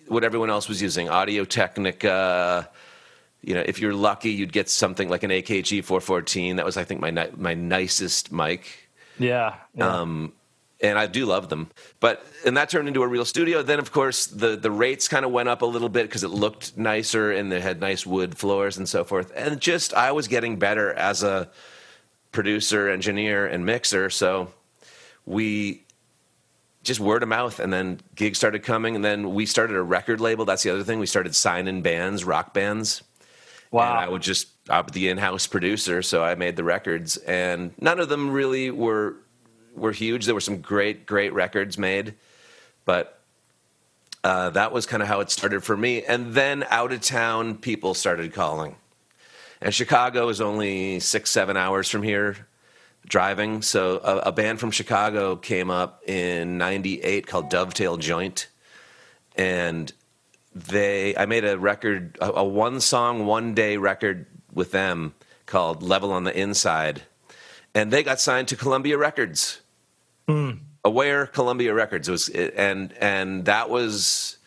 what 0.07 0.23
everyone 0.23 0.49
else 0.49 0.67
was 0.67 0.81
using: 0.81 1.09
Audio 1.09 1.45
Technica. 1.45 2.69
You 3.41 3.53
know, 3.53 3.63
if 3.65 3.79
you're 3.79 3.93
lucky, 3.93 4.31
you'd 4.31 4.51
get 4.51 4.69
something 4.69 5.07
like 5.07 5.23
an 5.23 5.31
AKG 5.31 5.85
414. 5.85 6.57
That 6.57 6.65
was, 6.65 6.75
I 6.75 6.83
think, 6.83 6.99
my 6.99 7.29
my 7.37 7.53
nicest 7.53 8.33
mic. 8.33 8.89
Yeah. 9.17 9.55
yeah. 9.73 9.87
Um, 10.01 10.33
and 10.81 10.97
I 10.97 11.07
do 11.07 11.25
love 11.25 11.49
them. 11.49 11.69
But 11.99 12.25
and 12.45 12.55
that 12.57 12.69
turned 12.69 12.87
into 12.87 13.03
a 13.03 13.07
real 13.07 13.25
studio. 13.25 13.61
Then 13.61 13.79
of 13.79 13.91
course 13.91 14.27
the 14.27 14.55
the 14.55 14.71
rates 14.71 15.07
kind 15.07 15.25
of 15.25 15.31
went 15.31 15.49
up 15.49 15.61
a 15.61 15.65
little 15.65 15.89
bit 15.89 16.03
because 16.03 16.23
it 16.23 16.29
looked 16.29 16.77
nicer 16.77 17.31
and 17.31 17.51
they 17.51 17.61
had 17.61 17.79
nice 17.79 18.05
wood 18.05 18.37
floors 18.37 18.77
and 18.77 18.87
so 18.87 19.03
forth. 19.03 19.31
And 19.35 19.59
just 19.59 19.93
I 19.93 20.11
was 20.11 20.27
getting 20.27 20.57
better 20.57 20.93
as 20.93 21.23
a 21.23 21.49
producer, 22.31 22.89
engineer, 22.89 23.45
and 23.45 23.65
mixer. 23.65 24.09
So 24.09 24.51
we 25.25 25.83
just 26.83 26.99
word 26.99 27.23
of 27.23 27.29
mouth, 27.29 27.59
and 27.59 27.73
then 27.73 27.99
gigs 28.15 28.37
started 28.37 28.63
coming, 28.63 28.95
and 28.95 29.03
then 29.03 29.33
we 29.33 29.45
started 29.45 29.75
a 29.75 29.81
record 29.81 30.21
label. 30.21 30.45
That's 30.45 30.63
the 30.63 30.69
other 30.69 30.83
thing. 30.83 30.99
We 30.99 31.05
started 31.05 31.35
signing 31.35 31.81
bands, 31.81 32.23
rock 32.23 32.53
bands. 32.53 33.03
Wow! 33.71 33.91
And 33.91 33.99
I 33.99 34.09
would 34.09 34.21
just 34.21 34.47
I 34.69 34.79
was 34.81 34.89
uh, 34.89 34.93
the 34.93 35.09
in-house 35.09 35.45
producer, 35.47 36.01
so 36.01 36.23
I 36.23 36.35
made 36.35 36.55
the 36.55 36.63
records, 36.63 37.17
and 37.17 37.73
none 37.79 37.99
of 37.99 38.09
them 38.09 38.31
really 38.31 38.71
were 38.71 39.17
were 39.75 39.91
huge. 39.91 40.25
There 40.25 40.35
were 40.35 40.41
some 40.41 40.61
great, 40.61 41.05
great 41.05 41.33
records 41.33 41.77
made, 41.77 42.15
but 42.85 43.19
uh, 44.23 44.49
that 44.51 44.71
was 44.71 44.85
kind 44.85 45.01
of 45.01 45.07
how 45.07 45.21
it 45.21 45.29
started 45.29 45.63
for 45.63 45.77
me. 45.77 46.03
And 46.03 46.33
then 46.33 46.65
out 46.69 46.91
of 46.91 47.01
town 47.01 47.55
people 47.57 47.93
started 47.93 48.33
calling, 48.33 48.75
and 49.61 49.73
Chicago 49.73 50.29
is 50.29 50.41
only 50.41 50.99
six, 50.99 51.31
seven 51.31 51.57
hours 51.57 51.89
from 51.89 52.03
here 52.03 52.47
driving. 53.07 53.61
So 53.61 53.99
a, 54.03 54.17
a 54.29 54.31
band 54.31 54.59
from 54.59 54.71
Chicago 54.71 55.35
came 55.35 55.69
up 55.69 56.03
in 56.07 56.57
'98 56.57 57.27
called 57.27 57.49
Dovetail 57.49 57.97
Joint, 57.97 58.47
and 59.35 59.91
they 60.53 61.15
I 61.15 61.25
made 61.25 61.45
a 61.45 61.57
record, 61.57 62.17
a, 62.21 62.31
a 62.31 62.43
one 62.43 62.81
song, 62.81 63.25
one 63.25 63.53
day 63.53 63.77
record 63.77 64.25
with 64.53 64.71
them 64.71 65.13
called 65.45 65.81
Level 65.81 66.11
on 66.11 66.23
the 66.23 66.37
Inside, 66.37 67.03
and 67.75 67.91
they 67.91 68.03
got 68.03 68.19
signed 68.19 68.47
to 68.49 68.55
Columbia 68.55 68.97
Records. 68.97 69.61
Hmm. 70.27 70.51
Aware 70.83 71.27
Columbia 71.27 71.73
Records 71.73 72.07
it 72.07 72.11
was, 72.11 72.29
and 72.29 72.93
and 72.99 73.45
that 73.45 73.69
was 73.69 74.37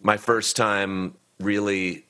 my 0.00 0.16
first 0.16 0.56
time 0.56 1.14
really 1.40 2.04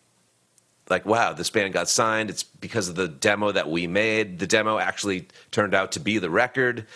like 0.91 1.07
wow 1.07 1.33
this 1.33 1.51
band 1.51 1.73
got 1.75 1.89
signed. 1.89 2.31
It's 2.31 2.43
because 2.43 2.89
of 2.89 2.95
the 2.95 3.09
demo 3.09 3.53
that 3.53 3.71
we 3.71 3.87
made. 3.87 4.39
The 4.39 4.47
demo 4.47 4.79
actually 4.79 5.29
turned 5.51 5.75
out 5.75 5.93
to 5.93 6.01
be 6.01 6.19
the 6.19 6.31
record 6.31 6.87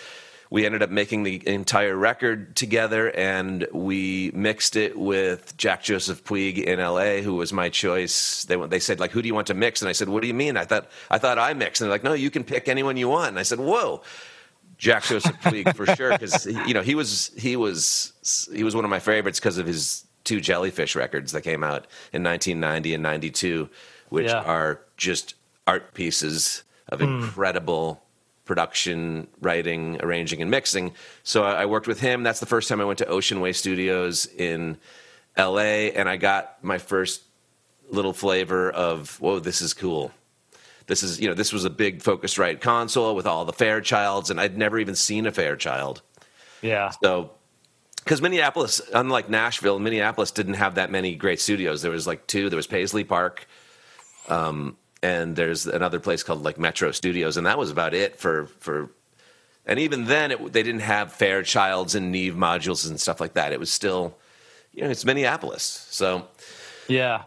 we 0.50 0.64
ended 0.64 0.82
up 0.82 0.90
making 0.90 1.22
the 1.22 1.46
entire 1.46 1.96
record 1.96 2.56
together 2.56 3.11
and 3.11 3.66
we 3.72 4.30
mixed 4.34 4.76
it 4.76 4.98
with 4.98 5.56
Jack 5.56 5.82
Joseph 5.82 6.24
Puig 6.24 6.58
in 6.58 6.78
LA 6.78 7.22
who 7.22 7.34
was 7.34 7.52
my 7.52 7.68
choice. 7.68 8.44
They 8.44 8.56
they 8.66 8.80
said 8.80 9.00
like 9.00 9.11
who 9.11 9.22
do 9.22 9.28
you 9.28 9.34
want 9.34 9.48
to 9.48 9.54
mix? 9.54 9.82
And 9.82 9.88
I 9.88 9.92
said 9.92 10.08
what 10.08 10.22
do 10.22 10.28
you 10.28 10.34
mean? 10.34 10.56
I 10.56 10.64
thought 10.64 10.88
I 11.11 11.18
thought 11.18 11.38
I 11.38 11.52
mixed. 11.54 11.80
And 11.80 11.87
they're 11.87 11.94
like 11.94 12.04
no 12.04 12.14
you 12.14 12.30
can 12.30 12.44
pick 12.44 12.68
anyone 12.68 12.96
you 12.96 13.08
want. 13.08 13.28
And 13.28 13.38
I 13.38 13.42
said 13.42 13.58
whoa 13.58 14.02
Jack 14.78 15.04
Joseph 15.04 15.37
Puig 15.42 15.74
for 15.74 15.87
sure. 15.94 16.12
Because 16.12 16.46
you 16.46 16.74
know 16.74 16.82
he 16.82 16.94
was 16.94 17.30
he 17.37 17.56
was 17.56 18.48
he 18.52 18.64
was 18.64 18.74
one 18.74 18.84
of 18.84 18.90
my 18.90 19.00
favorites 19.00 19.38
because 19.38 19.58
of 19.58 19.66
his 19.66 20.04
two 20.24 20.40
Jellyfish 20.40 20.94
records 20.94 21.32
that 21.32 21.42
came 21.42 21.64
out 21.64 21.87
in 22.12 22.22
1990 22.22 22.94
and 22.94 23.02
92, 23.02 23.70
which 24.11 24.26
Yeah. 24.26 24.42
are 24.42 24.80
just 24.96 25.34
art 25.66 25.94
pieces 25.94 26.64
of 26.88 27.00
hmm. 27.00 27.06
incredible 27.06 28.02
production, 28.48 29.28
writing, 29.40 30.00
arranging, 30.02 30.42
and 30.42 30.50
mixing. 30.50 30.94
So 31.22 31.44
I 31.44 31.66
worked 31.66 31.87
with 31.87 32.00
him. 32.00 32.24
That's 32.24 32.40
the 32.40 32.46
first 32.46 32.68
time 32.68 32.80
I 32.80 32.84
went 32.84 32.98
to 32.98 33.06
Ocean 33.06 33.40
Way 33.40 33.52
Studios 33.52 34.26
in 34.26 34.78
L.A. 35.37 35.92
and 35.92 36.08
I 36.08 36.16
got 36.16 36.64
my 36.64 36.78
first 36.78 37.22
little 37.90 38.12
flavor 38.12 38.70
of 38.70 39.20
whoa, 39.20 39.38
this 39.38 39.61
is 39.61 39.72
cool. 39.72 40.11
This 40.87 41.02
is 41.02 41.20
you 41.20 41.28
know 41.28 41.34
this 41.34 41.52
was 41.52 41.64
a 41.64 41.70
big 41.70 42.02
Focusrite 42.02 42.61
console 42.61 43.14
with 43.14 43.26
all 43.26 43.44
the 43.44 43.52
Fairchilds, 43.52 44.30
and 44.30 44.40
I'd 44.40 44.56
never 44.56 44.78
even 44.78 44.94
seen 44.94 45.26
a 45.26 45.30
Fairchild. 45.30 46.02
Yeah. 46.62 46.90
So, 47.02 47.30
because 47.98 48.22
Minneapolis, 48.22 48.80
unlike 48.94 49.28
Nashville, 49.28 49.78
Minneapolis 49.78 50.30
didn't 50.30 50.54
have 50.54 50.76
that 50.76 50.90
many 50.90 51.14
great 51.14 51.40
studios. 51.40 51.82
There 51.82 51.90
was 51.90 52.06
like 52.06 52.26
two. 52.26 52.48
There 52.48 52.56
was 52.56 52.66
Paisley 52.66 53.04
Park, 53.04 53.46
um, 54.28 54.76
and 55.02 55.37
there's 55.37 55.66
another 55.66 56.00
place 56.00 56.22
called 56.22 56.42
like 56.42 56.58
Metro 56.58 56.90
Studios, 56.92 57.37
and 57.37 57.46
that 57.46 57.58
was 57.58 57.70
about 57.70 57.94
it 57.94 58.18
for 58.18 58.46
for. 58.61 58.90
And 59.66 59.78
even 59.80 60.06
then, 60.06 60.30
it, 60.30 60.52
they 60.52 60.62
didn't 60.62 60.80
have 60.80 61.12
Fairchilds 61.12 61.94
and 61.94 62.11
Neve 62.11 62.34
modules 62.34 62.88
and 62.88 62.98
stuff 62.98 63.20
like 63.20 63.34
that. 63.34 63.52
It 63.52 63.61
was 63.61 63.70
still, 63.70 64.16
you 64.72 64.82
know, 64.82 64.88
it's 64.88 65.04
Minneapolis. 65.04 65.87
So, 65.90 66.26
Yeah. 66.88 67.24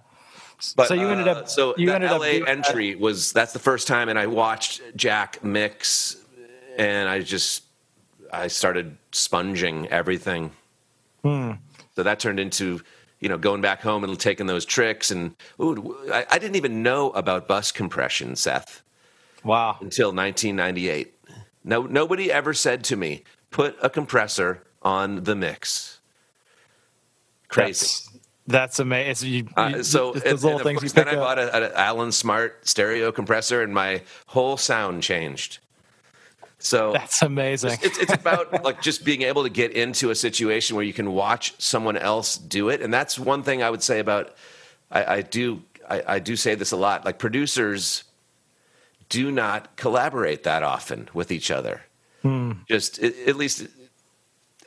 but 0.76 0.88
so 0.88 0.96
you 0.96 1.08
ended 1.08 1.28
uh, 1.28 1.32
up 1.34 1.50
so 1.50 1.76
you 1.78 1.86
the 1.88 1.94
ended 1.96 2.10
LA 2.10 2.16
up 2.16 2.22
that- 2.22 2.50
entry 2.50 2.96
was 2.96 3.32
that's 3.32 3.54
the 3.54 3.60
first 3.60 3.88
time, 3.88 4.10
and 4.10 4.18
I 4.18 4.26
watched 4.26 4.82
Jack 4.96 5.44
mix, 5.44 6.18
and 6.78 7.08
I 7.08 7.22
just 7.22 7.64
I 8.34 8.48
started 8.48 8.98
sponging 9.12 9.88
everything. 9.90 10.52
Hmm. 11.24 11.52
So 11.96 12.04
that 12.04 12.20
turned 12.20 12.40
into 12.40 12.82
you 13.22 13.30
know 13.30 13.38
going 13.38 13.62
back 13.62 13.82
home 13.82 14.04
and 14.04 14.20
taking 14.20 14.48
those 14.48 14.66
tricks, 14.66 15.10
and 15.12 15.36
ooh, 15.62 15.96
I, 16.12 16.26
I 16.32 16.38
didn't 16.40 16.58
even 16.58 16.84
know 16.84 17.12
about 17.12 17.48
bus 17.48 17.72
compression, 17.72 18.36
Seth, 18.36 18.82
Wow. 19.46 19.78
until 19.80 20.10
1998. 20.10 21.14
No, 21.64 21.84
nobody 21.84 22.32
ever 22.32 22.54
said 22.54 22.84
to 22.86 22.98
me, 22.98 23.24
"Put 23.52 23.78
a 23.82 23.90
compressor 23.90 24.64
on 24.82 25.24
the 25.24 25.36
mix." 25.36 26.00
Crazy. 27.48 27.86
That's, 27.86 28.10
that's 28.48 28.80
amazing. 28.80 29.30
You, 29.30 29.48
Uh, 29.56 29.84
so 29.84 30.14
and, 30.14 30.22
those 30.24 30.44
little 30.44 30.52
and 30.52 30.62
of 30.62 30.66
things 30.66 30.80
course, 30.80 30.94
then 30.94 31.08
I 31.08 31.16
bought 31.16 31.38
an 31.38 31.72
Allen 31.76 32.12
Smart 32.12 32.68
stereo 32.68 33.12
compressor, 33.12 33.62
and 33.62 33.74
my 33.74 34.02
whole 34.28 34.58
sound 34.58 35.04
changed. 35.04 35.60
So 36.64 36.94
That's 36.94 37.22
amazing. 37.22 37.80
it's 37.82 37.98
it's 37.98 38.14
about 38.14 38.64
like 38.64 38.82
just 38.82 39.04
being 39.04 39.24
able 39.24 39.44
to 39.44 39.50
get 39.50 39.72
into 39.72 40.12
a 40.12 40.16
situation 40.16 40.76
where 40.76 40.86
you 40.86 40.94
can 40.94 41.12
watch 41.14 41.54
someone 41.60 41.98
else 41.98 42.38
do 42.38 42.70
it, 42.70 42.82
and 42.82 42.94
that's 42.94 43.18
one 43.18 43.44
thing 43.44 43.64
I 43.64 43.70
would 43.70 43.84
say 43.84 44.00
about. 44.00 44.36
I, 44.92 45.16
I 45.16 45.22
do 45.22 45.64
I, 45.90 46.04
I 46.08 46.20
do 46.20 46.36
say 46.36 46.56
this 46.56 46.72
a 46.72 46.78
lot. 46.78 47.06
Like 47.06 47.20
producers 47.20 48.04
do 49.10 49.32
not 49.32 49.76
collaborate 49.76 50.44
that 50.44 50.64
often 50.64 51.10
with 51.14 51.32
each 51.32 51.52
other. 51.52 51.82
Hmm. 52.22 52.54
Just 52.68 53.00
at 53.00 53.16
at 53.28 53.36
least 53.36 53.68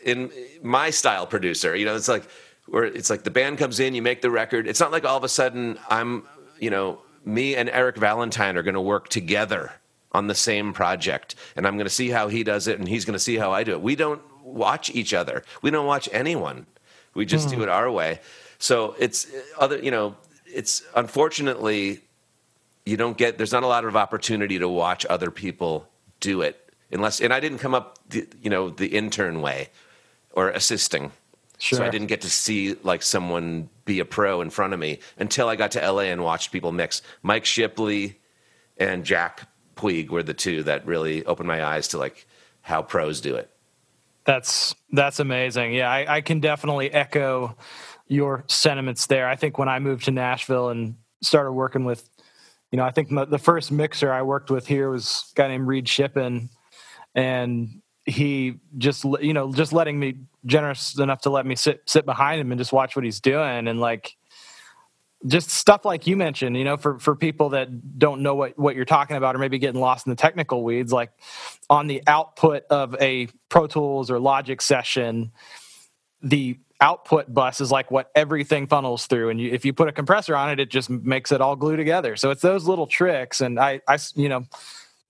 in 0.04 0.30
my 0.62 0.90
style 0.90 1.26
producer, 1.26 1.74
you 1.74 1.86
know, 1.86 1.96
it's 1.96 2.08
like 2.08 2.24
where 2.66 2.84
it's 2.84 3.10
like 3.10 3.22
the 3.24 3.30
band 3.30 3.58
comes 3.58 3.80
in, 3.80 3.94
you 3.94 4.02
make 4.02 4.20
the 4.20 4.30
record. 4.30 4.66
It's 4.66 4.80
not 4.80 4.92
like 4.92 5.04
all 5.04 5.16
of 5.16 5.24
a 5.24 5.28
sudden 5.28 5.78
I'm, 5.88 6.24
you 6.58 6.70
know, 6.70 7.00
me 7.24 7.56
and 7.56 7.68
Eric 7.70 7.96
Valentine 7.96 8.56
are 8.56 8.62
going 8.62 8.74
to 8.74 8.80
work 8.80 9.08
together 9.08 9.72
on 10.14 10.28
the 10.28 10.34
same 10.34 10.72
project, 10.72 11.34
and 11.56 11.66
I'm 11.66 11.76
going 11.76 11.86
to 11.86 11.92
see 11.92 12.08
how 12.08 12.28
he 12.28 12.44
does 12.44 12.68
it, 12.68 12.78
and 12.78 12.88
he's 12.88 13.04
going 13.04 13.14
to 13.14 13.18
see 13.18 13.36
how 13.36 13.52
I 13.52 13.64
do 13.64 13.72
it. 13.72 13.82
We 13.82 13.96
don't 13.96 14.22
watch 14.42 14.88
each 14.90 15.12
other. 15.12 15.42
We 15.60 15.70
don't 15.70 15.86
watch 15.86 16.08
anyone. 16.12 16.66
We 17.12 17.26
just 17.26 17.48
do 17.50 17.56
hmm. 17.56 17.62
it 17.62 17.68
our 17.68 17.90
way. 17.90 18.20
So 18.58 18.94
it's 18.98 19.26
uh, 19.26 19.42
other, 19.58 19.78
you 19.78 19.90
know, 19.90 20.16
it's 20.46 20.82
unfortunately 20.94 22.00
you 22.86 22.96
don't 22.96 23.16
get 23.16 23.38
there's 23.38 23.52
not 23.52 23.62
a 23.62 23.66
lot 23.66 23.84
of 23.84 23.96
opportunity 23.96 24.58
to 24.58 24.68
watch 24.68 25.04
other 25.06 25.30
people 25.30 25.88
do 26.20 26.42
it 26.42 26.72
unless 26.92 27.20
and 27.20 27.32
I 27.32 27.40
didn't 27.40 27.58
come 27.58 27.74
up 27.74 27.98
the, 28.08 28.26
you 28.40 28.50
know 28.50 28.70
the 28.70 28.86
intern 28.86 29.40
way 29.40 29.70
or 30.32 30.50
assisting. 30.50 31.12
Sure. 31.58 31.78
So 31.78 31.84
I 31.84 31.88
didn't 31.88 32.08
get 32.08 32.22
to 32.22 32.30
see 32.30 32.74
like 32.82 33.02
someone 33.02 33.68
be 33.84 34.00
a 34.00 34.04
pro 34.04 34.40
in 34.40 34.50
front 34.50 34.74
of 34.74 34.80
me 34.80 34.98
until 35.18 35.48
I 35.48 35.56
got 35.56 35.70
to 35.72 35.90
LA 35.90 36.02
and 36.02 36.22
watched 36.22 36.50
people 36.50 36.72
mix. 36.72 37.00
Mike 37.22 37.44
Shipley 37.44 38.18
and 38.76 39.04
Jack 39.04 39.48
Puig 39.76 40.10
were 40.10 40.22
the 40.22 40.34
two 40.34 40.62
that 40.64 40.86
really 40.86 41.24
opened 41.24 41.48
my 41.48 41.64
eyes 41.64 41.88
to 41.88 41.98
like 41.98 42.26
how 42.62 42.82
pros 42.82 43.20
do 43.20 43.34
it. 43.34 43.50
That's 44.24 44.74
that's 44.92 45.20
amazing. 45.20 45.74
Yeah, 45.74 45.90
I, 45.90 46.16
I 46.16 46.20
can 46.22 46.40
definitely 46.40 46.90
echo 46.92 47.56
your 48.08 48.44
sentiments 48.48 49.06
there. 49.06 49.28
I 49.28 49.36
think 49.36 49.58
when 49.58 49.68
I 49.68 49.78
moved 49.78 50.04
to 50.04 50.10
Nashville 50.10 50.70
and 50.70 50.96
started 51.22 51.52
working 51.52 51.84
with, 51.84 52.08
you 52.70 52.76
know, 52.76 52.84
I 52.84 52.90
think 52.90 53.08
the, 53.10 53.38
first 53.38 53.70
mixer 53.70 54.12
I 54.12 54.22
worked 54.22 54.50
with 54.50 54.66
here 54.66 54.90
was 54.90 55.30
a 55.32 55.34
guy 55.34 55.48
named 55.48 55.66
Reed 55.66 55.88
Shippen, 55.88 56.48
and 57.14 57.82
he 58.06 58.60
just 58.78 59.04
you 59.20 59.32
know 59.32 59.52
just 59.52 59.72
letting 59.72 59.98
me 59.98 60.16
generous 60.46 60.98
enough 60.98 61.22
to 61.22 61.30
let 61.30 61.46
me 61.46 61.54
sit 61.54 61.82
sit 61.86 62.04
behind 62.04 62.40
him 62.40 62.52
and 62.52 62.58
just 62.58 62.72
watch 62.72 62.96
what 62.96 63.04
he's 63.04 63.20
doing 63.20 63.66
and 63.68 63.80
like 63.80 64.16
just 65.26 65.50
stuff 65.50 65.84
like 65.84 66.06
you 66.06 66.16
mentioned 66.16 66.56
you 66.56 66.64
know 66.64 66.76
for 66.76 66.98
for 66.98 67.16
people 67.16 67.50
that 67.50 67.98
don't 67.98 68.22
know 68.22 68.34
what 68.34 68.58
what 68.58 68.76
you're 68.76 68.84
talking 68.84 69.16
about 69.16 69.34
or 69.34 69.38
maybe 69.38 69.58
getting 69.58 69.80
lost 69.80 70.06
in 70.06 70.10
the 70.10 70.16
technical 70.16 70.62
weeds 70.62 70.92
like 70.92 71.10
on 71.70 71.86
the 71.86 72.02
output 72.06 72.64
of 72.70 72.94
a 73.00 73.26
pro 73.48 73.66
tools 73.66 74.10
or 74.10 74.18
logic 74.18 74.60
session 74.60 75.32
the 76.22 76.58
output 76.80 77.32
bus 77.32 77.60
is 77.60 77.70
like 77.70 77.90
what 77.90 78.10
everything 78.14 78.66
funnels 78.66 79.06
through. 79.06 79.30
And 79.30 79.40
you, 79.40 79.50
if 79.50 79.64
you 79.64 79.72
put 79.72 79.88
a 79.88 79.92
compressor 79.92 80.36
on 80.36 80.50
it 80.50 80.60
it 80.60 80.70
just 80.70 80.90
makes 80.90 81.32
it 81.32 81.40
all 81.40 81.56
glue 81.56 81.76
together. 81.76 82.16
So 82.16 82.30
it's 82.30 82.42
those 82.42 82.66
little 82.66 82.86
tricks. 82.86 83.40
And 83.40 83.58
i 83.58 83.80
i 83.88 83.98
you 84.14 84.28
know 84.28 84.44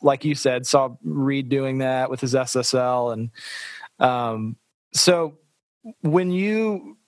like 0.02 0.24
you 0.24 0.34
said 0.34 0.66
saw 0.66 0.96
reed 1.02 1.48
doing 1.48 1.78
that 1.78 2.10
with 2.10 2.20
his 2.20 2.34
ssl 2.34 3.12
and 3.12 3.30
um 3.98 4.56
so 4.92 5.38
when 6.02 6.30
you 6.30 6.98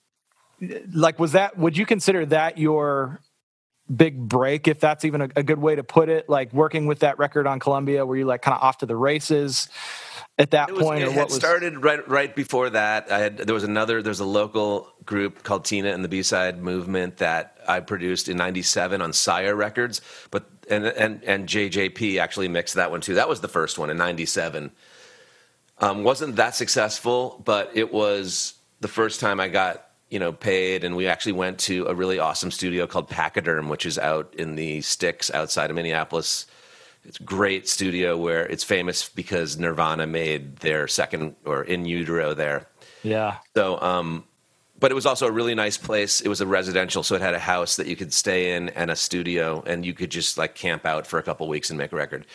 like 0.93 1.19
was 1.19 1.33
that 1.33 1.57
would 1.57 1.77
you 1.77 1.85
consider 1.85 2.25
that 2.25 2.57
your 2.57 3.19
big 3.93 4.17
break 4.17 4.67
if 4.67 4.79
that's 4.79 5.05
even 5.05 5.21
a, 5.21 5.29
a 5.37 5.43
good 5.43 5.59
way 5.59 5.75
to 5.75 5.83
put 5.83 6.09
it 6.09 6.27
like 6.27 6.51
working 6.51 6.87
with 6.87 6.99
that 6.99 7.17
record 7.19 7.47
on 7.47 7.57
columbia 7.59 8.05
were 8.05 8.17
you 8.17 8.25
like 8.25 8.41
kind 8.41 8.55
of 8.55 8.61
off 8.61 8.79
to 8.79 8.85
the 8.85 8.95
races 8.95 9.69
at 10.37 10.51
that 10.51 10.71
was, 10.71 10.83
point 10.83 11.03
it 11.03 11.07
or 11.07 11.11
what 11.11 11.29
was 11.29 11.35
started 11.35 11.83
right 11.83 12.07
right 12.07 12.35
before 12.35 12.69
that. 12.69 13.11
I 13.11 13.19
had 13.19 13.37
there 13.37 13.55
was 13.55 13.63
another 13.63 14.01
there's 14.01 14.19
a 14.19 14.25
local 14.25 14.93
group 15.05 15.43
called 15.43 15.65
Tina 15.65 15.89
and 15.89 16.03
the 16.03 16.07
B 16.07 16.21
Side 16.21 16.61
Movement 16.61 17.17
that 17.17 17.57
I 17.67 17.79
produced 17.79 18.29
in 18.29 18.37
'97 18.37 19.01
on 19.01 19.13
Sire 19.13 19.55
Records, 19.55 20.01
but 20.29 20.45
and 20.69 20.85
and 20.85 21.23
and 21.23 21.49
JJP 21.49 22.19
actually 22.19 22.47
mixed 22.47 22.75
that 22.75 22.91
one 22.91 23.01
too. 23.01 23.15
That 23.15 23.29
was 23.29 23.41
the 23.41 23.47
first 23.47 23.79
one 23.79 23.89
in 23.89 23.97
'97. 23.97 24.71
Um, 25.79 26.03
wasn't 26.03 26.35
that 26.37 26.55
successful, 26.55 27.41
but 27.43 27.71
it 27.75 27.91
was 27.91 28.53
the 28.79 28.87
first 28.87 29.19
time 29.19 29.39
I 29.39 29.47
got 29.47 29.86
you 30.09 30.19
know 30.19 30.31
paid, 30.31 30.83
and 30.83 30.95
we 30.95 31.07
actually 31.07 31.33
went 31.33 31.59
to 31.59 31.85
a 31.87 31.93
really 31.93 32.19
awesome 32.19 32.51
studio 32.51 32.87
called 32.87 33.09
Pachyderm, 33.09 33.69
which 33.69 33.85
is 33.85 33.97
out 33.97 34.33
in 34.37 34.55
the 34.55 34.81
sticks 34.81 35.31
outside 35.31 35.69
of 35.69 35.75
Minneapolis. 35.75 36.45
It's 37.03 37.19
a 37.19 37.23
great 37.23 37.69
studio 37.69 38.17
where 38.17 38.45
it's 38.45 38.63
famous 38.63 39.07
because 39.07 39.57
Nirvana 39.57 40.07
made 40.07 40.57
their 40.57 40.87
second 40.87 41.35
or 41.45 41.63
in 41.63 41.85
utero 41.85 42.33
there. 42.33 42.67
yeah 43.03 43.37
So, 43.55 43.79
um, 43.81 44.25
but 44.79 44.91
it 44.91 44.95
was 44.95 45.05
also 45.05 45.27
a 45.27 45.31
really 45.31 45.55
nice 45.55 45.77
place. 45.77 46.21
It 46.21 46.27
was 46.27 46.41
a 46.41 46.45
residential, 46.45 47.03
so 47.03 47.15
it 47.15 47.21
had 47.21 47.33
a 47.33 47.39
house 47.39 47.77
that 47.77 47.87
you 47.87 47.95
could 47.95 48.13
stay 48.13 48.55
in 48.55 48.69
and 48.69 48.91
a 48.91 48.95
studio, 48.95 49.63
and 49.65 49.85
you 49.85 49.93
could 49.93 50.11
just 50.11 50.37
like 50.37 50.55
camp 50.55 50.85
out 50.85 51.07
for 51.07 51.17
a 51.17 51.23
couple 51.23 51.47
weeks 51.47 51.69
and 51.69 51.77
make 51.77 51.91
a 51.91 51.95
record. 51.95 52.25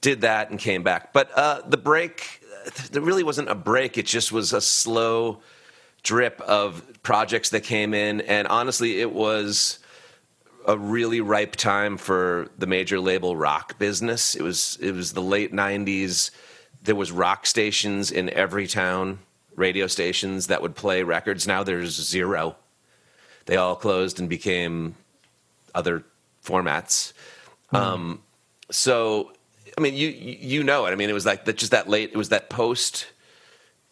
Did 0.00 0.22
that 0.22 0.50
and 0.50 0.58
came 0.58 0.82
back. 0.82 1.12
But 1.12 1.30
uh, 1.36 1.62
the 1.66 1.76
break, 1.76 2.42
there 2.90 3.02
really 3.02 3.22
wasn't 3.22 3.48
a 3.48 3.54
break. 3.54 3.98
It 3.98 4.06
just 4.06 4.32
was 4.32 4.52
a 4.52 4.60
slow 4.60 5.40
drip 6.06 6.40
of 6.42 7.02
projects 7.02 7.50
that 7.50 7.64
came 7.64 7.92
in, 7.92 8.20
and 8.22 8.46
honestly, 8.46 9.00
it 9.00 9.12
was 9.12 9.80
a 10.64 10.78
really 10.78 11.20
ripe 11.20 11.56
time 11.56 11.96
for 11.96 12.48
the 12.58 12.66
major 12.66 13.00
label 13.00 13.36
rock 13.36 13.76
business. 13.78 14.34
It 14.36 14.42
was 14.42 14.78
it 14.80 14.92
was 14.92 15.12
the 15.12 15.22
late 15.22 15.52
'90s. 15.52 16.30
There 16.82 16.94
was 16.94 17.10
rock 17.10 17.44
stations 17.44 18.12
in 18.12 18.30
every 18.30 18.68
town, 18.68 19.18
radio 19.56 19.88
stations 19.88 20.46
that 20.46 20.62
would 20.62 20.76
play 20.76 21.02
records. 21.02 21.46
Now 21.46 21.64
there's 21.64 21.90
zero. 21.90 22.56
They 23.46 23.56
all 23.56 23.74
closed 23.74 24.20
and 24.20 24.28
became 24.28 24.94
other 25.74 26.04
formats. 26.44 27.12
Mm. 27.72 27.78
Um, 27.78 28.22
so, 28.70 29.32
I 29.76 29.80
mean, 29.80 29.94
you 29.94 30.08
you 30.08 30.62
know 30.62 30.86
it. 30.86 30.92
I 30.92 30.94
mean, 30.94 31.10
it 31.10 31.14
was 31.14 31.26
like 31.26 31.46
that. 31.46 31.56
Just 31.56 31.72
that 31.72 31.88
late. 31.88 32.10
It 32.12 32.16
was 32.16 32.28
that 32.28 32.48
post 32.48 33.06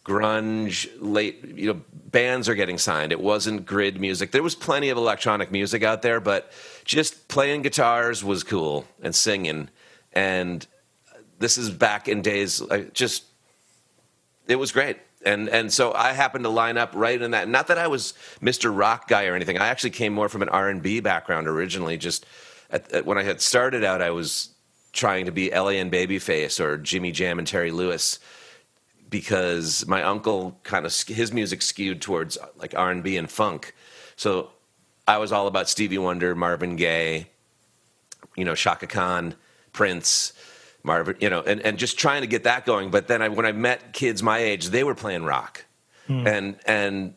grunge 0.05 0.89
late 1.01 1.43
you 1.57 1.73
know 1.73 1.81
bands 1.93 2.49
are 2.49 2.55
getting 2.55 2.79
signed. 2.79 3.11
It 3.11 3.21
wasn't 3.21 3.67
grid 3.67 4.01
music. 4.01 4.31
There 4.31 4.43
was 4.43 4.55
plenty 4.55 4.91
of 4.91 4.99
electronic 4.99 5.51
music 5.51 5.83
out 5.83 6.03
there 6.03 6.21
but 6.21 6.53
just 6.85 7.27
playing 7.29 7.63
guitars 7.63 8.23
was 8.23 8.45
cool 8.45 8.87
and 9.03 9.15
singing. 9.15 9.71
And 10.13 10.67
this 11.39 11.59
is 11.59 11.71
back 11.71 12.07
in 12.07 12.23
days 12.23 12.63
I 12.71 12.83
just 12.83 13.25
it 14.47 14.57
was 14.57 14.73
great. 14.73 14.99
And 15.25 15.49
and 15.49 15.73
so 15.73 15.93
i 15.95 16.13
happened 16.13 16.45
to 16.45 16.51
line 16.51 16.77
up 16.77 16.93
right 16.95 17.21
in 17.21 17.31
that 17.31 17.49
not 17.49 17.69
that 17.69 17.79
i 17.79 17.87
was 17.87 18.13
mr 18.43 18.77
rock 18.77 19.09
guy 19.09 19.27
or 19.27 19.35
anything. 19.35 19.59
I 19.59 19.69
actually 19.69 19.91
came 19.91 20.13
more 20.13 20.29
from 20.29 20.43
an 20.43 20.51
r&b 20.51 21.01
background 21.01 21.49
originally. 21.49 21.97
Just 21.97 22.27
at, 22.71 22.93
at, 22.93 23.07
when 23.07 23.17
i 23.17 23.23
had 23.23 23.41
started 23.41 23.85
out 23.85 24.03
i 24.03 24.11
was 24.11 24.51
trying 24.93 25.27
to 25.27 25.33
be 25.33 25.53
L.A. 25.53 25.81
and 25.81 25.91
Babyface 25.91 26.61
or 26.61 26.79
Jimmy 26.79 27.11
Jam 27.11 27.41
and 27.41 27.49
Terry 27.49 27.73
Lewis 27.73 28.21
because 29.15 29.87
my 29.87 30.03
uncle 30.03 30.59
kind 30.65 30.85
of 30.85 30.93
his 31.07 31.33
music 31.33 31.63
skewed 31.63 32.03
towards 32.03 32.37
like 32.57 32.75
R&B 32.77 33.17
and 33.17 33.31
funk. 33.31 33.73
So 34.17 34.51
I 35.07 35.19
was 35.19 35.31
all 35.31 35.47
about 35.47 35.69
Stevie 35.69 35.99
Wonder, 35.99 36.35
Marvin 36.35 36.75
Gaye, 36.75 37.29
you 38.35 38.45
know, 38.45 38.57
Chaka 38.57 38.89
Khan, 38.89 39.37
Prince, 39.73 40.33
Marvin, 40.83 41.15
you 41.21 41.31
know, 41.31 41.43
and, 41.43 41.61
and 41.61 41.79
just 41.79 41.97
trying 41.97 42.23
to 42.23 42.27
get 42.27 42.43
that 42.43 42.67
going. 42.67 42.91
But 42.91 43.07
then 43.07 43.23
I, 43.23 43.29
when 43.29 43.47
I 43.47 43.53
met 43.53 43.93
kids 43.93 44.21
my 44.21 44.39
age, 44.39 44.71
they 44.71 44.83
were 44.83 44.97
playing 44.97 45.23
rock. 45.23 45.65
Hmm. 46.09 46.27
And 46.27 46.57
and 46.67 47.15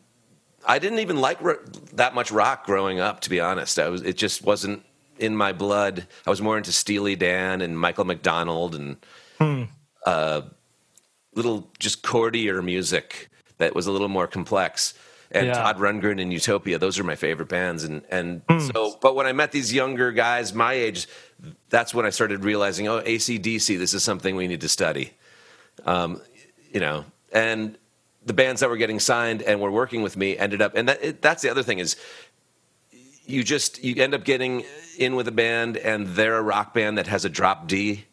I 0.64 0.78
didn't 0.78 1.00
even 1.00 1.20
like 1.20 1.42
ro- 1.42 1.64
that 1.94 2.14
much 2.14 2.30
rock 2.30 2.64
growing 2.64 3.00
up, 3.00 3.22
to 3.22 3.30
be 3.30 3.40
honest. 3.40 3.76
I 3.76 3.88
was 3.88 4.02
it 4.02 4.16
just 4.16 4.44
wasn't 4.44 4.84
in 5.18 5.34
my 5.34 5.52
blood. 5.52 6.06
I 6.24 6.30
was 6.30 6.40
more 6.40 6.56
into 6.58 6.70
Steely 6.70 7.16
Dan 7.16 7.60
and 7.60 7.76
Michael 7.76 8.04
McDonald 8.04 8.76
and 8.76 8.96
hmm. 9.38 9.64
uh, 10.06 10.42
little 11.38 11.70
just 11.78 12.02
chordier 12.02 12.60
music 12.60 13.30
that 13.58 13.74
was 13.74 13.86
a 13.86 13.92
little 13.92 14.08
more 14.08 14.26
complex. 14.26 14.94
And 15.30 15.46
yeah. 15.46 15.54
Todd 15.54 15.78
Rundgren 15.78 16.20
and 16.20 16.32
Utopia, 16.32 16.78
those 16.78 16.98
are 16.98 17.04
my 17.04 17.14
favorite 17.14 17.48
bands. 17.48 17.84
And 17.84 18.02
and 18.10 18.46
mm. 18.46 18.72
so, 18.72 18.98
but 19.00 19.14
when 19.14 19.26
I 19.26 19.32
met 19.32 19.52
these 19.52 19.72
younger 19.72 20.10
guys 20.12 20.54
my 20.54 20.72
age, 20.72 21.06
that's 21.68 21.94
when 21.94 22.06
I 22.06 22.10
started 22.10 22.44
realizing, 22.44 22.88
oh, 22.88 23.00
ACDC, 23.02 23.78
this 23.78 23.94
is 23.94 24.02
something 24.02 24.36
we 24.36 24.48
need 24.48 24.62
to 24.62 24.68
study. 24.68 25.12
Um, 25.84 26.20
you 26.72 26.80
know, 26.80 27.04
and 27.32 27.78
the 28.24 28.32
bands 28.32 28.60
that 28.60 28.70
were 28.70 28.76
getting 28.76 29.00
signed 29.00 29.42
and 29.42 29.60
were 29.60 29.70
working 29.70 30.02
with 30.02 30.16
me 30.16 30.36
ended 30.36 30.60
up, 30.62 30.74
and 30.74 30.88
that, 30.88 31.02
it, 31.02 31.22
that's 31.22 31.42
the 31.42 31.50
other 31.50 31.62
thing 31.62 31.78
is, 31.78 31.96
you 33.26 33.44
just 33.44 33.84
you 33.84 34.02
end 34.02 34.14
up 34.14 34.24
getting 34.24 34.64
in 34.98 35.14
with 35.14 35.28
a 35.28 35.32
band 35.32 35.76
and 35.76 36.06
they're 36.08 36.38
a 36.38 36.42
rock 36.42 36.72
band 36.72 36.96
that 36.96 37.06
has 37.06 37.26
a 37.26 37.28
drop 37.28 37.68
D, 37.68 38.06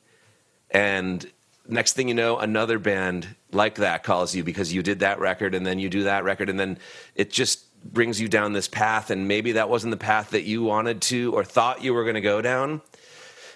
and 0.69 1.25
next 1.67 1.93
thing 1.93 2.08
you 2.08 2.13
know, 2.13 2.38
another 2.38 2.80
band 2.80 3.28
like 3.51 3.75
that 3.75 4.04
calls 4.04 4.36
you 4.36 4.43
because 4.43 4.73
you 4.73 4.84
did 4.84 4.99
that 4.99 5.19
record 5.19 5.56
and 5.56 5.65
then 5.65 5.80
you 5.80 5.89
do 5.89 6.04
that 6.04 6.23
record 6.23 6.49
and 6.49 6.60
then 6.60 6.78
it 7.15 7.32
just 7.32 7.65
brings 7.84 8.19
you 8.19 8.28
down 8.28 8.54
this 8.54 8.67
path 8.67 9.10
and 9.12 9.28
maybe 9.28 9.54
that 9.54 9.69
wasn't 9.69 9.91
the 9.91 9.97
path 9.97 10.32
that 10.32 10.43
you 10.43 10.63
wanted 10.63 11.01
to 11.01 11.34
or 11.34 11.43
thought 11.43 11.84
you 11.84 11.93
were 11.93 12.04
going 12.04 12.15
to 12.15 12.21
go 12.21 12.41
down. 12.41 12.82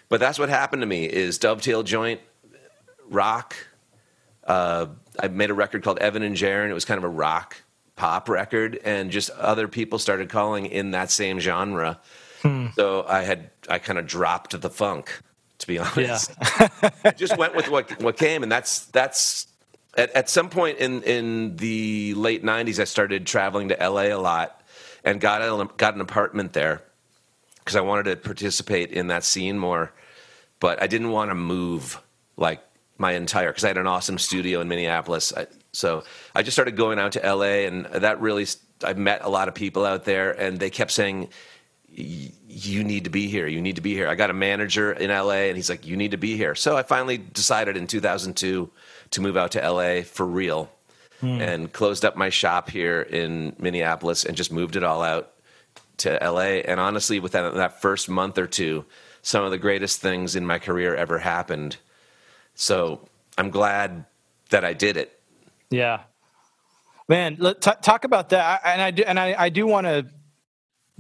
But 0.08 0.20
that's 0.20 0.40
what 0.40 0.50
happened 0.50 0.82
to 0.82 0.86
me 0.86 1.06
is 1.06 1.38
Dovetail 1.38 1.84
Joint 1.84 2.22
rock. 3.10 3.56
Uh, 4.44 4.88
I 5.20 5.28
made 5.28 5.50
a 5.50 5.54
record 5.54 5.84
called 5.84 6.00
Evan 6.00 6.24
and 6.24 6.36
Jaron. 6.36 6.70
It 6.70 6.74
was 6.74 6.86
kind 6.86 6.98
of 6.98 7.04
a 7.04 7.10
rock 7.10 7.58
pop 7.96 8.30
record 8.30 8.80
and 8.84 9.12
just 9.12 9.30
other 9.32 9.68
people 9.68 10.00
started 10.00 10.30
calling 10.30 10.66
in 10.66 10.92
that 10.92 11.12
same 11.12 11.40
genre. 11.40 12.00
Hmm. 12.42 12.68
So 12.76 13.06
I 13.08 13.24
had 13.24 13.50
I 13.68 13.80
kind 13.80 14.00
of 14.00 14.08
dropped 14.08 14.60
the 14.60 14.70
funk 14.70 15.22
to 15.60 15.68
be 15.68 15.78
honest. 15.78 16.32
Yeah. 16.60 17.12
just 17.18 17.38
went 17.38 17.56
with 17.56 17.70
what 17.70 18.02
what 18.02 18.18
came, 18.18 18.44
and 18.44 18.52
that's 18.52 18.86
that's 18.88 19.48
at, 19.96 20.12
at 20.12 20.30
some 20.30 20.50
point 20.50 20.80
in 20.80 21.04
in 21.04 21.56
the 21.58 22.14
late 22.16 22.44
'90s, 22.44 22.80
I 22.80 22.86
started 22.86 23.28
traveling 23.28 23.70
to 23.70 23.78
LA 23.80 24.04
a 24.04 24.16
lot 24.16 24.62
and 25.04 25.22
got 25.22 25.42
a, 25.42 25.70
got 25.78 25.96
an 25.96 26.02
apartment 26.02 26.54
there 26.54 26.82
because 27.60 27.76
I 27.76 27.82
wanted 27.82 28.04
to 28.06 28.16
participate 28.16 28.92
in 28.92 29.08
that 29.08 29.24
scene 29.24 29.60
more, 29.60 29.92
but 30.60 30.82
I 30.82 30.88
didn't 30.88 31.12
want 31.12 31.32
to 31.32 31.36
move 31.36 32.02
like 32.36 32.62
my 32.98 33.14
entire 33.14 33.50
because 33.50 33.64
I 33.64 33.68
had 33.68 33.78
an 33.78 33.88
awesome 33.88 34.18
studio 34.18 34.62
in 34.62 34.68
Minneapolis. 34.68 35.34
I, 35.36 35.48
so 35.72 36.04
I 36.34 36.42
just 36.42 36.56
started 36.56 36.76
going 36.76 37.00
out 37.00 37.14
to 37.14 37.20
LA, 37.20 37.68
and 37.68 37.86
that 37.86 38.22
really 38.22 38.48
I 38.84 38.94
met 38.94 39.24
a 39.24 39.30
lot 39.30 39.48
of 39.48 39.56
people 39.56 39.86
out 39.86 40.06
there, 40.06 40.32
and 40.32 40.60
they 40.60 40.70
kept 40.70 40.92
saying 40.92 41.30
you 41.96 42.84
need 42.84 43.04
to 43.04 43.10
be 43.10 43.28
here. 43.28 43.48
You 43.48 43.62
need 43.62 43.76
to 43.76 43.82
be 43.82 43.94
here. 43.94 44.08
I 44.08 44.16
got 44.16 44.30
a 44.30 44.34
manager 44.34 44.92
in 44.92 45.10
LA 45.10 45.48
and 45.48 45.56
he's 45.56 45.70
like, 45.70 45.86
you 45.86 45.98
need 45.98 46.12
to 46.12 46.18
be 46.18 46.38
here. 46.38 46.56
So 46.56 46.78
I 46.78 46.84
finally 46.84 47.18
decided 47.18 47.78
in 47.78 47.88
2002 47.88 48.70
to 49.12 49.22
move 49.22 49.38
out 49.38 49.52
to 49.52 49.72
LA 49.72 50.02
for 50.02 50.26
real 50.26 50.72
hmm. 51.20 51.42
and 51.42 51.72
closed 51.72 52.06
up 52.06 52.16
my 52.16 52.30
shop 52.30 52.70
here 52.70 53.02
in 53.02 53.56
Minneapolis 53.60 54.24
and 54.24 54.36
just 54.36 54.52
moved 54.52 54.76
it 54.76 54.84
all 54.84 55.02
out 55.02 55.32
to 55.98 56.18
LA. 56.22 56.62
And 56.66 56.80
honestly, 56.80 57.20
within 57.20 57.56
that 57.56 57.82
first 57.82 58.10
month 58.10 58.38
or 58.38 58.48
two, 58.48 58.86
some 59.22 59.44
of 59.44 59.52
the 59.52 59.58
greatest 59.58 60.02
things 60.02 60.36
in 60.36 60.46
my 60.46 60.60
career 60.60 60.96
ever 60.96 61.20
happened. 61.20 61.78
So 62.56 63.08
I'm 63.38 63.50
glad 63.50 64.06
that 64.50 64.64
I 64.66 64.74
did 64.74 64.98
it. 64.98 65.20
Yeah. 65.70 66.02
Man, 67.08 67.38
let, 67.40 67.62
t- 67.62 67.72
talk 67.82 68.04
about 68.06 68.30
that. 68.30 68.62
And 68.64 68.82
I 68.82 68.92
do, 68.92 69.04
and 69.04 69.20
I, 69.20 69.36
I 69.38 69.50
do 69.50 69.66
want 69.68 69.88
to 69.88 70.08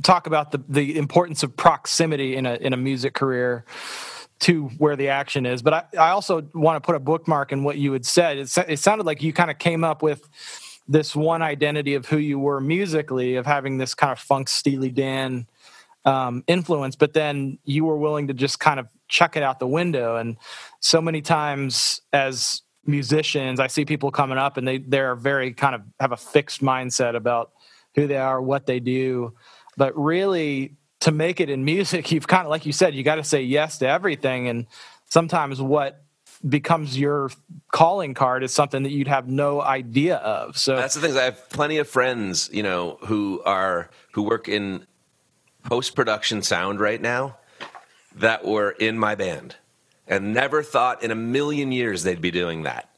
talk 0.03 0.27
about 0.27 0.51
the 0.51 0.63
the 0.69 0.97
importance 0.97 1.43
of 1.43 1.55
proximity 1.55 2.35
in 2.35 2.45
a 2.45 2.55
in 2.55 2.73
a 2.73 2.77
music 2.77 3.13
career 3.13 3.65
to 4.39 4.67
where 4.77 4.95
the 4.95 5.09
action 5.09 5.45
is. 5.45 5.61
But 5.61 5.73
I, 5.73 5.83
I 5.97 6.09
also 6.11 6.47
want 6.53 6.81
to 6.81 6.85
put 6.85 6.95
a 6.95 6.99
bookmark 6.99 7.51
in 7.51 7.63
what 7.63 7.77
you 7.77 7.91
had 7.91 8.05
said. 8.05 8.37
It, 8.37 8.57
it 8.69 8.79
sounded 8.79 9.05
like 9.05 9.21
you 9.21 9.33
kind 9.33 9.51
of 9.51 9.57
came 9.57 9.83
up 9.83 10.01
with 10.01 10.29
this 10.87 11.15
one 11.15 11.41
identity 11.41 11.93
of 11.93 12.07
who 12.07 12.17
you 12.17 12.39
were 12.39 12.61
musically, 12.61 13.35
of 13.35 13.45
having 13.45 13.77
this 13.77 13.93
kind 13.93 14.11
of 14.11 14.19
funk 14.19 14.47
Steely 14.47 14.89
Dan 14.89 15.45
um, 16.05 16.43
influence, 16.47 16.95
but 16.95 17.13
then 17.13 17.59
you 17.65 17.85
were 17.85 17.97
willing 17.97 18.27
to 18.27 18.33
just 18.33 18.59
kind 18.59 18.79
of 18.79 18.87
chuck 19.07 19.35
it 19.35 19.43
out 19.43 19.59
the 19.59 19.67
window. 19.67 20.15
And 20.15 20.37
so 20.79 21.01
many 21.01 21.21
times 21.21 22.01
as 22.13 22.61
musicians, 22.85 23.59
I 23.59 23.67
see 23.67 23.85
people 23.85 24.09
coming 24.09 24.37
up 24.37 24.57
and 24.57 24.67
they 24.67 24.77
they're 24.79 25.15
very 25.15 25.53
kind 25.53 25.75
of 25.75 25.81
have 25.99 26.11
a 26.11 26.17
fixed 26.17 26.61
mindset 26.61 27.15
about 27.15 27.51
who 27.95 28.07
they 28.07 28.17
are, 28.17 28.41
what 28.41 28.65
they 28.65 28.79
do 28.79 29.33
but 29.79 29.97
really 29.97 30.75
to 30.99 31.11
make 31.11 31.39
it 31.39 31.49
in 31.49 31.63
music 31.65 32.11
you've 32.11 32.27
kind 32.27 32.43
of 32.43 32.49
like 32.49 32.65
you 32.65 32.73
said 32.73 32.93
you 32.93 33.01
got 33.01 33.15
to 33.15 33.23
say 33.23 33.41
yes 33.41 33.79
to 33.79 33.87
everything 33.87 34.47
and 34.47 34.67
sometimes 35.05 35.61
what 35.61 36.03
becomes 36.47 36.97
your 36.97 37.31
calling 37.71 38.13
card 38.13 38.43
is 38.43 38.53
something 38.53 38.83
that 38.83 38.91
you'd 38.91 39.09
have 39.09 39.27
no 39.27 39.61
idea 39.61 40.15
of. 40.17 40.57
So 40.57 40.75
that's 40.75 40.95
the 40.95 41.01
thing 41.01 41.17
i 41.17 41.23
have 41.23 41.49
plenty 41.49 41.77
of 41.77 41.87
friends 41.87 42.49
you 42.53 42.63
know 42.63 42.97
who 43.05 43.41
are 43.45 43.89
who 44.13 44.23
work 44.23 44.47
in 44.47 44.85
post-production 45.63 46.41
sound 46.41 46.79
right 46.79 47.01
now 47.01 47.37
that 48.15 48.45
were 48.45 48.71
in 48.71 48.97
my 48.97 49.15
band 49.15 49.55
and 50.07 50.33
never 50.33 50.63
thought 50.63 51.03
in 51.03 51.11
a 51.11 51.15
million 51.15 51.71
years 51.71 52.03
they'd 52.03 52.21
be 52.21 52.31
doing 52.31 52.63
that. 52.63 52.89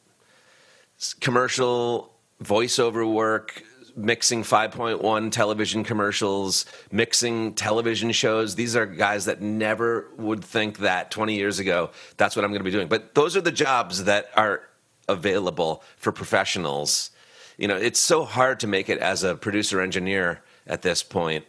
Commercial 1.20 2.14
voiceover 2.42 3.12
work 3.12 3.64
mixing 3.96 4.44
5.1 4.44 5.32
television 5.32 5.84
commercials, 5.84 6.66
mixing 6.92 7.54
television 7.54 8.12
shows. 8.12 8.56
These 8.56 8.76
are 8.76 8.86
guys 8.86 9.26
that 9.26 9.42
never 9.42 10.08
would 10.18 10.44
think 10.44 10.80
that 10.80 11.12
20 11.12 11.36
years 11.36 11.60
ago, 11.60 11.92
that's 12.18 12.36
what 12.36 12.46
I'm 12.46 12.52
going 12.52 12.62
to 12.62 12.66
be 12.66 12.72
doing. 12.72 12.88
But 12.88 13.16
those 13.16 13.36
are 13.36 13.42
the 13.42 13.52
jobs 13.52 14.06
that 14.06 14.30
are 14.36 14.62
available 15.08 15.84
for 15.98 16.12
professionals. 16.12 17.12
You 17.58 17.68
know, 17.68 17.76
it's 17.76 18.00
so 18.00 18.24
hard 18.24 18.60
to 18.62 18.68
make 18.68 18.90
it 18.90 19.00
as 19.00 19.24
a 19.24 19.36
producer 19.36 19.82
engineer 19.82 20.42
at 20.68 20.82
this 20.82 21.04
point 21.04 21.46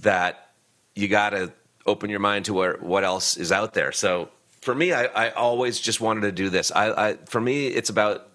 that 0.00 0.50
you 0.94 1.08
got 1.08 1.30
to 1.30 1.52
open 1.86 2.10
your 2.10 2.20
mind 2.20 2.44
to 2.46 2.54
where, 2.54 2.76
what 2.78 3.04
else 3.04 3.36
is 3.36 3.52
out 3.52 3.74
there. 3.74 3.92
So 3.92 4.28
for 4.60 4.74
me, 4.74 4.92
I, 4.92 5.04
I 5.04 5.30
always 5.30 5.80
just 5.80 6.00
wanted 6.00 6.22
to 6.22 6.32
do 6.32 6.50
this. 6.50 6.70
I, 6.72 7.08
I, 7.08 7.16
for 7.26 7.40
me, 7.40 7.68
it's 7.68 7.90
about 7.90 8.28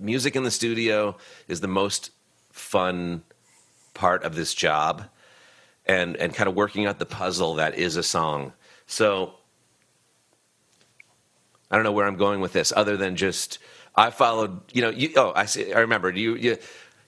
music 0.00 0.36
in 0.36 0.42
the 0.42 0.50
studio 0.50 1.16
is 1.48 1.60
the 1.60 1.68
most 1.68 2.10
fun 2.52 3.22
part 3.94 4.22
of 4.24 4.34
this 4.34 4.54
job 4.54 5.04
and 5.84 6.16
and 6.16 6.34
kind 6.34 6.48
of 6.48 6.54
working 6.54 6.86
out 6.86 6.98
the 6.98 7.06
puzzle 7.06 7.54
that 7.54 7.74
is 7.74 7.96
a 7.96 8.02
song. 8.02 8.52
So 8.86 9.34
I 11.70 11.76
don't 11.76 11.84
know 11.84 11.92
where 11.92 12.06
I'm 12.06 12.16
going 12.16 12.40
with 12.40 12.52
this 12.52 12.72
other 12.74 12.96
than 12.96 13.16
just 13.16 13.58
I 13.96 14.10
followed, 14.10 14.60
you 14.72 14.82
know, 14.82 14.90
you 14.90 15.10
oh, 15.16 15.32
I 15.34 15.46
see 15.46 15.72
I 15.72 15.80
remember 15.80 16.10
you 16.10 16.36
you 16.36 16.58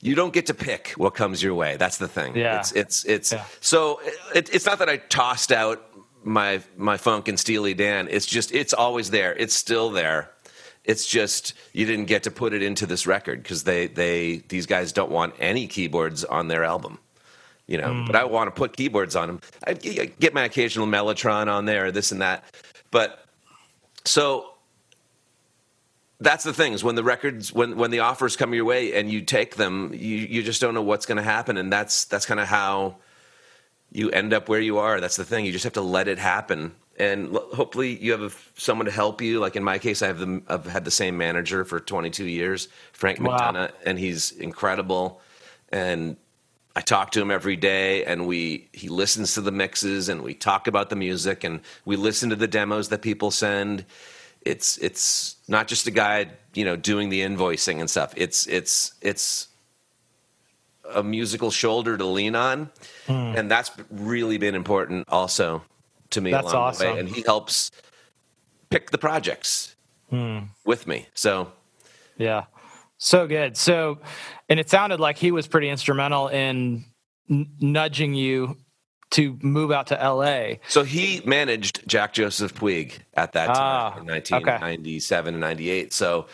you 0.01 0.15
don't 0.15 0.35
get 0.35 0.47
to 0.47 0.55
pick 0.55 0.91
what 0.97 1.15
comes 1.15 1.43
your 1.43 1.55
way. 1.55 1.77
That's 1.77 1.99
the 1.99 2.09
thing. 2.09 2.37
Yeah. 2.37 2.59
It's 2.59 2.73
it's 2.73 3.05
it's 3.05 3.33
Yeah. 3.33 3.45
so 3.61 4.01
it, 4.35 4.53
it's 4.55 4.67
not 4.67 4.79
that 4.81 4.89
I 4.89 4.97
tossed 4.99 5.53
out 5.53 5.83
my 6.23 6.63
my 6.77 6.97
funk 6.97 7.29
and 7.29 7.39
Steely 7.39 7.75
Dan. 7.75 8.09
It's 8.11 8.27
just 8.27 8.53
it's 8.53 8.73
always 8.75 9.11
there. 9.11 9.35
It's 9.35 9.55
still 9.55 9.91
there. 9.91 10.31
It's 10.85 11.07
just 11.07 11.55
you 11.73 11.87
didn't 11.87 12.07
get 12.07 12.25
to 12.25 12.31
put 12.31 12.53
it 12.53 12.63
into 12.63 12.87
this 12.87 13.07
record 13.07 13.43
because 13.43 13.65
they 13.65 13.87
they 13.87 14.43
these 14.49 14.67
guys 14.67 14.93
don't 14.93 15.11
want 15.11 15.35
any 15.39 15.67
keyboards 15.67 16.25
on 16.25 16.49
their 16.49 16.65
album. 16.65 16.99
You 17.67 17.79
know, 17.79 18.05
but 18.07 18.15
I 18.15 18.25
mm. 18.25 18.31
want 18.31 18.49
to 18.49 18.51
put 18.51 18.77
keyboards 18.77 19.17
on 19.17 19.29
them. 19.29 19.41
I, 19.67 19.71
I 19.71 20.13
get 20.21 20.35
my 20.35 20.45
occasional 20.45 20.87
Mellotron 20.87 21.49
on 21.49 21.65
there, 21.65 21.91
this 21.91 22.13
and 22.13 22.21
that. 22.21 22.45
But 22.91 23.25
so 24.05 24.55
that's 26.21 26.45
the 26.45 26.53
thing 26.53 26.73
is 26.73 26.85
when 26.85 26.95
the 26.95 27.05
records 27.05 27.53
when 27.53 27.77
when 27.77 27.91
the 27.91 28.01
offers 28.01 28.37
come 28.37 28.55
your 28.55 28.65
way 28.65 28.95
and 28.95 29.11
you 29.11 29.21
take 29.21 29.57
them 29.57 29.91
you 29.93 30.17
you 30.17 30.43
just 30.43 30.61
don't 30.61 30.75
know 30.75 30.83
what's 30.83 31.07
going 31.07 31.17
to 31.17 31.23
happen 31.23 31.57
and 31.57 31.73
that's 31.73 32.05
that's 32.07 32.27
kind 32.27 32.41
of 32.41 32.47
how 32.47 32.97
you 33.93 34.11
end 34.11 34.33
up 34.33 34.49
where 34.49 34.61
you 34.61 34.79
are 34.79 35.01
that's 35.01 35.17
the 35.17 35.25
thing 35.25 35.45
you 35.45 35.53
just 35.53 35.65
have 35.65 35.73
to 35.73 35.81
let 35.81 36.09
it 36.09 36.19
happen 36.19 36.75
and 36.99 37.35
l- 37.35 37.49
hopefully 37.55 37.97
you 37.97 38.13
have 38.13 38.23
a, 38.23 38.31
someone 38.57 38.87
to 38.87 38.93
help 38.93 39.21
you 39.21 39.41
like 39.41 39.57
in 39.57 39.65
my 39.65 39.79
case 39.79 40.03
i 40.03 40.07
have 40.07 40.19
the 40.19 40.43
i've 40.49 40.67
had 40.67 40.85
the 40.85 40.91
same 40.91 41.17
manager 41.17 41.65
for 41.65 41.81
22 41.81 42.25
years 42.27 42.69
frank 42.93 43.21
Wow. 43.21 43.37
mcdonough 43.39 43.71
and 43.87 43.99
he's 43.99 44.33
incredible 44.33 45.21
and 45.71 46.17
I 46.77 46.81
talk 46.81 47.13
to 47.13 47.21
him 47.21 47.31
every 47.31 47.55
day, 47.55 48.05
and 48.05 48.27
we 48.27 48.69
he 48.73 48.89
listens 48.89 49.35
to 49.35 49.41
the 49.41 49.53
mixes, 49.53 50.09
and 50.09 50.23
we 50.23 50.35
talk 50.35 50.67
about 50.67 50.91
the 50.91 50.97
music, 50.97 51.45
and 51.45 51.61
we 51.85 51.95
listen 51.95 52.31
to 52.31 52.37
the 52.37 52.49
demos 52.49 52.89
that 52.89 53.01
people 53.01 53.31
send. 53.31 53.85
It's 54.43 54.77
it's 54.79 55.37
not 55.47 55.69
just 55.69 55.87
a 55.87 55.93
guy, 55.93 56.27
you 56.53 56.65
know, 56.65 56.75
doing 56.75 57.11
the 57.11 57.21
invoicing 57.21 57.79
and 57.79 57.89
stuff. 57.89 58.13
It's 58.17 58.49
it's 58.49 58.93
it's 59.03 59.47
a 60.93 61.05
musical 61.05 61.53
shoulder 61.53 61.97
to 61.97 62.05
lean 62.05 62.35
on, 62.35 62.71
hmm. 63.07 63.13
and 63.13 63.49
that's 63.49 63.71
really 63.91 64.39
been 64.39 64.57
important 64.57 65.09
also 65.09 65.63
to 66.15 66.21
me. 66.21 66.31
That's 66.31 66.45
along 66.45 66.55
the 66.55 66.59
awesome. 66.59 66.93
way. 66.95 67.01
And 67.01 67.09
he 67.09 67.23
helps 67.23 67.71
pick 68.71 68.91
the 68.91 68.99
projects 68.99 69.77
Hmm. 70.11 70.39
with 70.65 70.87
me. 70.87 71.07
So 71.15 71.53
Yeah. 72.17 72.45
So 72.99 73.27
good. 73.27 73.57
So, 73.57 73.99
and 74.49 74.59
it 74.61 74.71
sounded 74.71 75.01
like 75.01 75.19
he 75.19 75.31
was 75.33 75.47
pretty 75.47 75.69
instrumental 75.69 76.29
in 76.29 76.85
n- 77.31 77.51
nudging 77.61 78.15
you 78.15 78.57
to 79.11 79.39
move 79.43 79.71
out 79.71 79.89
to 79.89 79.95
LA. 79.97 80.55
So 80.69 80.83
he 80.85 81.21
managed 81.25 81.87
Jack 81.87 82.15
Joseph 82.15 82.55
Puig 82.55 82.99
at 83.15 83.33
that 83.33 83.51
Ah, 83.51 83.91
time 83.91 84.01
in 84.01 84.07
1997 84.07 85.35
and 85.35 85.41
98. 85.41 85.93
So 85.93 86.27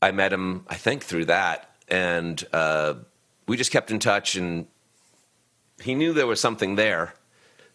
I 0.00 0.10
met 0.12 0.32
him, 0.32 0.64
I 0.68 0.74
think, 0.76 1.02
through 1.02 1.26
that. 1.26 1.70
And 1.88 2.42
uh, 2.52 2.94
we 3.46 3.56
just 3.56 3.70
kept 3.70 3.90
in 3.90 3.98
touch, 3.98 4.36
and 4.36 4.66
he 5.82 5.94
knew 5.94 6.12
there 6.12 6.26
was 6.26 6.40
something 6.40 6.76
there. 6.76 7.14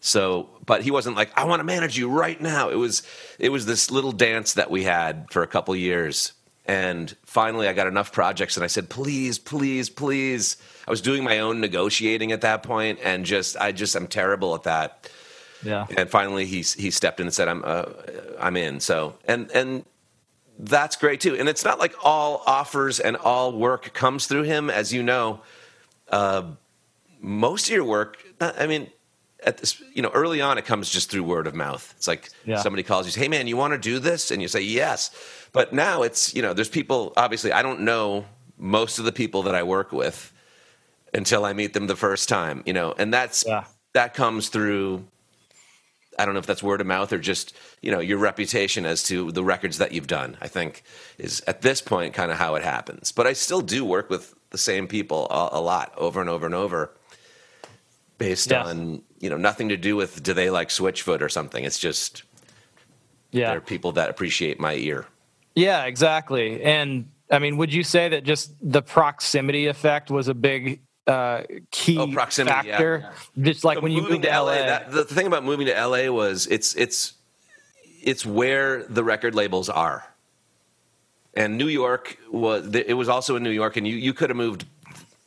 So, 0.00 0.48
but 0.64 0.82
he 0.82 0.90
wasn't 0.90 1.16
like, 1.16 1.30
I 1.38 1.44
want 1.44 1.60
to 1.60 1.64
manage 1.64 1.98
you 1.98 2.08
right 2.08 2.40
now. 2.40 2.70
It 2.70 2.76
was, 2.76 3.02
it 3.38 3.50
was 3.50 3.66
this 3.66 3.90
little 3.90 4.12
dance 4.12 4.54
that 4.54 4.70
we 4.70 4.84
had 4.84 5.26
for 5.30 5.42
a 5.42 5.46
couple 5.46 5.76
years. 5.76 6.32
And 6.66 7.14
finally, 7.26 7.68
I 7.68 7.72
got 7.72 7.86
enough 7.86 8.12
projects, 8.12 8.56
and 8.56 8.64
I 8.64 8.68
said, 8.68 8.88
please, 8.88 9.38
please, 9.38 9.90
please. 9.90 10.56
I 10.86 10.90
was 10.90 11.00
doing 11.00 11.24
my 11.24 11.40
own 11.40 11.60
negotiating 11.60 12.32
at 12.32 12.42
that 12.42 12.62
point, 12.62 12.98
and 13.02 13.24
just, 13.26 13.56
I 13.56 13.72
just, 13.72 13.94
I'm 13.96 14.06
terrible 14.06 14.54
at 14.54 14.62
that 14.64 15.10
Yeah. 15.64 15.86
and 15.96 16.08
finally 16.08 16.46
he 16.46 16.62
he 16.62 16.90
stepped 16.90 17.20
in 17.20 17.26
and 17.26 17.34
said 17.34 17.46
I'm 17.48 17.62
uh, 17.66 17.84
I'm 18.40 18.56
in 18.56 18.80
so 18.80 19.16
and 19.26 19.50
and 19.50 19.84
that's 20.58 20.96
great 20.96 21.20
too 21.20 21.36
and 21.36 21.48
it's 21.50 21.64
not 21.66 21.78
like 21.78 21.94
all 22.02 22.42
offers 22.46 22.98
and 22.98 23.14
all 23.16 23.52
work 23.52 23.92
comes 23.92 24.26
through 24.26 24.44
him 24.44 24.70
as 24.70 24.90
you 24.90 25.02
know 25.02 25.40
uh, 26.08 26.44
most 27.20 27.68
of 27.68 27.74
your 27.74 27.84
work 27.84 28.16
I 28.40 28.66
mean 28.66 28.88
at 29.44 29.58
this 29.58 29.82
you 29.94 30.02
know 30.02 30.10
early 30.10 30.40
on 30.40 30.58
it 30.58 30.64
comes 30.64 30.90
just 30.90 31.10
through 31.10 31.22
word 31.22 31.46
of 31.46 31.54
mouth 31.54 31.92
it's 31.96 32.06
like 32.08 32.28
Yeah. 32.44 32.58
somebody 32.60 32.82
calls 32.82 33.06
you 33.14 33.20
hey 33.20 33.28
man 33.28 33.46
you 33.46 33.56
want 33.56 33.72
to 33.72 33.78
do 33.78 33.98
this 33.98 34.30
and 34.30 34.42
you 34.42 34.48
say 34.48 34.60
yes 34.60 35.10
but 35.52 35.72
now 35.72 36.02
it's 36.02 36.34
you 36.34 36.42
know 36.42 36.52
there's 36.52 36.68
people 36.68 37.12
obviously 37.16 37.52
I 37.52 37.62
don't 37.62 37.80
know 37.80 38.26
most 38.58 38.98
of 38.98 39.04
the 39.04 39.12
people 39.12 39.42
that 39.44 39.54
I 39.54 39.62
work 39.62 39.92
with 39.92 40.32
until 41.14 41.44
I 41.44 41.52
meet 41.54 41.72
them 41.72 41.86
the 41.86 41.96
first 41.96 42.28
time 42.28 42.62
you 42.66 42.72
know 42.72 42.94
and 42.98 43.12
that's 43.14 43.44
Yeah. 43.46 43.64
that 43.94 44.14
comes 44.14 44.48
through 44.50 45.04
I 46.18 46.26
don't 46.26 46.34
know 46.34 46.40
if 46.40 46.46
that's 46.46 46.62
word 46.62 46.82
of 46.82 46.86
mouth 46.86 47.10
or 47.12 47.18
just 47.18 47.56
you 47.80 47.90
know 47.90 48.00
your 48.00 48.18
reputation 48.18 48.84
as 48.84 49.02
to 49.04 49.32
the 49.32 49.42
records 49.42 49.78
that 49.78 49.92
you've 49.92 50.08
done. 50.08 50.36
I 50.42 50.48
think 50.48 50.82
is 51.16 51.40
at 51.46 51.62
this 51.62 51.80
point 51.80 52.12
kind 52.12 52.30
of 52.30 52.36
how 52.36 52.56
it 52.56 52.62
happens. 52.62 53.10
But 53.10 53.26
I 53.26 53.32
still 53.32 53.62
do 53.62 53.86
work 53.86 54.10
with 54.10 54.34
the 54.50 54.58
same 54.58 54.86
people 54.86 55.28
a, 55.30 55.48
a 55.52 55.60
lot 55.62 55.94
over 55.96 56.20
and 56.20 56.28
over 56.28 56.44
and 56.44 56.54
over, 56.54 56.90
based 58.18 58.52
on 58.52 59.02
you 59.20 59.30
know 59.30 59.36
nothing 59.36 59.68
to 59.68 59.76
do 59.76 59.94
with 59.96 60.22
do 60.22 60.32
they 60.34 60.50
like 60.50 60.68
Switchfoot 60.70 61.20
or 61.20 61.28
something. 61.28 61.62
It's 61.64 61.78
just 61.78 62.24
Yeah. 63.30 63.50
they're 63.50 63.60
people 63.60 63.92
that 63.92 64.10
appreciate 64.10 64.58
my 64.58 64.74
ear. 64.74 65.06
Yeah, 65.54 65.84
exactly. 65.84 66.62
And 66.62 67.10
I 67.30 67.38
mean, 67.38 67.56
would 67.58 67.72
you 67.72 67.84
say 67.84 68.08
that 68.08 68.24
just 68.24 68.52
the 68.62 68.82
proximity 68.82 69.66
effect 69.66 70.10
was 70.10 70.26
a 70.28 70.34
big 70.34 70.80
uh, 71.06 71.42
key 71.70 71.98
Oh, 71.98 72.10
proximity, 72.12 72.68
yeah. 72.68 72.76
factor? 72.76 73.10
Just 73.40 73.64
like 73.64 73.78
So 73.78 73.82
when 73.82 73.92
you 73.92 74.02
moved 74.02 74.22
to 74.22 74.28
LA. 74.30 74.54
that, 74.54 74.90
the 74.90 75.04
thing 75.04 75.26
about 75.26 75.44
moving 75.44 75.66
to 75.66 75.72
LA 75.86 76.10
was 76.10 76.46
it's 76.46 76.74
it's 76.74 77.14
it's 78.02 78.24
where 78.24 78.84
the 78.84 79.04
record 79.04 79.34
labels 79.34 79.68
are. 79.68 80.06
And 81.34 81.58
New 81.58 81.68
York 81.68 82.16
was 82.32 82.74
it 82.74 82.94
was 82.96 83.08
also 83.08 83.36
in 83.36 83.42
New 83.42 83.50
York, 83.50 83.76
and 83.76 83.86
you 83.86 83.94
you 83.96 84.12
could 84.14 84.30
have 84.30 84.36
moved 84.36 84.64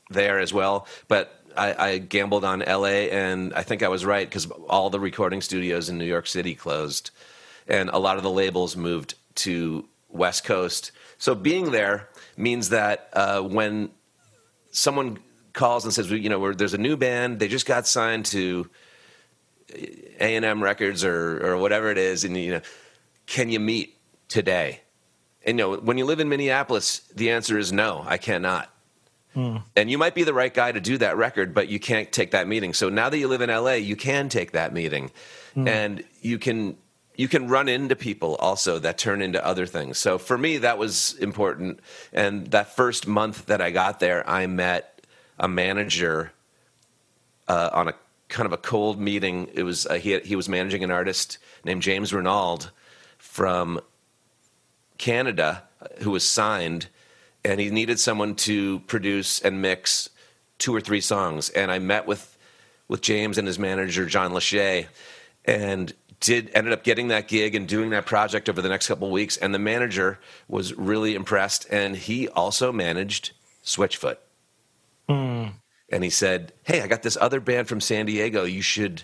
there 0.10 0.40
as 0.40 0.52
well, 0.54 0.88
but. 1.08 1.40
I, 1.56 1.88
I 1.88 1.98
gambled 1.98 2.44
on 2.44 2.60
LA, 2.60 3.08
and 3.12 3.54
I 3.54 3.64
think 3.64 3.84
I 3.84 3.88
was 3.88 4.06
right 4.06 4.28
because 4.28 4.50
all 4.68 4.90
the 4.90 5.00
recording 5.00 5.42
studios 5.42 5.90
in 5.90 5.98
New 5.98 6.06
York 6.06 6.28
City 6.28 6.56
closed, 6.56 7.12
and 7.68 7.90
a 7.90 7.98
lot 7.98 8.18
of 8.18 8.24
the 8.24 8.30
labels 8.30 8.76
moved 8.76 9.16
to 9.36 9.86
West 10.10 10.44
Coast. 10.44 10.92
So 11.18 11.36
being 11.36 11.72
there 11.72 12.10
means 12.38 12.70
that 12.70 13.10
uh, 13.14 13.42
when 13.42 13.92
someone 14.72 15.20
calls 15.54 15.86
and 15.86 15.94
says, 15.94 16.10
you 16.12 16.30
know, 16.30 16.54
there's 16.54 16.74
a 16.74 16.80
new 16.80 16.98
band, 16.98 17.40
they 17.40 17.48
just 17.48 17.66
got 17.66 17.88
signed 17.88 18.26
to 18.28 18.70
A 19.74 20.36
and 20.36 20.46
M 20.46 20.64
Records 20.64 21.04
or 21.04 21.46
or 21.46 21.58
whatever 21.58 21.90
it 21.92 21.98
is, 21.98 22.24
and 22.24 22.36
you 22.36 22.52
know, 22.52 22.62
can 23.26 23.50
you 23.50 23.60
meet 23.60 23.98
today? 24.28 24.82
And 25.46 25.60
you 25.60 25.66
know, 25.66 25.78
when 25.78 25.98
you 25.98 26.06
live 26.06 26.20
in 26.20 26.30
Minneapolis, 26.30 27.00
the 27.16 27.32
answer 27.32 27.58
is 27.58 27.72
no, 27.72 28.04
I 28.06 28.18
cannot. 28.18 28.73
And 29.76 29.90
you 29.90 29.98
might 29.98 30.16
be 30.16 30.24
the 30.24 30.34
right 30.34 30.54
guy 30.54 30.72
to 30.72 30.80
do 30.80 30.98
that 31.00 31.18
record, 31.18 31.54
but 31.54 31.68
you 31.68 31.80
can't 31.80 32.12
take 32.12 32.32
that 32.32 32.48
meeting. 32.48 32.74
So 32.74 32.90
now 32.90 33.10
that 33.10 33.18
you 33.18 33.28
live 33.28 33.42
in 33.42 33.50
LA, 33.50 33.74
you 33.74 33.96
can 33.96 34.30
take 34.30 34.52
that 34.52 34.74
meeting, 34.74 35.12
and 35.68 36.04
you 36.22 36.38
can 36.40 36.78
you 37.16 37.28
can 37.28 37.48
run 37.48 37.70
into 37.70 37.96
people 37.96 38.36
also 38.36 38.80
that 38.80 38.98
turn 38.98 39.22
into 39.22 39.44
other 39.46 39.66
things. 39.66 39.98
So 39.98 40.18
for 40.18 40.38
me, 40.38 40.58
that 40.58 40.78
was 40.78 41.14
important. 41.20 41.80
And 42.12 42.48
that 42.48 42.76
first 42.76 43.08
month 43.08 43.46
that 43.46 43.62
I 43.62 43.70
got 43.70 44.00
there, 44.00 44.28
I 44.28 44.48
met 44.48 45.02
a 45.38 45.48
manager 45.48 46.32
uh, 47.48 47.70
on 47.72 47.88
a 47.88 47.94
kind 48.30 48.48
of 48.48 48.54
a 48.54 48.58
cold 48.58 49.00
meeting. 49.00 49.48
It 49.54 49.64
was 49.64 49.86
uh, 49.86 49.96
he 49.96 50.12
had, 50.12 50.26
he 50.26 50.36
was 50.36 50.50
managing 50.50 50.84
an 50.84 50.92
artist 50.92 51.38
named 51.64 51.84
James 51.84 52.12
Renald 52.12 52.72
from 53.20 53.80
Canada 54.98 55.64
who 56.00 56.12
was 56.12 56.24
signed, 56.24 56.88
and 57.46 57.60
he 57.60 57.70
needed 57.70 58.00
someone 58.00 58.36
to 58.36 58.80
produce 58.82 59.40
and 59.42 59.62
mix 59.62 60.10
two 60.58 60.76
or 60.76 60.82
three 60.82 61.02
songs. 61.02 61.50
And 61.50 61.72
I 61.72 61.80
met 61.80 62.06
with 62.08 62.38
with 62.88 63.02
James 63.02 63.38
and 63.38 63.48
his 63.48 63.58
manager 63.58 64.06
John 64.06 64.32
Lachey, 64.32 64.88
and 65.46 65.94
did 66.20 66.52
ended 66.54 66.74
up 66.74 66.84
getting 66.84 67.10
that 67.10 67.28
gig 67.28 67.56
and 67.56 67.68
doing 67.68 67.90
that 67.90 68.06
project 68.06 68.50
over 68.50 68.62
the 68.62 68.70
next 68.70 68.88
couple 68.88 69.08
of 69.08 69.14
weeks. 69.14 69.38
And 69.38 69.54
the 69.54 69.60
manager 69.60 70.20
was 70.48 70.74
really 70.74 71.16
impressed, 71.16 71.68
and 71.70 71.96
he 71.96 72.28
also 72.30 72.72
managed 72.72 73.32
Switchfoot. 73.64 74.18
Hmm. 75.10 75.48
And 75.90 76.04
he 76.04 76.10
said, 76.10 76.54
"Hey, 76.64 76.82
I 76.82 76.88
got 76.88 77.04
this 77.04 77.18
other 77.20 77.40
band 77.40 77.68
from 77.68 77.82
San 77.82 78.06
Diego. 78.06 78.46
You 78.46 78.62
should 78.62 79.04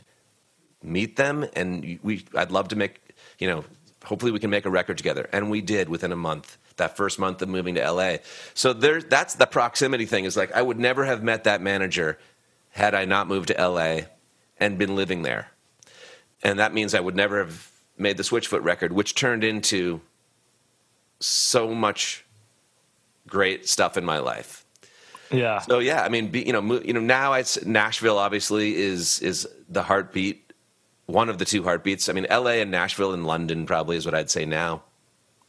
meet 0.82 1.18
them, 1.18 1.46
and 1.54 2.00
we 2.02 2.26
I'd 2.36 2.52
love 2.52 2.70
to 2.70 2.76
make 2.76 3.02
you 3.38 3.48
know." 3.48 3.66
Hopefully, 4.06 4.32
we 4.32 4.40
can 4.40 4.50
make 4.50 4.66
a 4.66 4.70
record 4.70 4.98
together, 4.98 5.28
and 5.34 5.52
we 5.52 5.60
did 5.60 5.90
within 5.90 6.14
a 6.14 6.16
month. 6.16 6.58
That 6.80 6.98
first 6.98 7.20
month 7.20 7.42
of 7.42 7.48
moving 7.50 7.76
to 7.76 7.92
LA, 7.92 8.18
so 8.54 8.74
there. 8.74 9.02
That's 9.02 9.36
the 9.36 9.46
proximity 9.46 10.06
thing. 10.06 10.26
Is 10.26 10.36
like 10.36 10.52
I 10.52 10.62
would 10.62 10.80
never 10.80 11.06
have 11.06 11.24
met 11.24 11.46
that 11.46 11.62
manager 11.62 12.18
had 12.72 12.94
I 12.94 13.06
not 13.06 13.28
moved 13.28 13.48
to 13.48 13.54
LA 13.54 14.02
and 14.60 14.78
been 14.78 14.96
living 14.96 15.22
there, 15.22 15.52
and 16.44 16.60
that 16.60 16.74
means 16.74 16.94
I 16.94 17.00
would 17.00 17.16
never 17.16 17.40
have 17.40 17.70
made 17.98 18.18
the 18.18 18.24
Switchfoot 18.24 18.64
record, 18.64 18.92
which 18.92 19.16
turned 19.16 19.44
into 19.44 20.02
so 21.20 21.74
much 21.74 22.26
great 23.28 23.68
stuff 23.68 23.98
in 23.98 24.06
my 24.06 24.20
life. 24.20 24.66
yeah. 25.32 25.60
So 25.60 25.80
yeah, 25.80 26.04
I 26.04 26.10
mean, 26.10 26.30
be, 26.30 26.42
you 26.42 26.54
know, 26.54 26.62
mo- 26.62 26.82
you 26.84 26.94
know, 26.94 27.02
now 27.02 27.34
it's 27.34 27.64
Nashville. 27.66 28.18
Obviously, 28.18 28.76
is 28.76 29.20
is 29.20 29.48
the 29.70 29.84
heartbeat, 29.84 30.54
one 31.06 31.30
of 31.30 31.38
the 31.38 31.46
two 31.46 31.64
heartbeats. 31.64 32.10
I 32.10 32.14
mean, 32.14 32.26
L.A. 32.30 32.62
and 32.62 32.72
Nashville 32.72 33.14
and 33.14 33.26
London 33.28 33.66
probably 33.66 33.98
is 33.98 34.06
what 34.06 34.16
I'd 34.16 34.32
say 34.32 34.46
now. 34.46 34.84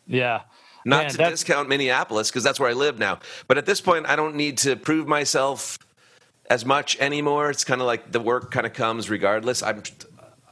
Yeah. 0.06 0.42
Not 0.84 1.02
Man, 1.02 1.10
to 1.10 1.16
that's- 1.18 1.40
discount 1.40 1.68
Minneapolis 1.68 2.30
because 2.30 2.42
that's 2.42 2.58
where 2.58 2.70
I 2.70 2.72
live 2.72 2.98
now. 2.98 3.18
But 3.48 3.58
at 3.58 3.66
this 3.66 3.80
point, 3.80 4.06
I 4.08 4.16
don't 4.16 4.34
need 4.34 4.58
to 4.58 4.76
prove 4.76 5.06
myself 5.06 5.78
as 6.48 6.64
much 6.64 6.98
anymore. 6.98 7.50
It's 7.50 7.64
kind 7.64 7.80
of 7.80 7.86
like 7.86 8.10
the 8.12 8.20
work 8.20 8.50
kind 8.50 8.66
of 8.66 8.72
comes 8.72 9.08
regardless. 9.10 9.62
I'm, 9.62 9.82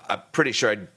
I'm 0.08 0.20
pretty 0.32 0.52
sure 0.52 0.70
I'd. 0.70 0.88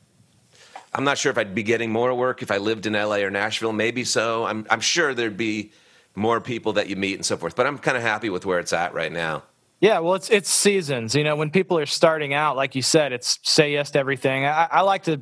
I'm 0.94 1.06
not 1.06 1.18
sure 1.18 1.32
if 1.32 1.38
I'd 1.38 1.56
be 1.56 1.64
getting 1.64 1.90
more 1.90 2.14
work 2.14 2.42
if 2.42 2.52
I 2.52 2.58
lived 2.58 2.86
in 2.86 2.94
LA 2.94 3.18
or 3.18 3.30
Nashville. 3.30 3.72
Maybe 3.72 4.04
so. 4.04 4.44
I'm, 4.44 4.68
I'm 4.70 4.82
sure 4.82 5.14
there'd 5.14 5.38
be 5.38 5.72
more 6.16 6.42
people 6.42 6.74
that 6.74 6.90
you 6.90 6.98
meet 6.98 7.14
and 7.16 7.26
so 7.26 7.38
forth. 7.38 7.56
But 7.56 7.66
I'm 7.66 7.78
kind 7.78 7.96
of 7.96 8.04
happy 8.04 8.30
with 8.30 8.46
where 8.46 8.60
it's 8.60 8.74
at 8.74 8.94
right 8.94 9.12
now. 9.12 9.44
Yeah, 9.80 10.00
well, 10.00 10.16
it's 10.16 10.30
it's 10.30 10.50
seasons. 10.50 11.16
You 11.16 11.24
know, 11.24 11.36
when 11.38 11.50
people 11.50 11.80
are 11.80 11.86
starting 11.86 12.34
out, 12.34 12.56
like 12.58 12.76
you 12.76 12.82
said, 12.82 13.14
it's 13.14 13.40
say 13.44 13.72
yes 13.72 13.92
to 13.92 14.00
everything. 14.00 14.46
I, 14.46 14.68
I 14.70 14.82
like 14.82 15.04
to, 15.04 15.22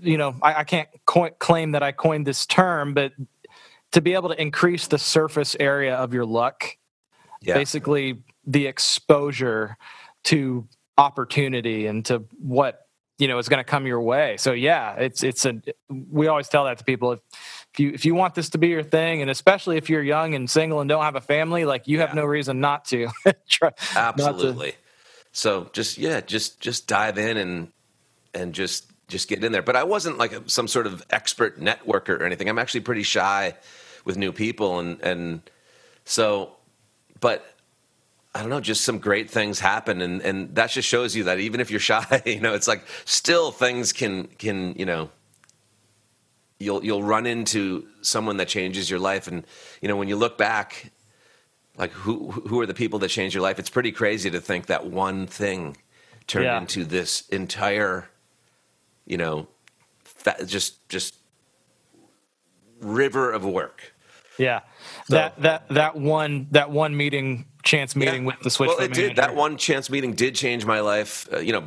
you 0.00 0.18
know, 0.18 0.36
I, 0.42 0.54
I 0.60 0.64
can't 0.64 0.88
co- 1.06 1.30
claim 1.38 1.72
that 1.72 1.82
I 1.82 1.92
coined 1.92 2.26
this 2.26 2.46
term, 2.46 2.94
but 2.94 3.12
to 3.92 4.00
be 4.00 4.14
able 4.14 4.28
to 4.28 4.40
increase 4.40 4.86
the 4.86 4.98
surface 4.98 5.56
area 5.58 5.94
of 5.96 6.12
your 6.12 6.26
luck, 6.26 6.76
Yeah. 7.42 7.54
basically 7.54 8.22
the 8.46 8.66
exposure 8.66 9.76
to 10.24 10.66
opportunity 10.98 11.86
and 11.86 12.04
to 12.06 12.24
what 12.40 12.80
you 13.18 13.26
know 13.28 13.38
is 13.38 13.48
going 13.48 13.58
to 13.58 13.64
come 13.64 13.86
your 13.86 14.00
way. 14.00 14.36
So 14.36 14.52
yeah, 14.52 14.94
it's 14.94 15.22
it's 15.22 15.44
a. 15.44 15.60
We 15.88 16.26
always 16.28 16.48
tell 16.48 16.64
that 16.66 16.78
to 16.78 16.84
people 16.84 17.12
if. 17.12 17.20
If 17.74 17.80
you, 17.80 17.90
if 17.92 18.04
you 18.06 18.14
want 18.14 18.34
this 18.34 18.48
to 18.50 18.58
be 18.58 18.68
your 18.68 18.82
thing, 18.82 19.20
and 19.22 19.30
especially 19.30 19.76
if 19.76 19.90
you're 19.90 20.02
young 20.02 20.34
and 20.34 20.48
single 20.48 20.80
and 20.80 20.88
don't 20.88 21.02
have 21.04 21.16
a 21.16 21.20
family, 21.20 21.64
like 21.66 21.86
you 21.86 22.00
have 22.00 22.14
no 22.14 22.24
reason 22.24 22.60
not 22.60 22.86
to. 22.86 23.08
Try, 23.48 23.70
not 23.94 24.16
to- 24.16 24.24
Absolutely. 24.24 24.72
So 25.32 25.68
just 25.72 25.98
yeah, 25.98 26.20
just 26.20 26.60
just 26.60 26.86
dive 26.88 27.18
in 27.18 27.36
and 27.36 27.68
and 28.34 28.54
just 28.54 28.87
just 29.08 29.28
get 29.28 29.42
in 29.42 29.52
there. 29.52 29.62
But 29.62 29.76
I 29.76 29.84
wasn't 29.84 30.18
like 30.18 30.32
a, 30.32 30.48
some 30.48 30.68
sort 30.68 30.86
of 30.86 31.02
expert 31.10 31.58
networker 31.60 32.20
or 32.20 32.24
anything. 32.24 32.48
I'm 32.48 32.58
actually 32.58 32.80
pretty 32.80 33.02
shy 33.02 33.56
with 34.04 34.16
new 34.16 34.32
people 34.32 34.78
and 34.78 35.00
and 35.02 35.42
so 36.04 36.52
but 37.20 37.54
I 38.34 38.40
don't 38.40 38.50
know, 38.50 38.60
just 38.60 38.84
some 38.84 38.98
great 38.98 39.30
things 39.30 39.58
happen 39.60 40.00
and 40.00 40.20
and 40.22 40.54
that 40.54 40.70
just 40.70 40.88
shows 40.88 41.16
you 41.16 41.24
that 41.24 41.40
even 41.40 41.60
if 41.60 41.70
you're 41.70 41.80
shy, 41.92 42.22
you 42.24 42.40
know, 42.40 42.54
it's 42.54 42.68
like 42.68 42.84
still 43.04 43.50
things 43.50 43.92
can 43.92 44.26
can, 44.38 44.74
you 44.74 44.86
know, 44.86 45.10
you'll 46.58 46.84
you'll 46.84 47.02
run 47.02 47.26
into 47.26 47.86
someone 48.02 48.36
that 48.38 48.48
changes 48.48 48.90
your 48.90 48.98
life 49.00 49.26
and 49.28 49.46
you 49.80 49.88
know, 49.88 49.96
when 49.96 50.08
you 50.08 50.16
look 50.16 50.36
back 50.38 50.92
like 51.76 51.92
who 51.92 52.30
who 52.30 52.60
are 52.60 52.66
the 52.66 52.74
people 52.74 52.98
that 53.00 53.08
changed 53.08 53.34
your 53.34 53.42
life? 53.42 53.58
It's 53.58 53.70
pretty 53.70 53.92
crazy 53.92 54.30
to 54.30 54.40
think 54.40 54.66
that 54.66 54.86
one 54.86 55.26
thing 55.26 55.76
turned 56.26 56.44
Yeah. 56.44 56.60
into 56.60 56.84
this 56.84 57.26
entire, 57.28 58.08
you 59.08 59.16
know, 59.16 59.48
fa- 60.04 60.44
just 60.46 60.88
just 60.88 61.16
river 62.80 63.32
of 63.32 63.44
work. 63.44 63.94
Yeah, 64.38 64.60
So- 65.08 65.14
that 65.16 65.42
that 65.42 65.68
that 65.70 65.96
one 65.96 66.46
that 66.52 66.70
one 66.70 66.96
meeting, 66.96 67.46
chance 67.64 67.96
meeting 67.96 68.22
Yeah. 68.22 68.26
with 68.28 68.40
the 68.40 68.50
switch. 68.50 68.68
Well, 68.68 68.78
it 68.78 68.92
did. 68.92 69.16
That 69.16 69.34
one 69.34 69.56
chance 69.56 69.90
meeting 69.90 70.12
did 70.12 70.36
change 70.36 70.64
my 70.64 70.78
life. 70.80 71.28
Uh, 71.32 71.38
you 71.40 71.52
know, 71.52 71.64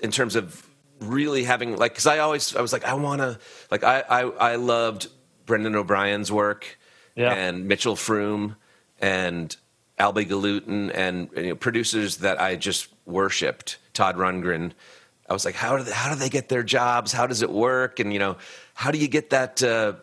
in 0.00 0.12
terms 0.12 0.36
of 0.36 0.64
really 1.00 1.42
having 1.44 1.76
like, 1.76 1.92
because 1.92 2.06
I 2.06 2.18
always 2.18 2.54
I 2.54 2.60
was 2.60 2.72
like, 2.72 2.84
I 2.84 2.94
want 2.94 3.20
to 3.22 3.38
like 3.72 3.82
I, 3.82 4.04
I 4.08 4.20
I 4.52 4.54
loved 4.56 5.08
Brendan 5.46 5.74
O'Brien's 5.74 6.30
work 6.30 6.78
Yeah. 7.16 7.32
and 7.32 7.66
Mitchell 7.66 7.96
Froom 7.96 8.54
and 9.00 9.56
Albhy 9.98 10.28
Galuten 10.28 10.92
and 10.94 11.28
you 11.36 11.48
know, 11.48 11.54
producers 11.56 12.18
that 12.18 12.40
I 12.40 12.54
just 12.54 12.86
worshipped. 13.04 13.78
Todd 13.94 14.16
Rundgren. 14.16 14.72
I 15.28 15.32
was 15.32 15.44
like, 15.44 15.54
how 15.54 15.76
do 15.76 15.84
they, 15.84 15.92
how 15.92 16.12
do 16.12 16.18
they 16.18 16.30
get 16.30 16.48
their 16.48 16.62
jobs? 16.62 17.12
How 17.12 17.26
does 17.26 17.42
it 17.42 17.50
work? 17.50 18.00
And 18.00 18.12
you 18.12 18.18
know, 18.18 18.36
how 18.74 18.90
do 18.90 18.98
you 18.98 19.08
get 19.08 19.30
that 19.30 19.62
uh, 19.62 19.94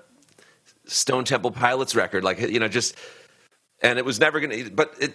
Stone 0.86 1.26
Temple 1.26 1.52
Pilots 1.52 1.96
record? 1.96 2.24
Like 2.24 2.40
you 2.40 2.60
know, 2.60 2.68
just 2.68 2.96
and 3.82 3.98
it 3.98 4.06
was 4.06 4.20
never 4.20 4.40
gonna. 4.40 4.70
But 4.70 4.94
it, 5.00 5.14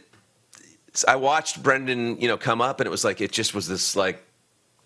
I 1.06 1.16
watched 1.16 1.62
Brendan, 1.62 2.20
you 2.20 2.26
know, 2.28 2.36
come 2.36 2.60
up, 2.60 2.80
and 2.80 2.86
it 2.86 2.90
was 2.90 3.04
like 3.04 3.20
it 3.20 3.30
just 3.30 3.54
was 3.54 3.68
this 3.68 3.94
like 3.94 4.24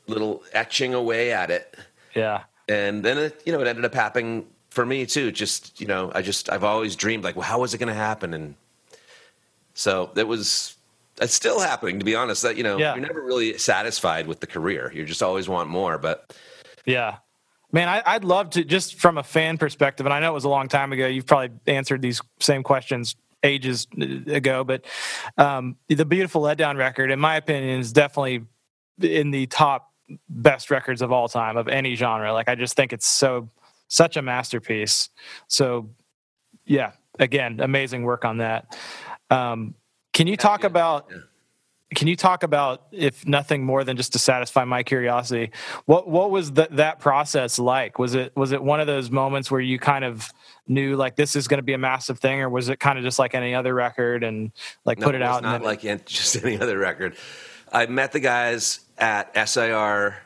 little 0.06 0.42
etching 0.52 0.92
away 0.92 1.32
at 1.32 1.50
it, 1.50 1.74
Yeah, 2.14 2.44
and 2.68 3.02
then 3.02 3.16
it, 3.18 3.42
you 3.46 3.52
know, 3.52 3.60
it 3.60 3.66
ended 3.66 3.84
up 3.84 3.94
happening 3.94 4.46
for 4.68 4.84
me 4.84 5.06
too. 5.06 5.32
Just 5.32 5.80
you 5.80 5.86
know, 5.86 6.12
I 6.14 6.20
just 6.20 6.50
I've 6.50 6.64
always 6.64 6.96
dreamed 6.96 7.24
like, 7.24 7.36
well, 7.36 7.46
how 7.46 7.60
was 7.60 7.72
it 7.72 7.78
going 7.78 7.88
to 7.88 7.94
happen? 7.94 8.34
And 8.34 8.54
so 9.72 10.10
it 10.16 10.28
was. 10.28 10.76
It's 11.20 11.34
still 11.34 11.60
happening, 11.60 11.98
to 12.00 12.04
be 12.04 12.14
honest. 12.14 12.42
That 12.42 12.56
you 12.56 12.62
know, 12.62 12.76
Yeah. 12.78 12.94
you're 12.94 13.06
never 13.06 13.22
really 13.22 13.56
satisfied 13.58 14.26
with 14.26 14.40
the 14.40 14.46
career. 14.46 14.90
You 14.94 15.04
just 15.04 15.22
always 15.22 15.48
want 15.48 15.68
more. 15.68 15.98
But 15.98 16.34
yeah. 16.84 17.18
Man, 17.72 17.88
I, 17.88 18.02
I'd 18.06 18.22
love 18.24 18.50
to 18.50 18.64
just 18.64 19.00
from 19.00 19.18
a 19.18 19.22
fan 19.24 19.58
perspective, 19.58 20.06
and 20.06 20.12
I 20.12 20.20
know 20.20 20.30
it 20.30 20.34
was 20.34 20.44
a 20.44 20.48
long 20.48 20.68
time 20.68 20.92
ago. 20.92 21.08
You've 21.08 21.26
probably 21.26 21.50
answered 21.66 22.02
these 22.02 22.20
same 22.38 22.62
questions 22.62 23.16
ages 23.42 23.86
ago, 24.28 24.62
but 24.64 24.84
um, 25.36 25.76
the 25.88 26.04
beautiful 26.04 26.40
letdown 26.42 26.76
record, 26.78 27.10
in 27.10 27.18
my 27.18 27.36
opinion, 27.36 27.80
is 27.80 27.92
definitely 27.92 28.44
in 29.00 29.32
the 29.32 29.46
top 29.46 29.92
best 30.28 30.70
records 30.70 31.02
of 31.02 31.10
all 31.10 31.28
time 31.28 31.56
of 31.56 31.66
any 31.66 31.94
genre. 31.96 32.32
Like 32.32 32.48
I 32.48 32.54
just 32.54 32.76
think 32.76 32.92
it's 32.92 33.06
so 33.06 33.48
such 33.88 34.16
a 34.16 34.22
masterpiece. 34.22 35.08
So 35.48 35.90
yeah, 36.64 36.92
again, 37.18 37.58
amazing 37.60 38.04
work 38.04 38.24
on 38.24 38.38
that. 38.38 38.76
Um, 39.30 39.74
can 40.14 40.26
you 40.26 40.38
talk 40.38 40.64
about 40.64 41.06
yeah. 41.10 41.18
can 41.94 42.08
you 42.08 42.16
talk 42.16 42.42
about 42.42 42.86
if 42.90 43.26
nothing 43.26 43.62
more 43.62 43.84
than 43.84 43.98
just 43.98 44.14
to 44.14 44.18
satisfy 44.18 44.64
my 44.64 44.82
curiosity 44.82 45.50
what 45.84 46.08
what 46.08 46.30
was 46.30 46.52
that 46.52 46.74
that 46.76 47.00
process 47.00 47.58
like 47.58 47.98
was 47.98 48.14
it 48.14 48.34
was 48.34 48.52
it 48.52 48.62
one 48.62 48.80
of 48.80 48.86
those 48.86 49.10
moments 49.10 49.50
where 49.50 49.60
you 49.60 49.78
kind 49.78 50.04
of 50.04 50.30
knew 50.66 50.96
like 50.96 51.16
this 51.16 51.36
is 51.36 51.46
going 51.46 51.58
to 51.58 51.64
be 51.64 51.74
a 51.74 51.78
massive 51.78 52.18
thing 52.18 52.40
or 52.40 52.48
was 52.48 52.70
it 52.70 52.80
kind 52.80 52.98
of 52.98 53.04
just 53.04 53.18
like 53.18 53.34
any 53.34 53.54
other 53.54 53.74
record 53.74 54.24
and 54.24 54.50
like 54.86 54.98
No, 54.98 55.06
put 55.06 55.14
it, 55.14 55.18
was 55.18 55.28
out 55.28 55.42
Not 55.42 55.56
and 55.56 55.64
then 55.64 55.68
like 55.68 56.06
just 56.06 56.42
any 56.42 56.58
other 56.58 56.78
record. 56.78 57.16
I 57.70 57.86
met 57.86 58.12
the 58.12 58.20
guys 58.20 58.80
at 58.96 59.36
SIR 59.48 60.16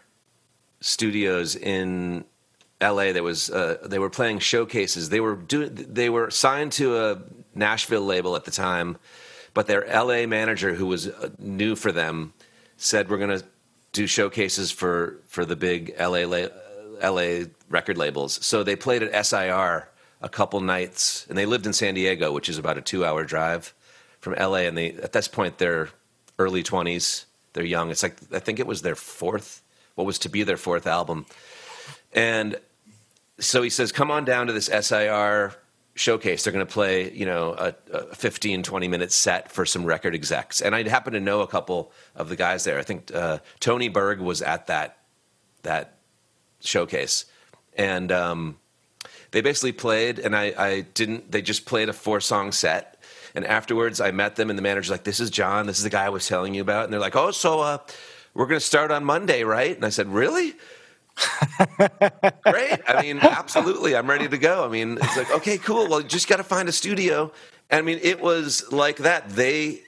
Studios 0.80 1.56
in 1.56 2.24
L.A. 2.80 3.12
There 3.12 3.22
was 3.22 3.50
uh, 3.50 3.78
they 3.84 3.98
were 3.98 4.10
playing 4.10 4.38
showcases. 4.38 5.08
They 5.08 5.20
were 5.20 5.34
doing. 5.34 5.74
They 5.74 6.10
were 6.10 6.30
signed 6.30 6.72
to 6.72 6.96
a 6.98 7.22
Nashville 7.54 8.02
label 8.02 8.36
at 8.36 8.44
the 8.44 8.50
time, 8.50 8.98
but 9.58 9.66
their 9.66 9.84
L.A. 9.86 10.24
manager, 10.24 10.72
who 10.72 10.86
was 10.86 11.08
uh, 11.08 11.30
new 11.36 11.74
for 11.74 11.90
them, 11.90 12.32
said 12.76 13.10
we're 13.10 13.18
going 13.18 13.40
to 13.40 13.44
do 13.90 14.06
showcases 14.06 14.70
for 14.70 15.18
for 15.26 15.44
the 15.44 15.56
big 15.56 15.92
L.A. 15.96 16.26
La- 16.26 17.44
record 17.68 17.98
labels. 17.98 18.38
So 18.46 18.62
they 18.62 18.76
played 18.76 19.02
at 19.02 19.26
SIR 19.26 19.88
a 20.22 20.28
couple 20.28 20.60
nights, 20.60 21.26
and 21.28 21.36
they 21.36 21.44
lived 21.44 21.66
in 21.66 21.72
San 21.72 21.94
Diego, 21.94 22.30
which 22.30 22.48
is 22.48 22.56
about 22.56 22.78
a 22.78 22.80
two-hour 22.80 23.24
drive 23.24 23.74
from 24.20 24.34
LA, 24.34 24.58
and 24.58 24.78
they 24.78 24.92
at 24.92 25.12
this 25.12 25.26
point 25.26 25.58
they're 25.58 25.88
early 26.38 26.62
twenties. 26.62 27.26
They're 27.52 27.64
young. 27.64 27.90
It's 27.90 28.04
like 28.04 28.16
I 28.32 28.38
think 28.38 28.60
it 28.60 28.66
was 28.68 28.82
their 28.82 28.94
fourth, 28.94 29.64
what 29.96 30.06
was 30.06 30.20
to 30.20 30.28
be 30.28 30.44
their 30.44 30.56
fourth 30.56 30.86
album, 30.86 31.26
and 32.12 32.60
so 33.40 33.62
he 33.62 33.70
says, 33.70 33.90
"Come 33.90 34.12
on 34.12 34.24
down 34.24 34.46
to 34.46 34.52
this 34.52 34.66
SIR 34.66 35.56
showcase. 35.98 36.44
They're 36.44 36.52
going 36.52 36.66
to 36.66 36.72
play, 36.72 37.12
you 37.12 37.26
know, 37.26 37.54
a, 37.58 37.74
a 37.92 38.14
15, 38.14 38.62
20 38.62 38.88
minute 38.88 39.12
set 39.12 39.50
for 39.50 39.66
some 39.66 39.84
record 39.84 40.14
execs." 40.14 40.60
And 40.60 40.74
I 40.74 40.88
happen 40.88 41.12
to 41.12 41.20
know 41.20 41.40
a 41.40 41.46
couple 41.46 41.92
of 42.14 42.28
the 42.28 42.36
guys 42.36 42.64
there. 42.64 42.78
I 42.78 42.82
think 42.82 43.14
uh, 43.14 43.38
Tony 43.60 43.88
Berg 43.88 44.20
was 44.20 44.42
at 44.42 44.66
that 44.68 44.98
that 45.62 45.98
showcase, 46.60 47.26
and 47.76 48.10
um, 48.12 48.56
they 49.30 49.40
basically 49.40 49.72
played 49.72 50.18
and 50.18 50.34
I, 50.36 50.54
I 50.56 50.80
didn't 50.94 51.30
they 51.30 51.42
just 51.42 51.66
played 51.66 51.88
a 51.88 51.92
four 51.92 52.20
song 52.20 52.52
set 52.52 53.02
and 53.34 53.44
afterwards 53.44 54.00
i 54.00 54.10
met 54.10 54.36
them 54.36 54.50
and 54.50 54.58
the 54.58 54.62
manager's 54.62 54.90
like 54.90 55.04
this 55.04 55.20
is 55.20 55.30
john 55.30 55.66
this 55.66 55.78
is 55.78 55.84
the 55.84 55.90
guy 55.90 56.06
i 56.06 56.08
was 56.08 56.26
telling 56.26 56.54
you 56.54 56.62
about 56.62 56.84
and 56.84 56.92
they're 56.92 57.00
like 57.00 57.16
oh 57.16 57.30
so 57.30 57.60
uh, 57.60 57.78
we're 58.34 58.46
going 58.46 58.60
to 58.60 58.64
start 58.64 58.90
on 58.90 59.04
monday 59.04 59.44
right 59.44 59.76
and 59.76 59.84
i 59.84 59.88
said 59.88 60.08
really 60.08 60.54
great. 62.42 62.80
I 62.86 63.02
mean 63.02 63.18
absolutely. 63.18 63.96
I'm 63.96 64.08
ready 64.08 64.28
to 64.28 64.38
go. 64.38 64.64
I 64.64 64.68
mean 64.68 64.98
it's 65.00 65.16
like 65.16 65.30
okay 65.32 65.58
cool. 65.58 65.88
Well 65.88 66.00
you 66.00 66.08
just 66.08 66.28
got 66.28 66.36
to 66.36 66.44
find 66.44 66.68
a 66.68 66.72
studio. 66.72 67.32
I 67.70 67.82
mean 67.82 67.98
it 68.02 68.20
was 68.20 68.70
like 68.72 68.98
that. 68.98 69.28
They 69.30 69.82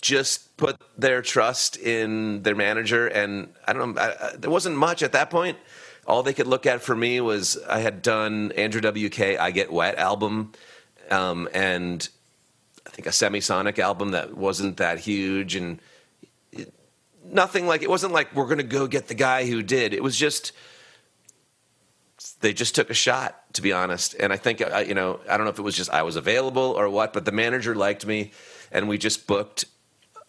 just 0.00 0.56
put 0.56 0.76
their 0.96 1.22
trust 1.22 1.76
in 1.76 2.42
their 2.42 2.54
manager. 2.54 3.06
And 3.06 3.52
i 3.66 3.72
don't 3.72 3.94
know 3.94 4.00
I, 4.00 4.08
I, 4.08 4.36
there 4.36 4.50
wasn't 4.50 4.76
much 4.76 5.02
at 5.02 5.12
that 5.12 5.30
point. 5.30 5.58
All 6.06 6.22
they 6.22 6.32
could 6.32 6.46
look 6.46 6.66
at 6.66 6.82
for 6.82 6.96
me 6.96 7.20
was 7.20 7.58
i 7.68 7.80
had 7.80 8.02
done 8.02 8.52
andrew 8.52 8.80
wk 8.80 9.38
i 9.38 9.50
get 9.50 9.72
wet 9.72 9.98
album. 9.98 10.52
Um, 11.10 11.48
and 11.54 12.08
i 12.86 12.90
think 12.90 13.06
a 13.06 13.10
semisonic 13.10 13.78
album 13.78 14.12
that 14.12 14.36
wasn't 14.36 14.76
that 14.76 14.98
huge. 14.98 15.56
And 15.56 15.80
nothing 17.32 17.66
like 17.66 17.82
it 17.82 17.90
wasn't 17.90 18.12
like 18.12 18.34
we're 18.34 18.46
going 18.46 18.58
to 18.58 18.64
go 18.64 18.86
get 18.86 19.08
the 19.08 19.14
guy 19.14 19.46
who 19.46 19.62
did 19.62 19.92
it 19.92 20.02
was 20.02 20.16
just 20.16 20.52
they 22.40 22.52
just 22.52 22.74
took 22.74 22.90
a 22.90 22.94
shot 22.94 23.52
to 23.54 23.62
be 23.62 23.72
honest 23.72 24.14
and 24.18 24.32
i 24.32 24.36
think 24.36 24.60
you 24.60 24.94
know 24.94 25.20
i 25.28 25.36
don't 25.36 25.44
know 25.44 25.50
if 25.50 25.58
it 25.58 25.62
was 25.62 25.76
just 25.76 25.90
i 25.90 26.02
was 26.02 26.16
available 26.16 26.74
or 26.76 26.88
what 26.88 27.12
but 27.12 27.24
the 27.24 27.32
manager 27.32 27.74
liked 27.74 28.06
me 28.06 28.32
and 28.72 28.88
we 28.88 28.98
just 28.98 29.26
booked 29.26 29.64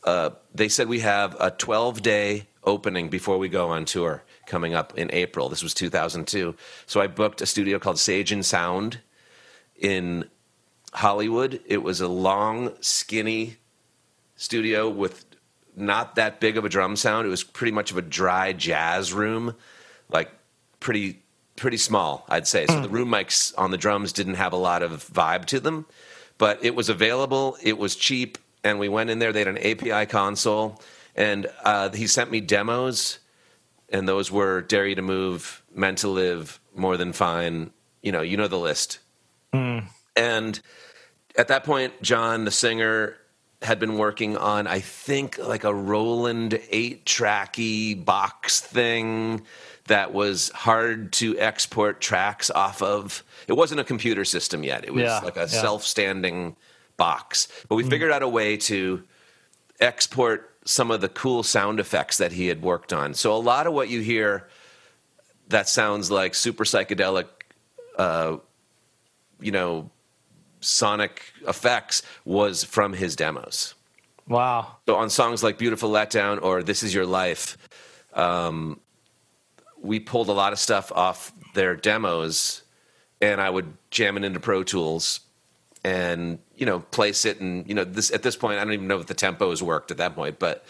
uh, 0.03 0.29
they 0.55 0.69
said 0.69 0.87
we 0.87 0.99
have 1.01 1.35
a 1.39 1.51
12 1.51 2.01
day 2.01 2.47
opening 2.63 3.09
before 3.09 3.37
we 3.37 3.49
go 3.49 3.69
on 3.69 3.85
tour 3.85 4.23
coming 4.45 4.73
up 4.73 4.97
in 4.97 5.09
April. 5.11 5.49
This 5.49 5.63
was 5.63 5.73
2002. 5.73 6.55
So 6.85 7.01
I 7.01 7.07
booked 7.07 7.41
a 7.41 7.45
studio 7.45 7.79
called 7.79 7.99
Sage 7.99 8.31
and 8.31 8.45
Sound 8.45 8.99
in 9.75 10.25
Hollywood. 10.93 11.61
It 11.65 11.83
was 11.83 12.01
a 12.01 12.07
long, 12.07 12.73
skinny 12.81 13.57
studio 14.35 14.89
with 14.89 15.25
not 15.79 16.15
that 16.15 16.39
big 16.39 16.57
of 16.57 16.65
a 16.65 16.69
drum 16.69 16.95
sound. 16.95 17.25
It 17.25 17.29
was 17.29 17.43
pretty 17.43 17.71
much 17.71 17.91
of 17.91 17.97
a 17.97 18.01
dry 18.01 18.53
jazz 18.53 19.13
room, 19.13 19.55
like 20.09 20.31
pretty 20.79 21.21
pretty 21.55 21.77
small, 21.77 22.25
I'd 22.29 22.47
say. 22.47 22.65
So 22.67 22.81
the 22.81 22.89
room 22.89 23.09
mics 23.09 23.53
on 23.57 23.71
the 23.71 23.77
drums 23.77 24.13
didn't 24.13 24.35
have 24.35 24.53
a 24.53 24.57
lot 24.57 24.81
of 24.81 25.03
vibe 25.11 25.45
to 25.45 25.59
them, 25.59 25.85
but 26.37 26.63
it 26.63 26.73
was 26.73 26.87
available. 26.89 27.57
It 27.61 27.77
was 27.77 27.95
cheap, 27.95 28.37
and 28.63 28.79
we 28.79 28.87
went 28.89 29.09
in 29.09 29.19
there. 29.19 29.33
They 29.33 29.39
had 29.39 29.47
an 29.49 29.57
API 29.57 30.05
console, 30.05 30.81
and 31.15 31.47
uh, 31.63 31.89
he 31.91 32.07
sent 32.07 32.31
me 32.31 32.39
demos, 32.41 33.19
and 33.89 34.07
those 34.07 34.31
were 34.31 34.61
"Dare 34.61 34.87
You 34.87 34.95
to 34.95 35.01
Move," 35.01 35.61
"Meant 35.75 35.99
to 35.99 36.07
Live," 36.07 36.59
"More 36.75 36.97
Than 36.97 37.13
Fine." 37.13 37.71
You 38.01 38.11
know, 38.13 38.21
you 38.21 38.37
know 38.37 38.47
the 38.47 38.57
list. 38.59 38.99
And 40.15 40.59
at 41.37 41.47
that 41.49 41.63
point, 41.63 42.01
John, 42.01 42.45
the 42.45 42.51
singer, 42.51 43.17
had 43.61 43.79
been 43.79 43.97
working 43.97 44.37
on, 44.37 44.67
I 44.67 44.79
think, 44.79 45.37
like 45.37 45.63
a 45.63 45.73
Roland 45.73 46.59
eight 46.69 47.05
tracky 47.05 48.03
box 48.03 48.61
thing 48.61 49.41
that 49.87 50.13
was 50.13 50.49
hard 50.49 51.11
to 51.13 51.37
export 51.39 51.99
tracks 51.99 52.49
off 52.49 52.81
of. 52.81 53.23
It 53.47 53.53
wasn't 53.53 53.81
a 53.81 53.83
computer 53.83 54.23
system 54.23 54.63
yet. 54.63 54.85
It 54.85 54.93
was 54.93 55.03
Yeah, 55.03 55.19
like 55.19 55.35
a 55.35 55.41
yeah. 55.41 55.45
self 55.47 55.83
standing 55.83 56.55
box. 56.95 57.47
But 57.67 57.75
we 57.75 57.83
figured 57.83 58.11
out 58.11 58.21
a 58.23 58.29
way 58.29 58.55
to 58.57 59.03
export 59.79 60.55
some 60.65 60.91
of 60.91 61.01
the 61.01 61.09
cool 61.09 61.41
sound 61.43 61.79
effects 61.79 62.17
that 62.17 62.31
he 62.31 62.47
had 62.47 62.61
worked 62.61 62.93
on. 62.93 63.13
So 63.13 63.33
a 63.33 63.37
lot 63.39 63.65
of 63.67 63.73
what 63.73 63.89
you 63.89 64.01
hear 64.01 64.47
that 65.47 65.67
sounds 65.67 66.11
like 66.11 66.35
super 66.35 66.63
psychedelic, 66.63 67.25
uh, 67.97 68.37
you 69.41 69.51
know, 69.51 69.89
sonic 70.59 71.21
effects 71.47 72.01
was 72.25 72.63
from 72.63 72.93
his 72.93 73.15
demos. 73.15 73.75
Wow. 74.27 74.77
So 74.85 74.95
on 74.95 75.09
songs 75.09 75.43
like 75.43 75.57
"Beautiful 75.57 75.89
Letdown" 75.89 76.41
or 76.41 76.61
"This 76.61 76.83
Is 76.83 76.93
Your 76.93 77.05
Life," 77.05 77.57
um, 78.13 78.79
we 79.81 79.99
pulled 79.99 80.29
a 80.29 80.33
lot 80.33 80.53
of 80.53 80.59
stuff 80.59 80.91
off 80.91 81.33
their 81.55 81.75
demos, 81.75 82.61
and 83.21 83.41
I 83.41 83.49
would 83.49 83.73
jam 83.89 84.17
it 84.17 84.23
into 84.23 84.39
Pro 84.39 84.63
Tools, 84.63 85.21
and 85.83 86.39
you 86.55 86.65
know, 86.65 86.79
place 86.79 87.25
it. 87.25 87.39
And 87.39 87.67
you 87.67 87.73
know, 87.73 87.83
this 87.83 88.11
at 88.11 88.21
this 88.21 88.35
point, 88.35 88.59
I 88.59 88.63
don't 88.63 88.73
even 88.73 88.87
know 88.87 88.99
if 88.99 89.07
the 89.07 89.15
tempos 89.15 89.61
worked 89.61 89.91
at 89.91 89.97
that 89.97 90.15
point, 90.15 90.37
but 90.37 90.63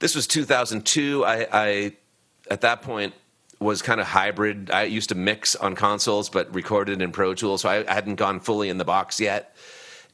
this 0.00 0.14
was 0.14 0.26
2002. 0.26 1.24
I, 1.24 1.46
I 1.50 1.92
at 2.50 2.60
that 2.60 2.82
point 2.82 3.14
was 3.60 3.82
kind 3.82 4.00
of 4.00 4.06
hybrid. 4.06 4.70
I 4.70 4.84
used 4.84 5.08
to 5.08 5.14
mix 5.14 5.56
on 5.56 5.74
consoles, 5.74 6.28
but 6.28 6.54
recorded 6.54 7.02
in 7.02 7.12
Pro 7.12 7.34
Tools, 7.34 7.62
so 7.62 7.68
I, 7.68 7.90
I 7.90 7.94
hadn't 7.94 8.16
gone 8.16 8.40
fully 8.40 8.68
in 8.68 8.78
the 8.78 8.84
box 8.84 9.20
yet 9.20 9.54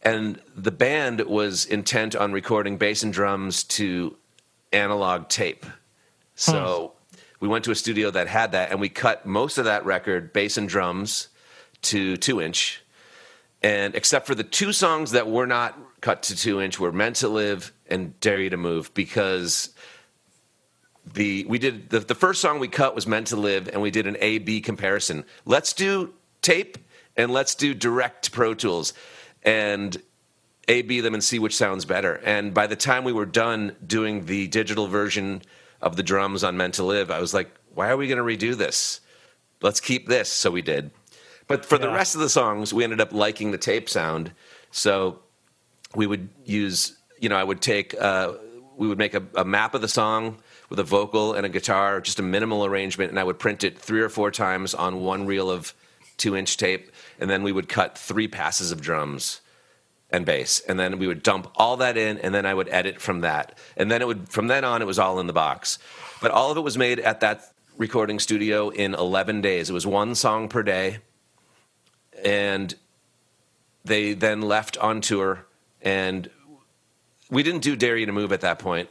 and 0.04 0.38
the 0.54 0.70
band 0.70 1.20
was 1.22 1.64
intent 1.64 2.14
on 2.14 2.32
recording 2.32 2.76
bass 2.76 3.02
and 3.02 3.12
drums 3.12 3.64
to 3.64 4.16
analog 4.72 5.28
tape. 5.28 5.64
Hmm. 5.64 5.70
So 6.36 6.92
we 7.40 7.48
went 7.48 7.64
to 7.64 7.70
a 7.70 7.74
studio 7.74 8.10
that 8.10 8.28
had 8.28 8.52
that, 8.52 8.70
and 8.70 8.80
we 8.80 8.90
cut 8.90 9.24
most 9.24 9.58
of 9.58 9.64
that 9.64 9.84
record, 9.86 10.32
bass 10.32 10.56
and 10.56 10.68
drums, 10.68 11.28
to 11.82 12.16
two 12.16 12.40
inch. 12.40 12.82
And 13.62 13.94
except 13.94 14.26
for 14.26 14.34
the 14.34 14.44
two 14.44 14.72
songs 14.72 15.12
that 15.12 15.26
were 15.26 15.46
not 15.46 15.78
cut 16.02 16.22
to 16.24 16.36
two 16.36 16.60
inch, 16.60 16.78
were 16.78 16.92
"Meant 16.92 17.16
to 17.16 17.28
Live" 17.28 17.72
and 17.88 18.18
"Dare 18.20 18.40
You 18.40 18.50
to 18.50 18.58
Move," 18.58 18.92
because 18.92 19.70
the 21.12 21.44
we 21.48 21.58
did 21.58 21.90
the, 21.90 22.00
the 22.00 22.14
first 22.14 22.40
song 22.40 22.58
we 22.58 22.68
cut 22.68 22.94
was 22.94 23.06
meant 23.06 23.28
to 23.28 23.36
live 23.36 23.68
and 23.68 23.82
we 23.82 23.90
did 23.90 24.06
an 24.06 24.16
a 24.20 24.38
b 24.38 24.60
comparison. 24.60 25.24
Let's 25.44 25.72
do 25.72 26.14
tape 26.42 26.78
and 27.16 27.32
let's 27.32 27.54
do 27.54 27.74
direct 27.74 28.32
pro 28.32 28.54
tools 28.54 28.94
and 29.42 30.00
a 30.68 30.82
b 30.82 31.00
them 31.00 31.14
and 31.14 31.22
see 31.22 31.38
which 31.38 31.56
sounds 31.56 31.84
better. 31.84 32.20
And 32.24 32.54
by 32.54 32.66
the 32.66 32.76
time 32.76 33.04
we 33.04 33.12
were 33.12 33.26
done 33.26 33.76
doing 33.86 34.26
the 34.26 34.46
digital 34.48 34.86
version 34.86 35.42
of 35.80 35.96
the 35.96 36.02
drums 36.02 36.42
on 36.42 36.56
meant 36.56 36.74
to 36.74 36.84
live 36.84 37.10
i 37.10 37.20
was 37.20 37.34
like 37.34 37.50
why 37.74 37.88
are 37.88 37.96
we 37.96 38.06
going 38.06 38.18
to 38.18 38.46
redo 38.46 38.56
this? 38.56 39.00
Let's 39.60 39.80
keep 39.80 40.06
this. 40.06 40.28
So 40.28 40.50
we 40.52 40.62
did. 40.62 40.92
But 41.48 41.66
for 41.66 41.76
the 41.76 41.90
rest 41.90 42.14
of 42.14 42.20
the 42.20 42.28
songs 42.28 42.72
we 42.72 42.84
ended 42.84 43.00
up 43.00 43.12
liking 43.12 43.50
the 43.50 43.58
tape 43.58 43.88
sound. 43.88 44.32
So 44.70 45.18
we 45.94 46.06
would 46.06 46.28
use 46.44 46.96
you 47.20 47.28
know 47.28 47.36
i 47.36 47.44
would 47.44 47.60
take 47.60 47.94
uh, 48.00 48.34
we 48.76 48.88
would 48.88 48.98
make 48.98 49.14
a, 49.14 49.22
a 49.36 49.44
map 49.44 49.74
of 49.74 49.80
the 49.80 49.88
song 49.88 50.36
with 50.68 50.78
a 50.78 50.84
vocal 50.84 51.34
and 51.34 51.46
a 51.46 51.48
guitar 51.48 52.00
just 52.00 52.18
a 52.18 52.22
minimal 52.22 52.64
arrangement 52.64 53.10
and 53.10 53.18
i 53.18 53.24
would 53.24 53.38
print 53.38 53.64
it 53.64 53.78
three 53.78 54.00
or 54.00 54.08
four 54.08 54.30
times 54.30 54.74
on 54.74 55.00
one 55.00 55.26
reel 55.26 55.50
of 55.50 55.74
two 56.16 56.36
inch 56.36 56.56
tape 56.56 56.90
and 57.18 57.28
then 57.28 57.42
we 57.42 57.52
would 57.52 57.68
cut 57.68 57.98
three 57.98 58.28
passes 58.28 58.70
of 58.70 58.80
drums 58.80 59.40
and 60.10 60.24
bass 60.24 60.60
and 60.60 60.78
then 60.78 60.98
we 60.98 61.06
would 61.06 61.22
dump 61.22 61.50
all 61.56 61.76
that 61.76 61.96
in 61.96 62.18
and 62.18 62.34
then 62.34 62.46
i 62.46 62.54
would 62.54 62.68
edit 62.68 63.00
from 63.00 63.20
that. 63.20 63.56
And 63.76 63.90
then 63.90 64.02
it 64.02 64.06
would 64.06 64.28
from 64.28 64.48
then 64.48 64.64
on 64.64 64.82
it 64.82 64.86
was 64.86 64.98
all 64.98 65.20
in 65.20 65.26
the 65.26 65.32
box. 65.32 65.78
But 66.20 66.30
all 66.30 66.50
of 66.50 66.56
it 66.56 66.62
was 66.62 66.78
made 66.78 67.00
at 67.00 67.20
that 67.20 67.52
recording 67.76 68.18
studio 68.18 68.68
in 68.70 68.94
11 68.94 69.40
days. 69.40 69.70
It 69.70 69.72
was 69.72 69.86
one 69.86 70.14
song 70.14 70.48
per 70.48 70.62
day. 70.62 70.98
And 72.24 72.74
they 73.84 74.14
then 74.14 74.40
left 74.42 74.78
on 74.78 75.00
tour 75.00 75.46
and 75.82 76.30
we 77.30 77.42
didn't 77.42 77.62
do 77.62 77.76
dare 77.76 77.96
you 77.96 78.06
to 78.06 78.12
move 78.12 78.32
at 78.32 78.42
that 78.42 78.58
point 78.58 78.88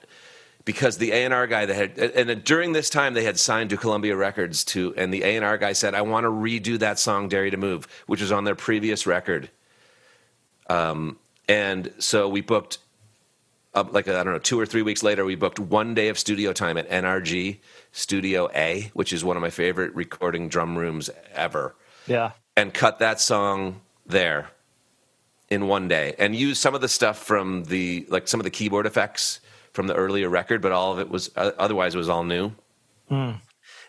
because 0.66 0.98
the 0.98 1.12
A&R 1.12 1.48
guy 1.48 1.66
that 1.66 1.76
had 1.76 2.00
and 2.00 2.44
during 2.44 2.72
this 2.72 2.90
time 2.90 3.14
they 3.14 3.24
had 3.24 3.40
signed 3.40 3.70
to 3.72 3.78
Columbia 3.78 4.16
Records 4.16 4.64
to 4.66 4.94
and 4.96 5.14
the 5.14 5.24
A&R 5.24 5.58
guy 5.58 5.74
said 5.74 5.94
I 5.94 6.02
want 6.02 6.24
to 6.24 6.30
redo 6.30 6.80
that 6.80 7.00
song 7.00 7.30
You 7.30 7.50
to 7.50 7.58
Move 7.58 7.88
which 8.08 8.22
was 8.22 8.32
on 8.32 8.44
their 8.44 8.56
previous 8.56 9.06
record. 9.06 9.50
Um, 10.70 11.18
and 11.50 11.92
so 12.00 12.30
we 12.30 12.42
booked 12.42 12.78
uh, 13.74 13.84
like 13.92 14.08
I 14.08 14.24
don't 14.24 14.34
know 14.34 14.40
two 14.40 14.60
or 14.60 14.66
three 14.66 14.82
weeks 14.82 15.04
later 15.04 15.26
we 15.26 15.36
booked 15.36 15.60
one 15.60 15.94
day 15.94 16.08
of 16.08 16.18
studio 16.18 16.54
time 16.54 16.78
at 16.78 16.90
NRG 16.90 17.58
Studio 17.92 18.50
A 18.56 18.92
which 18.94 19.12
is 19.12 19.24
one 19.24 19.36
of 19.36 19.42
my 19.42 19.50
favorite 19.50 19.94
recording 19.96 20.48
drum 20.48 20.78
rooms 20.78 21.10
ever. 21.34 21.76
Yeah. 22.06 22.32
and 22.58 22.74
cut 22.74 23.00
that 23.00 23.22
song 23.22 23.80
there 24.06 24.50
in 25.50 25.68
one 25.68 25.88
day 25.88 26.16
and 26.20 26.36
use 26.36 26.60
some 26.60 26.76
of 26.76 26.82
the 26.82 26.90
stuff 26.90 27.18
from 27.18 27.64
the 27.66 28.06
like 28.10 28.28
some 28.28 28.40
of 28.40 28.44
the 28.44 28.50
keyboard 28.50 28.86
effects 28.86 29.40
from 29.74 29.88
the 29.88 29.96
earlier 29.96 30.30
record 30.30 30.62
but 30.62 30.72
all 30.72 30.94
of 30.94 31.00
it 31.00 31.10
was 31.10 31.30
uh, 31.36 31.52
otherwise 31.58 31.96
it 31.96 31.98
was 31.98 32.10
all 32.10 32.24
new. 32.24 32.52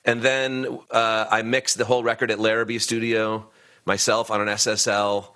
And 0.04 0.20
then 0.22 0.78
uh, 0.90 1.26
i 1.30 1.42
mixed 1.42 1.78
the 1.78 1.84
whole 1.84 2.02
record 2.02 2.30
at 2.30 2.38
larrabee 2.38 2.78
studio 2.78 3.46
myself 3.86 4.30
on 4.30 4.40
an 4.40 4.48
ssl 4.48 5.28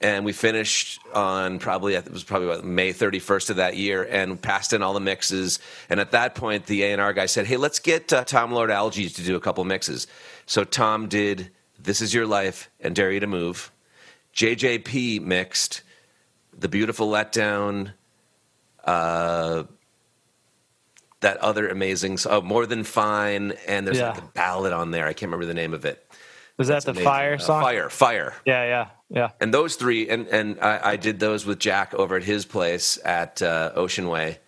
and 0.00 0.24
we 0.24 0.32
finished 0.32 1.00
on 1.12 1.58
probably 1.58 1.94
it 1.94 2.10
was 2.10 2.22
probably 2.22 2.48
about 2.48 2.64
may 2.64 2.92
31st 2.92 3.50
of 3.50 3.56
that 3.56 3.76
year 3.76 4.04
and 4.04 4.40
passed 4.40 4.72
in 4.72 4.82
all 4.82 4.94
the 4.94 5.00
mixes. 5.00 5.58
And 5.90 5.98
at 5.98 6.12
that 6.12 6.34
point 6.34 6.66
the 6.66 6.84
a&r 6.84 7.12
guy 7.12 7.26
said 7.26 7.46
hey 7.46 7.56
let's 7.56 7.78
get 7.78 8.12
uh, 8.12 8.24
tom 8.24 8.52
lord 8.52 8.70
alge 8.70 9.14
to 9.14 9.22
do 9.22 9.36
a 9.36 9.40
couple 9.40 9.64
mixes. 9.64 10.06
So 10.46 10.64
tom 10.64 11.08
did 11.08 11.50
this 11.78 12.00
is 12.00 12.14
your 12.14 12.26
life 12.26 12.70
and 12.80 12.94
dare 12.94 13.10
you 13.10 13.20
to 13.20 13.26
move. 13.26 13.72
Jjp 14.34 15.20
mixed 15.22 15.82
the 16.56 16.68
beautiful 16.68 17.08
letdown 17.08 17.92
uh, 18.84 19.64
that 21.20 21.36
other 21.38 21.68
amazing 21.68 22.14
s- 22.14 22.26
oh 22.28 22.40
more 22.40 22.66
than 22.66 22.84
fine 22.84 23.52
and 23.66 23.86
there's 23.86 23.98
Yeah. 23.98 24.10
like 24.10 24.18
a 24.22 24.26
ballad 24.34 24.72
on 24.72 24.90
there 24.92 25.06
i 25.06 25.12
can't 25.12 25.30
remember 25.30 25.46
the 25.46 25.54
name 25.54 25.74
of 25.74 25.84
it 25.84 26.04
Was 26.58 26.68
that 26.68 26.84
the 26.84 26.90
Amazing. 26.90 27.04
fire 27.04 27.34
Uh, 27.34 27.38
song? 27.38 27.62
fire 27.62 27.90
fire 27.90 28.34
Yeah, 28.44 28.64
yeah, 28.64 28.86
yeah. 29.10 29.28
and 29.40 29.52
those 29.54 29.76
three 29.76 30.08
and 30.08 30.26
and 30.28 30.58
I, 30.60 30.92
I 30.92 30.96
did 30.96 31.18
those 31.20 31.46
with 31.46 31.58
Jack 31.58 31.94
over 31.94 32.16
at 32.16 32.24
his 32.24 32.44
place 32.46 32.98
at 33.04 33.40
uh, 33.42 33.70
Ocean 33.74 34.08
Way, 34.08 34.38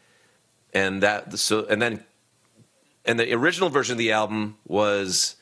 and 0.74 1.02
that 1.02 1.38
so 1.38 1.66
and 1.70 1.80
then 1.80 2.04
and 3.04 3.18
the 3.18 3.32
original 3.32 3.68
version 3.70 3.92
of 3.94 3.98
the 3.98 4.10
album 4.12 4.56
was 4.66 5.36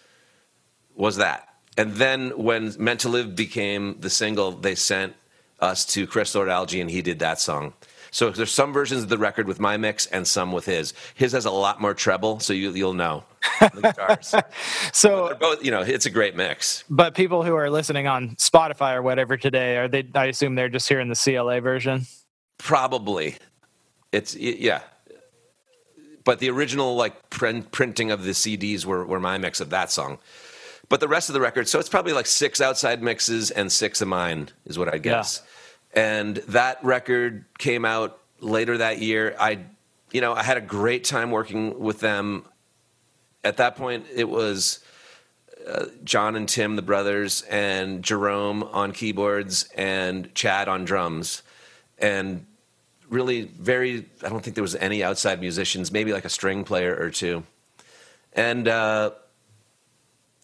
was 0.94 1.16
that, 1.16 1.48
and 1.76 1.92
then 1.94 2.30
when 2.36 2.74
Meant 2.78 3.00
to 3.00 3.08
Live 3.08 3.34
became 3.36 3.96
the 4.00 4.10
single, 4.10 4.50
they 4.52 4.74
sent 4.74 5.14
us 5.60 5.84
to 5.94 6.06
Chris 6.06 6.34
Lord 6.34 6.48
Alge, 6.48 6.80
and 6.80 6.90
he 6.90 7.02
did 7.02 7.18
that 7.20 7.40
song. 7.40 7.72
So 8.10 8.30
there's 8.30 8.50
some 8.52 8.72
versions 8.72 9.02
of 9.02 9.08
the 9.08 9.18
record 9.18 9.46
with 9.46 9.60
my 9.60 9.76
mix 9.76 10.06
and 10.06 10.26
some 10.26 10.52
with 10.52 10.66
his. 10.66 10.94
His 11.14 11.32
has 11.32 11.44
a 11.44 11.50
lot 11.50 11.80
more 11.80 11.94
treble, 11.94 12.40
so 12.40 12.52
you, 12.52 12.70
you'll 12.72 12.94
know. 12.94 13.24
So, 14.92 15.26
They're 15.26 15.34
both, 15.36 15.64
you 15.64 15.70
know, 15.70 15.82
it's 15.82 16.06
a 16.06 16.10
great 16.10 16.34
mix. 16.36 16.84
but 16.90 17.14
people 17.14 17.42
who 17.44 17.54
are 17.54 17.70
listening 17.70 18.06
on 18.06 18.30
Spotify 18.36 18.94
or 18.94 19.02
whatever 19.02 19.36
today, 19.36 19.76
are 19.76 19.88
they? 19.88 20.06
I 20.14 20.26
assume 20.26 20.54
they're 20.54 20.68
just 20.68 20.88
hearing 20.88 21.08
the 21.08 21.14
CLA 21.14 21.60
version. 21.60 22.06
Probably. 22.58 23.36
It's 24.12 24.34
yeah. 24.34 24.80
But 26.24 26.40
the 26.40 26.50
original 26.50 26.96
like 26.96 27.30
print, 27.30 27.70
printing 27.72 28.10
of 28.10 28.24
the 28.24 28.32
CDs 28.32 28.84
were, 28.84 29.04
were 29.06 29.20
my 29.20 29.38
mix 29.38 29.60
of 29.60 29.70
that 29.70 29.90
song. 29.90 30.18
But 30.88 31.00
the 31.00 31.08
rest 31.08 31.28
of 31.28 31.34
the 31.34 31.40
record, 31.40 31.68
so 31.68 31.78
it's 31.78 31.88
probably 31.88 32.12
like 32.12 32.26
six 32.26 32.60
outside 32.60 33.02
mixes 33.02 33.50
and 33.50 33.70
six 33.70 34.00
of 34.00 34.08
mine 34.08 34.48
is 34.66 34.78
what 34.78 34.92
I 34.92 34.98
guess. 34.98 35.42
And 35.94 36.36
that 36.48 36.82
record 36.84 37.44
came 37.58 37.84
out 37.84 38.18
later 38.40 38.78
that 38.78 38.98
year. 39.00 39.34
I 39.38 39.60
you 40.12 40.20
know, 40.20 40.32
I 40.32 40.42
had 40.42 40.56
a 40.56 40.62
great 40.62 41.04
time 41.04 41.30
working 41.30 41.78
with 41.78 42.00
them. 42.00 42.44
at 43.44 43.58
that 43.58 43.76
point, 43.76 44.06
it 44.12 44.28
was 44.28 44.80
uh, 45.66 45.86
John 46.02 46.34
and 46.34 46.48
Tim, 46.48 46.76
the 46.76 46.82
brothers, 46.82 47.42
and 47.42 48.02
Jerome 48.02 48.62
on 48.62 48.92
keyboards, 48.92 49.68
and 49.76 50.34
Chad 50.34 50.68
on 50.68 50.84
drums, 50.84 51.42
and 51.98 52.46
really 53.08 53.42
very. 53.42 54.06
I 54.24 54.28
don't 54.28 54.42
think 54.42 54.54
there 54.54 54.62
was 54.62 54.74
any 54.74 55.04
outside 55.04 55.40
musicians. 55.40 55.92
Maybe 55.92 56.12
like 56.12 56.24
a 56.24 56.30
string 56.30 56.64
player 56.64 56.96
or 56.98 57.10
two, 57.10 57.44
and 58.32 58.66
uh, 58.66 59.10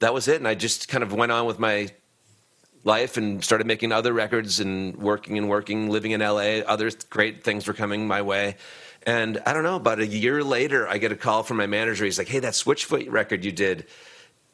that 0.00 0.14
was 0.14 0.28
it. 0.28 0.36
And 0.36 0.46
I 0.46 0.54
just 0.54 0.88
kind 0.88 1.02
of 1.02 1.12
went 1.12 1.32
on 1.32 1.46
with 1.46 1.58
my 1.58 1.88
life 2.84 3.16
and 3.16 3.42
started 3.42 3.66
making 3.66 3.90
other 3.92 4.12
records 4.12 4.60
and 4.60 4.94
working 4.96 5.38
and 5.38 5.48
working, 5.48 5.90
living 5.90 6.12
in 6.12 6.20
LA. 6.20 6.60
Other 6.60 6.90
great 7.10 7.42
things 7.42 7.66
were 7.66 7.74
coming 7.74 8.06
my 8.06 8.22
way. 8.22 8.56
And 9.06 9.42
I 9.44 9.52
don't 9.52 9.64
know, 9.64 9.76
about 9.76 9.98
a 9.98 10.06
year 10.06 10.44
later, 10.44 10.88
I 10.88 10.98
get 10.98 11.12
a 11.12 11.16
call 11.16 11.42
from 11.42 11.56
my 11.56 11.66
manager. 11.66 12.04
He's 12.04 12.18
like, 12.18 12.28
hey, 12.28 12.40
that 12.40 12.52
Switchfoot 12.52 13.10
record 13.10 13.44
you 13.44 13.52
did, 13.52 13.86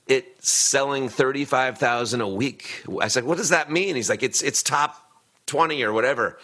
it's 0.06 0.50
selling 0.50 1.08
35,000 1.08 2.20
a 2.20 2.28
week. 2.28 2.84
I 3.00 3.08
said, 3.08 3.24
what 3.24 3.38
does 3.38 3.50
that 3.50 3.70
mean? 3.70 3.94
He's 3.94 4.08
like, 4.08 4.22
it's, 4.22 4.42
it's 4.42 4.62
top 4.62 5.08
20 5.46 5.82
or 5.84 5.92
whatever. 5.92 6.38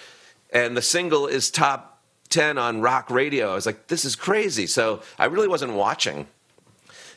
And 0.50 0.76
the 0.76 0.82
single 0.82 1.26
is 1.26 1.50
top 1.50 2.00
10 2.28 2.58
on 2.58 2.80
rock 2.80 3.10
radio. 3.10 3.50
I 3.50 3.54
was 3.54 3.66
like, 3.66 3.88
this 3.88 4.04
is 4.04 4.14
crazy. 4.14 4.66
So 4.66 5.02
I 5.18 5.26
really 5.26 5.48
wasn't 5.48 5.72
watching. 5.72 6.28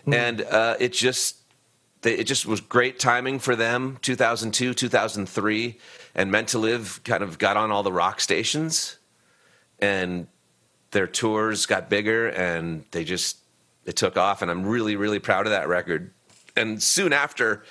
Mm. 0.07 0.13
And 0.13 0.41
uh, 0.41 0.76
it 0.80 0.93
just, 0.93 1.39
it 2.04 2.24
just 2.26 2.45
was 2.45 2.62
great 2.62 3.00
timing 3.00 3.39
for 3.39 3.56
them 3.56 3.97
2002 4.02 4.74
2003 4.74 5.78
and 6.16 6.32
meant 6.32 6.50
to 6.50 6.60
live 6.60 7.02
kind 7.04 7.24
of 7.24 7.38
got 7.38 7.58
on 7.58 7.72
all 7.72 7.84
the 7.84 7.91
rock 7.91 8.22
stations 8.22 8.97
and 9.80 10.28
their 10.91 11.08
tours 11.08 11.66
got 11.66 11.89
bigger 11.89 12.28
and 12.28 12.86
they 12.91 13.04
just 13.04 13.38
it 13.86 13.95
took 13.95 14.18
off 14.18 14.41
and 14.41 14.50
i'm 14.50 14.66
really 14.66 14.95
really 14.95 15.20
proud 15.20 15.45
of 15.45 15.52
that 15.52 15.68
record. 15.68 16.12
And 16.56 16.82
soon 16.82 17.14
after 17.14 17.64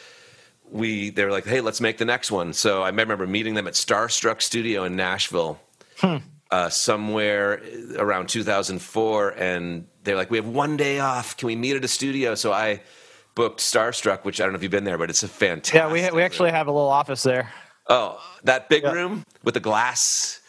we 0.71 1.11
they 1.11 1.25
were 1.25 1.33
like 1.33 1.47
hey 1.47 1.61
let's 1.61 1.81
make 1.81 1.99
the 1.99 2.05
next 2.05 2.31
one. 2.31 2.53
So 2.53 2.83
i 2.83 2.89
remember 2.89 3.27
meeting 3.27 3.55
them 3.55 3.67
at 3.67 3.75
starstruck 3.75 4.43
studio 4.43 4.85
in 4.85 4.97
nashville 4.97 5.59
hmm. 5.99 6.17
uh, 6.51 6.69
somewhere 6.69 7.63
around 7.97 8.29
2004 8.29 9.31
and 9.31 9.87
they're 10.05 10.17
like 10.17 10.31
we 10.31 10.37
have 10.37 10.49
one 10.49 10.77
day 10.77 11.01
off. 11.01 11.37
Can 11.37 11.47
we 11.47 11.57
meet 11.57 11.77
at 11.77 11.85
a 11.85 11.89
studio? 11.89 12.35
So 12.35 12.53
i 12.53 12.81
booked 13.39 13.61
starstruck 13.61 14.25
which 14.25 14.41
i 14.41 14.45
don't 14.45 14.53
know 14.53 14.57
if 14.57 14.63
you've 14.63 14.73
been 14.73 14.85
there 14.85 14.99
but 14.99 15.09
it's 15.09 15.23
a 15.23 15.29
fantastic 15.29 15.75
yeah 15.75 15.91
we, 15.91 16.11
we 16.11 16.23
actually 16.23 16.51
have 16.51 16.67
a 16.67 16.73
little 16.73 16.89
office 16.89 17.23
there 17.23 17.51
oh 17.87 18.21
that 18.43 18.69
big 18.69 18.83
yeah. 18.83 18.93
room 18.93 19.25
with 19.45 19.55
the 19.55 19.61
glass 19.61 20.41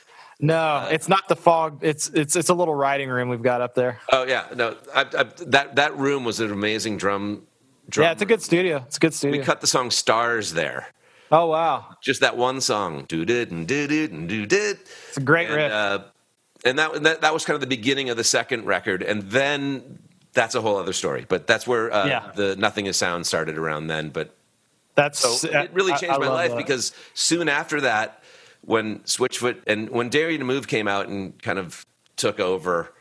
no, 0.42 0.56
uh, 0.56 0.90
it's 0.90 1.10
not 1.10 1.28
the 1.28 1.36
fog. 1.36 1.80
It's 1.82 2.08
it's 2.10 2.38
it's 2.38 2.48
a 2.48 2.54
little 2.54 2.74
writing 2.74 3.10
room 3.10 3.28
we've 3.28 3.42
got 3.42 3.60
up 3.60 3.76
there. 3.76 4.00
Oh 4.10 4.24
yeah, 4.24 4.46
no, 4.56 4.78
I, 4.96 5.02
I, 5.02 5.24
that 5.48 5.76
that 5.76 5.98
room 5.98 6.24
was 6.24 6.40
an 6.40 6.50
amazing 6.52 6.96
drum. 6.96 7.46
drum 7.90 8.06
yeah, 8.06 8.12
it's 8.14 8.22
a 8.22 8.26
good 8.26 8.42
studio. 8.42 8.78
It's 8.88 8.96
a 8.96 9.00
good 9.02 9.14
studio. 9.14 9.38
We 9.38 9.46
cut 9.46 9.60
the 9.60 9.68
song 9.68 9.92
"Stars" 9.92 10.54
there. 10.54 10.88
Oh 11.30 11.48
wow! 11.48 11.98
Just 12.02 12.22
that 12.22 12.38
one 12.38 12.62
song, 12.62 13.04
do 13.10 13.26
did 13.26 13.52
and 13.52 13.68
do 13.68 13.86
did 13.86 14.14
and 14.14 14.30
do 14.30 14.46
did. 14.46 14.80
It's 15.10 15.18
a 15.18 15.22
great 15.22 15.48
and, 15.48 15.56
riff. 15.56 15.72
Uh, 15.74 16.00
and 16.64 16.80
that, 16.80 17.04
that 17.04 17.22
that 17.22 17.34
was 17.34 17.44
kind 17.44 17.56
of 17.56 17.62
the 17.62 17.68
beginning 17.68 18.10
of 18.10 18.16
the 18.16 18.24
second 18.24 18.66
record, 18.66 19.04
and 19.04 19.24
then 19.24 20.00
that's 20.34 20.56
a 20.56 20.62
whole 20.62 20.78
other 20.78 20.94
story. 20.94 21.26
But 21.28 21.48
that's 21.48 21.68
where 21.68 21.92
uh, 21.92 22.08
yeah. 22.08 22.32
the 22.36 22.56
Nothing 22.56 22.86
Is 22.86 22.98
Sound 22.98 23.26
started 23.26 23.58
around 23.58 23.88
then. 23.88 24.10
But 24.10 24.36
that's 24.96 25.20
so 25.20 25.48
it 25.48 25.74
really 25.74 25.92
changed 25.92 26.10
I, 26.10 26.16
I 26.16 26.20
my 26.20 26.28
life 26.28 26.52
that. 26.52 26.58
because 26.58 26.92
soon 27.14 27.50
after 27.50 27.82
that 27.82 28.24
when 28.62 29.00
Switchfoot 29.00 29.62
and 29.68 29.90
when 29.90 30.10
Dare 30.10 30.30
You 30.30 30.38
to 30.38 30.44
Move 30.44 30.68
came 30.68 30.88
out 30.88 31.08
and 31.08 31.42
kind 31.42 31.60
of 31.60 31.86
took 32.16 32.40
over, 32.40 32.94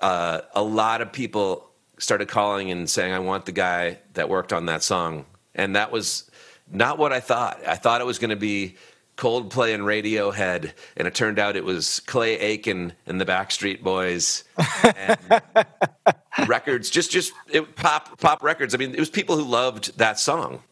uh, 0.00 0.40
a 0.54 0.62
lot 0.62 1.00
of 1.00 1.12
people 1.12 1.70
started 1.98 2.28
calling 2.28 2.70
and 2.70 2.88
saying, 2.88 3.12
"I 3.12 3.18
want 3.18 3.46
the 3.46 3.52
guy 3.52 3.98
that 4.14 4.28
worked 4.28 4.52
on 4.52 4.66
that 4.66 4.82
song," 4.82 5.26
and 5.54 5.76
that 5.76 5.92
was 5.92 6.30
not 6.70 6.98
what 6.98 7.12
I 7.12 7.20
thought. 7.20 7.60
I 7.66 7.74
thought 7.74 8.00
it 8.00 8.06
was 8.06 8.18
going 8.18 8.30
to 8.30 8.36
be 8.36 8.76
Coldplay 9.18 9.74
and 9.74 9.82
Radiohead, 9.82 10.72
and 10.96 11.08
it 11.08 11.14
turned 11.14 11.40
out 11.40 11.56
it 11.56 11.64
was 11.64 12.00
Clay 12.00 12.38
Aiken 12.38 12.92
and 13.04 13.20
the 13.20 13.26
Backstreet 13.26 13.82
Boys. 13.82 14.44
And 14.96 15.42
records, 16.46 16.88
just 16.88 17.10
just 17.10 17.32
it, 17.50 17.74
pop 17.74 18.20
pop 18.20 18.42
records. 18.44 18.74
I 18.74 18.78
mean, 18.78 18.94
it 18.94 19.00
was 19.00 19.10
people 19.10 19.36
who 19.36 19.42
loved 19.42 19.98
that 19.98 20.20
song, 20.20 20.62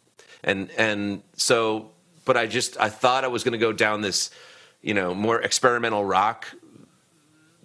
and 0.44 0.70
and 0.78 1.22
so 1.34 1.90
but 2.24 2.36
I 2.36 2.46
just 2.46 2.78
I 2.78 2.88
thought 2.88 3.24
I 3.24 3.28
was 3.28 3.42
going 3.42 3.52
to 3.52 3.58
go 3.58 3.72
down 3.72 4.00
this, 4.00 4.30
you 4.80 4.94
know, 4.94 5.12
more 5.12 5.42
experimental 5.42 6.04
rock 6.04 6.46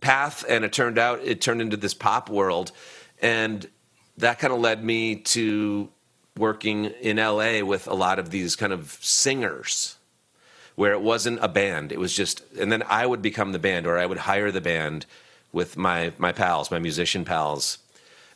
path, 0.02 0.44
and 0.50 0.66
it 0.66 0.74
turned 0.74 0.98
out 0.98 1.20
it 1.24 1.42
turned 1.42 1.62
into 1.62 1.78
this 1.78 1.94
pop 1.94 2.28
world, 2.28 2.72
and 3.22 3.70
that 4.18 4.40
kind 4.40 4.52
of 4.52 4.60
led 4.60 4.84
me 4.84 5.18
to 5.18 5.90
working 6.38 6.86
in 6.86 7.18
LA 7.18 7.64
with 7.64 7.88
a 7.88 7.94
lot 7.94 8.18
of 8.18 8.32
these 8.32 8.56
kind 8.56 8.74
of 8.74 8.98
singers 9.02 9.98
where 10.76 10.94
it 10.94 11.02
wasn't 11.02 11.40
a 11.42 11.48
band 11.48 11.92
it 11.92 12.00
was 12.00 12.14
just 12.14 12.44
and 12.60 12.72
then 12.72 12.84
I 12.88 13.06
would 13.06 13.22
become 13.22 13.52
the 13.52 13.60
band 13.60 13.88
or 13.88 13.98
I 13.98 14.06
would 14.06 14.20
hire 14.20 14.52
the 14.52 14.62
band 14.62 15.06
with 15.52 15.78
my 15.78 16.14
my 16.18 16.32
pals 16.32 16.72
my 16.72 16.80
musician 16.80 17.26
pals 17.26 17.78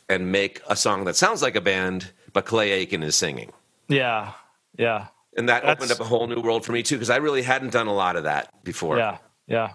and 0.08 0.30
make 0.30 0.60
a 0.68 0.76
song 0.76 1.04
that 1.04 1.16
sounds 1.16 1.42
like 1.42 1.56
a 1.56 1.60
band 1.60 2.12
but 2.32 2.44
Clay 2.44 2.72
Aiken 2.72 3.02
is 3.02 3.16
singing 3.16 3.52
yeah 3.88 4.32
yeah 4.78 5.08
and 5.36 5.48
that 5.48 5.62
That's, 5.62 5.78
opened 5.78 5.92
up 5.92 6.00
a 6.00 6.08
whole 6.08 6.26
new 6.26 6.40
world 6.40 6.64
for 6.64 6.72
me 6.72 6.82
too 6.82 6.96
because 6.96 7.10
I 7.10 7.16
really 7.16 7.42
hadn't 7.42 7.72
done 7.72 7.86
a 7.86 7.94
lot 7.94 8.16
of 8.16 8.24
that 8.24 8.64
before. 8.64 8.96
Yeah, 8.96 9.18
yeah. 9.46 9.72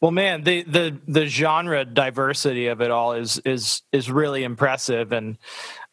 Well, 0.00 0.10
man, 0.10 0.42
the 0.42 0.62
the 0.62 0.96
the 1.06 1.26
genre 1.26 1.84
diversity 1.84 2.68
of 2.68 2.80
it 2.80 2.90
all 2.90 3.12
is 3.12 3.38
is 3.44 3.82
is 3.92 4.10
really 4.10 4.42
impressive. 4.42 5.12
And 5.12 5.36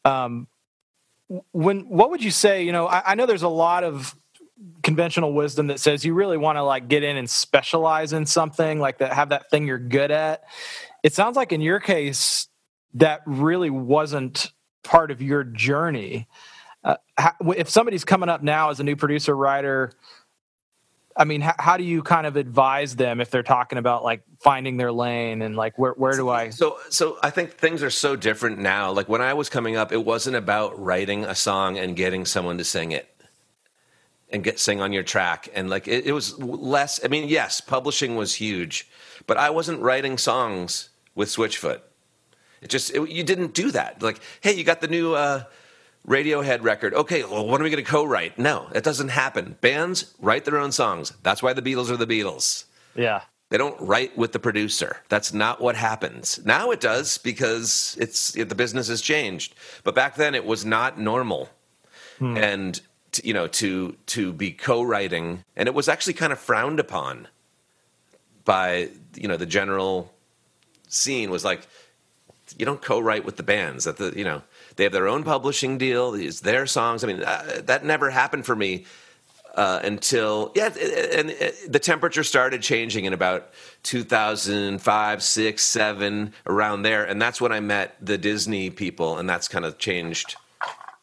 um, 0.06 0.48
when 1.52 1.90
what 1.90 2.12
would 2.12 2.24
you 2.24 2.32
say? 2.32 2.64
You 2.64 2.72
know, 2.72 2.88
I, 2.88 3.12
I 3.12 3.16
know 3.16 3.26
there's 3.26 3.44
a 3.44 3.50
lot 3.50 3.84
of 3.84 4.16
conventional 4.84 5.34
wisdom 5.34 5.68
that 5.68 5.80
says 5.80 6.04
you 6.04 6.14
really 6.14 6.38
want 6.38 6.58
to 6.58 6.64
like 6.64 6.88
get 6.88 7.04
in 7.04 7.18
and 7.18 7.30
specialize 7.30 8.14
in 8.14 8.26
something 8.26 8.80
like 8.80 8.98
that, 9.00 9.14
have 9.14 9.30
that 9.30 9.50
thing 9.50 9.68
you're 9.68 9.80
good 9.80 10.12
at. 10.12 10.44
It 11.04 11.14
sounds 11.14 11.36
like 11.36 11.52
in 11.52 11.62
your 11.62 11.80
case 11.80 12.48
that 12.96 13.22
really 13.26 13.70
wasn't 13.70 14.52
part 14.84 15.12
of 15.12 15.22
your 15.22 15.44
journey. 15.44 16.28
Uh, 16.84 16.98
if 17.56 17.70
somebody's 17.70 18.04
coming 18.04 18.30
up 18.30 18.42
now 18.42 18.70
as 18.70 18.80
a 18.80 18.84
new 18.84 18.96
producer 18.96 19.36
writer 19.36 19.92
i 21.16 21.26
mean 21.26 21.42
how, 21.42 21.54
how, 21.60 21.78
do 21.78 21.84
you 21.84 22.02
kind 22.02 22.26
of 22.26 22.36
advise 22.36 22.96
them 22.96 23.20
if 23.22 23.30
they're 23.30 23.44
talking 23.44 23.78
about 23.78 24.04
like 24.04 24.24
finding 24.40 24.78
their 24.78 24.92
lane 24.92 25.42
and 25.42 25.56
like 25.56 25.78
where, 25.78 25.92
where 25.94 26.14
do 26.14 26.30
i 26.30 26.50
so 26.50 26.78
so 26.90 27.18
i 27.22 27.30
think 27.30 27.52
things 27.52 27.84
are 27.84 27.90
so 27.90 28.16
different 28.16 28.58
now. 28.58 28.92
Like 28.92 29.10
when 29.10 29.22
i 29.22 29.34
was 29.34 29.50
coming 29.50 29.76
up 29.76 29.92
it 29.92 30.04
wasn't 30.04 30.36
about 30.36 30.80
writing 30.80 31.26
a 31.26 31.36
song 31.36 31.78
and 31.78 31.96
getting 31.96 32.26
someone 32.26 32.58
to 32.58 32.64
sing 32.64 32.92
it 32.92 33.08
and 34.32 34.44
get 34.44 34.60
sing 34.60 34.82
on 34.82 34.94
your 34.94 35.04
track 35.04 35.50
and 35.54 35.70
like 35.70 35.88
it, 35.88 36.06
it 36.06 36.12
was 36.12 36.38
less 36.40 37.00
i 37.04 37.08
mean 37.08 37.28
yes 37.28 37.62
publishing 37.62 38.16
was 38.16 38.36
huge 38.36 38.90
but 39.28 39.38
i 39.38 39.50
wasn't 39.50 39.80
writing 39.80 40.18
songs 40.18 40.90
with 41.16 41.30
switchfoot 41.30 41.82
it 42.62 42.70
just 42.70 42.94
it, 42.96 43.10
you 43.10 43.24
didn't 43.24 43.54
do 43.54 43.72
that 43.72 44.02
like 44.02 44.20
hey 44.42 44.54
you 44.54 44.64
got 44.64 44.82
the 44.82 44.88
new 44.88 45.14
uh 45.14 45.44
Radiohead 46.08 46.64
record. 46.64 46.94
Okay, 46.94 47.24
well, 47.24 47.48
what 47.48 47.62
are 47.62 47.64
we 47.64 47.70
going 47.70 47.84
to 47.84 47.90
co-write? 47.90 48.40
No, 48.40 48.70
it 48.74 48.84
doesn't 48.84 49.10
happen. 49.10 49.56
Bands 49.62 50.16
write 50.20 50.46
their 50.46 50.58
own 50.58 50.72
songs. 50.72 51.14
That's 51.22 51.44
why 51.44 51.54
the 51.54 51.62
Beatles 51.62 51.92
are 51.92 51.98
the 51.98 52.08
Beatles. 52.08 52.66
Yeah. 52.96 53.22
They 53.50 53.58
don't 53.58 53.80
write 53.82 54.18
with 54.18 54.32
the 54.32 54.40
producer. 54.40 54.98
That's 55.10 55.34
not 55.34 55.62
what 55.62 55.76
happens. 55.76 56.40
Now 56.46 56.72
it 56.72 56.80
does 56.80 57.18
because 57.18 57.98
it's 58.00 58.32
the 58.32 58.56
business 58.56 58.88
has 58.88 59.02
changed. 59.02 59.56
But 59.84 59.94
back 59.94 60.16
then 60.16 60.34
it 60.34 60.46
was 60.46 60.66
not 60.66 61.00
normal. 61.00 61.50
Hmm. 62.18 62.38
And 62.38 62.82
you 63.24 63.34
know 63.34 63.48
to 63.48 63.96
to 64.06 64.32
be 64.32 64.52
co-writing 64.52 65.44
and 65.56 65.68
it 65.68 65.74
was 65.74 65.90
actually 65.90 66.14
kind 66.14 66.32
of 66.32 66.40
frowned 66.40 66.80
upon 66.80 67.28
by 68.46 68.90
you 69.16 69.28
know 69.28 69.38
the 69.38 69.46
general 69.46 70.14
scene 70.88 71.30
was 71.30 71.44
like 71.44 71.68
you 72.58 72.66
don't 72.66 72.82
co-write 72.82 73.26
with 73.26 73.38
the 73.38 73.44
bands 73.44 73.86
that 73.86 73.98
the 73.98 74.14
you 74.16 74.24
know 74.24 74.42
they 74.76 74.84
have 74.84 74.94
their 74.94 75.08
own 75.08 75.24
publishing 75.24 75.78
deal. 75.78 76.14
It's 76.14 76.42
their 76.42 76.66
songs. 76.66 77.04
I 77.04 77.08
mean, 77.08 77.24
uh, 77.24 77.62
that 77.66 77.86
never 77.86 78.10
happened 78.10 78.46
for 78.46 78.56
me 78.56 78.86
uh, 79.56 79.80
until 79.84 80.52
yeah, 80.56 80.68
and, 80.68 81.30
and 81.30 81.54
the 81.68 81.80
temperature 81.80 82.24
started 82.24 82.62
changing 82.62 83.06
in 83.06 83.14
about 83.14 83.50
2005, 83.84 85.24
six, 85.24 85.64
seven, 85.64 86.34
around 86.46 86.84
there, 86.84 87.04
and 87.04 87.22
that's 87.22 87.42
when 87.42 87.52
I 87.52 87.60
met 87.60 87.96
the 88.02 88.18
Disney 88.18 88.70
people, 88.70 89.18
and 89.18 89.30
that's 89.30 89.48
kind 89.48 89.66
of 89.66 89.78
changed 89.78 90.36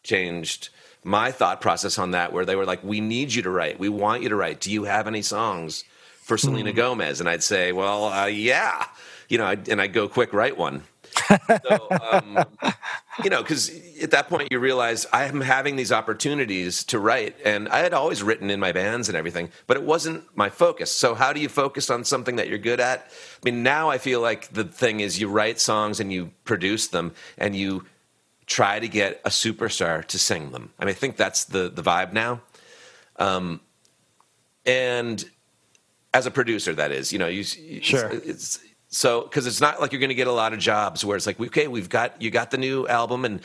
changed 0.02 0.70
my 1.05 1.30
thought 1.30 1.61
process 1.61 1.99
on 1.99 2.12
that. 2.12 2.32
Where 2.32 2.44
they 2.44 2.57
were 2.57 2.66
like, 2.66 2.82
"We 2.84 3.01
need 3.01 3.34
you 3.34 3.42
to 3.42 3.51
write. 3.51 3.78
We 3.78 3.88
want 3.88 4.22
you 4.22 4.28
to 4.28 4.36
write. 4.36 4.61
Do 4.61 4.70
you 4.70 4.84
have 4.84 5.07
any 5.07 5.22
songs 5.22 5.84
for 6.20 6.38
Selena 6.38 6.72
mm. 6.72 6.76
Gomez?" 6.76 7.20
And 7.20 7.28
I'd 7.28 7.42
say, 7.42 7.72
"Well, 7.72 8.07
uh, 8.07 8.26
yeah." 8.26 8.86
You 9.28 9.36
know, 9.36 9.46
and 9.46 9.80
I'd 9.80 9.92
go 9.92 10.09
quick, 10.09 10.32
write 10.32 10.57
one 10.57 10.84
so, 11.28 11.88
um, 12.12 12.44
you 13.24 13.30
know, 13.30 13.42
because 13.42 13.70
at 14.03 14.11
that 14.11 14.28
point 14.28 14.49
you 14.51 14.59
realize 14.59 15.07
I'm 15.12 15.40
having 15.40 15.76
these 15.76 15.92
opportunities 15.92 16.84
to 16.84 16.99
write, 16.99 17.36
and 17.44 17.68
I 17.68 17.78
had 17.78 17.92
always 17.92 18.22
written 18.22 18.51
in 18.51 18.61
my 18.61 18.72
bands 18.72 19.09
and 19.09 19.16
everything, 19.16 19.51
but 19.66 19.76
it 19.76 19.82
wasn't 19.82 20.24
my 20.36 20.49
focus. 20.49 20.90
So, 20.90 21.14
how 21.14 21.32
do 21.32 21.40
you 21.40 21.49
focus 21.49 21.90
on 21.90 22.05
something 22.05 22.36
that 22.36 22.49
you're 22.49 22.59
good 22.59 22.80
at? 22.80 23.11
I 23.11 23.51
mean, 23.51 23.62
now 23.62 23.90
I 23.90 23.99
feel 23.99 24.20
like 24.20 24.49
the 24.53 24.64
thing 24.64 25.01
is 25.01 25.20
you 25.20 25.28
write 25.28 25.61
songs 25.61 26.01
and 26.01 26.12
you 26.12 26.32
produce 26.44 26.88
them, 26.88 27.12
and 27.36 27.55
you 27.57 27.84
try 28.49 28.80
to 28.80 28.88
get 28.88 29.20
a 29.24 29.28
superstar 29.28 30.05
to 30.07 30.18
sing 30.18 30.51
them. 30.51 30.72
I 30.78 30.86
mean, 30.86 30.90
I 30.90 30.94
think 30.94 31.16
that's 31.16 31.44
the 31.44 31.68
the 31.68 31.82
vibe 31.82 32.12
now. 32.12 32.40
Um, 33.16 33.61
and 34.66 35.24
as 36.12 36.26
a 36.26 36.30
producer, 36.30 36.74
that 36.74 36.90
is, 36.90 37.12
you 37.12 37.18
know, 37.18 37.28
you 37.28 37.44
sure. 37.44 38.09
It's, 38.09 38.26
it's 38.26 38.61
so 38.88 39.22
because 39.22 39.46
it's 39.46 39.61
not 39.61 39.80
like 39.80 39.92
you're 39.92 40.01
going 40.01 40.09
to 40.09 40.14
get 40.14 40.26
a 40.26 40.32
lot 40.32 40.53
of 40.53 40.59
jobs 40.59 41.05
where 41.05 41.16
it's 41.16 41.26
like, 41.26 41.38
okay, 41.38 41.68
we've 41.68 41.88
got 41.88 42.20
you 42.20 42.30
got 42.30 42.51
the 42.51 42.59
new 42.59 42.88
album 42.88 43.24
and 43.24 43.40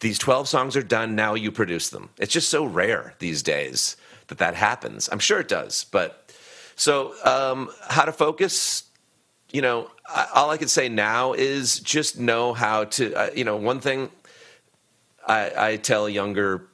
these 0.00 0.18
12 0.18 0.48
songs 0.48 0.76
are 0.76 0.82
done. 0.82 1.14
Now 1.14 1.34
you 1.34 1.52
produce 1.52 1.90
them. 1.90 2.10
It's 2.18 2.32
just 2.32 2.48
so 2.48 2.64
rare 2.64 3.14
these 3.18 3.42
days 3.42 3.96
that 4.28 4.38
that 4.38 4.54
happens. 4.54 5.08
I'm 5.12 5.18
sure 5.18 5.40
it 5.40 5.48
does, 5.48 5.84
but 5.90 6.32
so 6.76 7.12
um, 7.24 7.70
how 7.88 8.04
to 8.04 8.12
focus? 8.12 8.84
You 9.52 9.62
know, 9.62 9.90
all 10.34 10.50
I 10.50 10.56
can 10.58 10.68
say 10.68 10.88
now 10.88 11.32
is 11.32 11.80
just 11.80 12.18
know 12.18 12.54
how 12.54 12.84
to. 12.84 13.14
Uh, 13.14 13.30
you 13.34 13.44
know, 13.44 13.56
one 13.56 13.80
thing 13.80 14.10
I, 15.28 15.72
I 15.72 15.76
tell 15.76 16.08
younger 16.08 16.68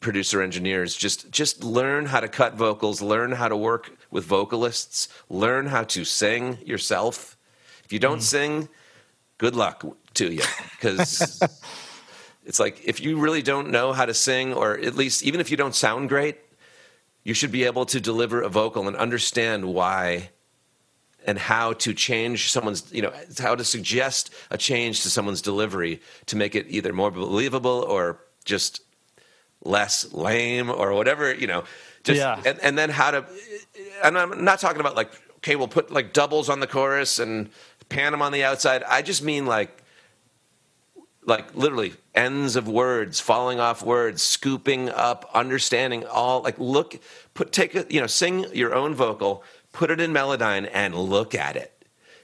producer 0.00 0.42
engineers 0.42 0.96
just 0.96 1.30
just 1.30 1.62
learn 1.62 2.06
how 2.06 2.18
to 2.18 2.28
cut 2.28 2.54
vocals 2.54 3.00
learn 3.00 3.30
how 3.30 3.46
to 3.46 3.56
work 3.56 3.96
with 4.10 4.24
vocalists 4.24 5.06
learn 5.28 5.66
how 5.66 5.84
to 5.84 6.04
sing 6.04 6.58
yourself 6.66 7.36
if 7.84 7.92
you 7.92 8.00
don't 8.00 8.18
mm. 8.18 8.22
sing 8.22 8.68
good 9.38 9.54
luck 9.54 9.84
to 10.14 10.32
you 10.32 10.42
because 10.72 11.40
it's 12.44 12.58
like 12.58 12.80
if 12.84 13.00
you 13.00 13.16
really 13.16 13.42
don't 13.42 13.70
know 13.70 13.92
how 13.92 14.04
to 14.04 14.12
sing 14.12 14.52
or 14.52 14.76
at 14.76 14.96
least 14.96 15.22
even 15.22 15.40
if 15.40 15.52
you 15.52 15.56
don't 15.56 15.74
sound 15.74 16.08
great 16.08 16.38
you 17.22 17.32
should 17.32 17.52
be 17.52 17.62
able 17.62 17.86
to 17.86 18.00
deliver 18.00 18.42
a 18.42 18.48
vocal 18.48 18.88
and 18.88 18.96
understand 18.96 19.64
why 19.64 20.30
and 21.26 21.38
how 21.38 21.72
to 21.74 21.94
change 21.94 22.50
someone's 22.50 22.92
you 22.92 23.02
know 23.02 23.12
how 23.38 23.54
to 23.54 23.64
suggest 23.64 24.32
a 24.50 24.58
change 24.58 25.02
to 25.02 25.10
someone's 25.10 25.42
delivery 25.42 26.00
to 26.26 26.36
make 26.36 26.54
it 26.54 26.66
either 26.68 26.92
more 26.92 27.10
believable 27.10 27.84
or 27.88 28.18
just 28.44 28.80
less 29.64 30.12
lame 30.12 30.70
or 30.70 30.92
whatever 30.92 31.32
you 31.32 31.46
know 31.46 31.64
just 32.04 32.18
yeah. 32.18 32.40
and, 32.44 32.58
and 32.60 32.76
then 32.76 32.90
how 32.90 33.10
to 33.10 33.24
and 34.02 34.18
i'm 34.18 34.44
not 34.44 34.58
talking 34.58 34.80
about 34.80 34.96
like 34.96 35.12
okay 35.36 35.56
we'll 35.56 35.68
put 35.68 35.90
like 35.90 36.12
doubles 36.12 36.48
on 36.48 36.60
the 36.60 36.66
chorus 36.66 37.18
and 37.18 37.48
pan 37.88 38.12
them 38.12 38.22
on 38.22 38.32
the 38.32 38.42
outside 38.42 38.82
i 38.84 39.02
just 39.02 39.22
mean 39.22 39.46
like 39.46 39.82
like 41.24 41.54
literally 41.54 41.92
ends 42.14 42.56
of 42.56 42.68
words 42.68 43.20
falling 43.20 43.60
off 43.60 43.82
words 43.82 44.22
scooping 44.22 44.88
up 44.90 45.30
understanding 45.32 46.04
all 46.06 46.42
like 46.42 46.58
look 46.58 47.00
put 47.34 47.52
take 47.52 47.74
a 47.74 47.86
you 47.88 48.00
know 48.00 48.06
sing 48.06 48.44
your 48.52 48.74
own 48.74 48.94
vocal 48.94 49.44
put 49.72 49.90
it 49.90 50.00
in 50.00 50.12
melodyne 50.12 50.68
and 50.72 50.94
look 50.94 51.34
at 51.34 51.56
it. 51.56 51.72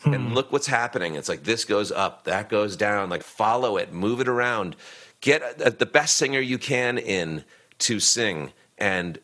Hmm. 0.03 0.15
and 0.15 0.35
look 0.35 0.53
what's 0.53 0.69
happening. 0.69 1.17
It's 1.17 1.29
like 1.29 1.43
this 1.43 1.65
goes 1.65 1.91
up 1.91 2.25
that 2.25 2.49
goes 2.49 2.77
down. 2.77 3.11
Like 3.11 3.23
follow 3.23 3.77
it 3.77 3.93
move 3.93 4.21
it 4.21 4.29
around. 4.29 4.77
Get 5.21 5.59
the 5.79 5.87
best 5.87 6.17
singer 6.17 6.39
you 6.39 6.59
can 6.59 6.99
in 6.99 7.45
to 7.81 7.99
sing 7.99 8.53
and 8.77 9.19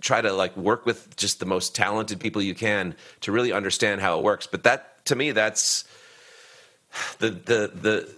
try 0.00 0.22
to 0.22 0.32
like 0.32 0.56
work 0.56 0.86
with 0.86 1.14
just 1.16 1.40
the 1.40 1.46
most 1.46 1.74
talented 1.74 2.18
people 2.18 2.40
you 2.40 2.54
can 2.54 2.94
to 3.20 3.32
really 3.32 3.52
understand 3.52 4.00
how 4.00 4.18
it 4.18 4.24
works. 4.24 4.46
But 4.46 4.62
that 4.62 5.04
to 5.06 5.16
me 5.16 5.32
that's 5.32 5.84
the 7.18 7.30
the 7.30 7.70
the 7.74 8.14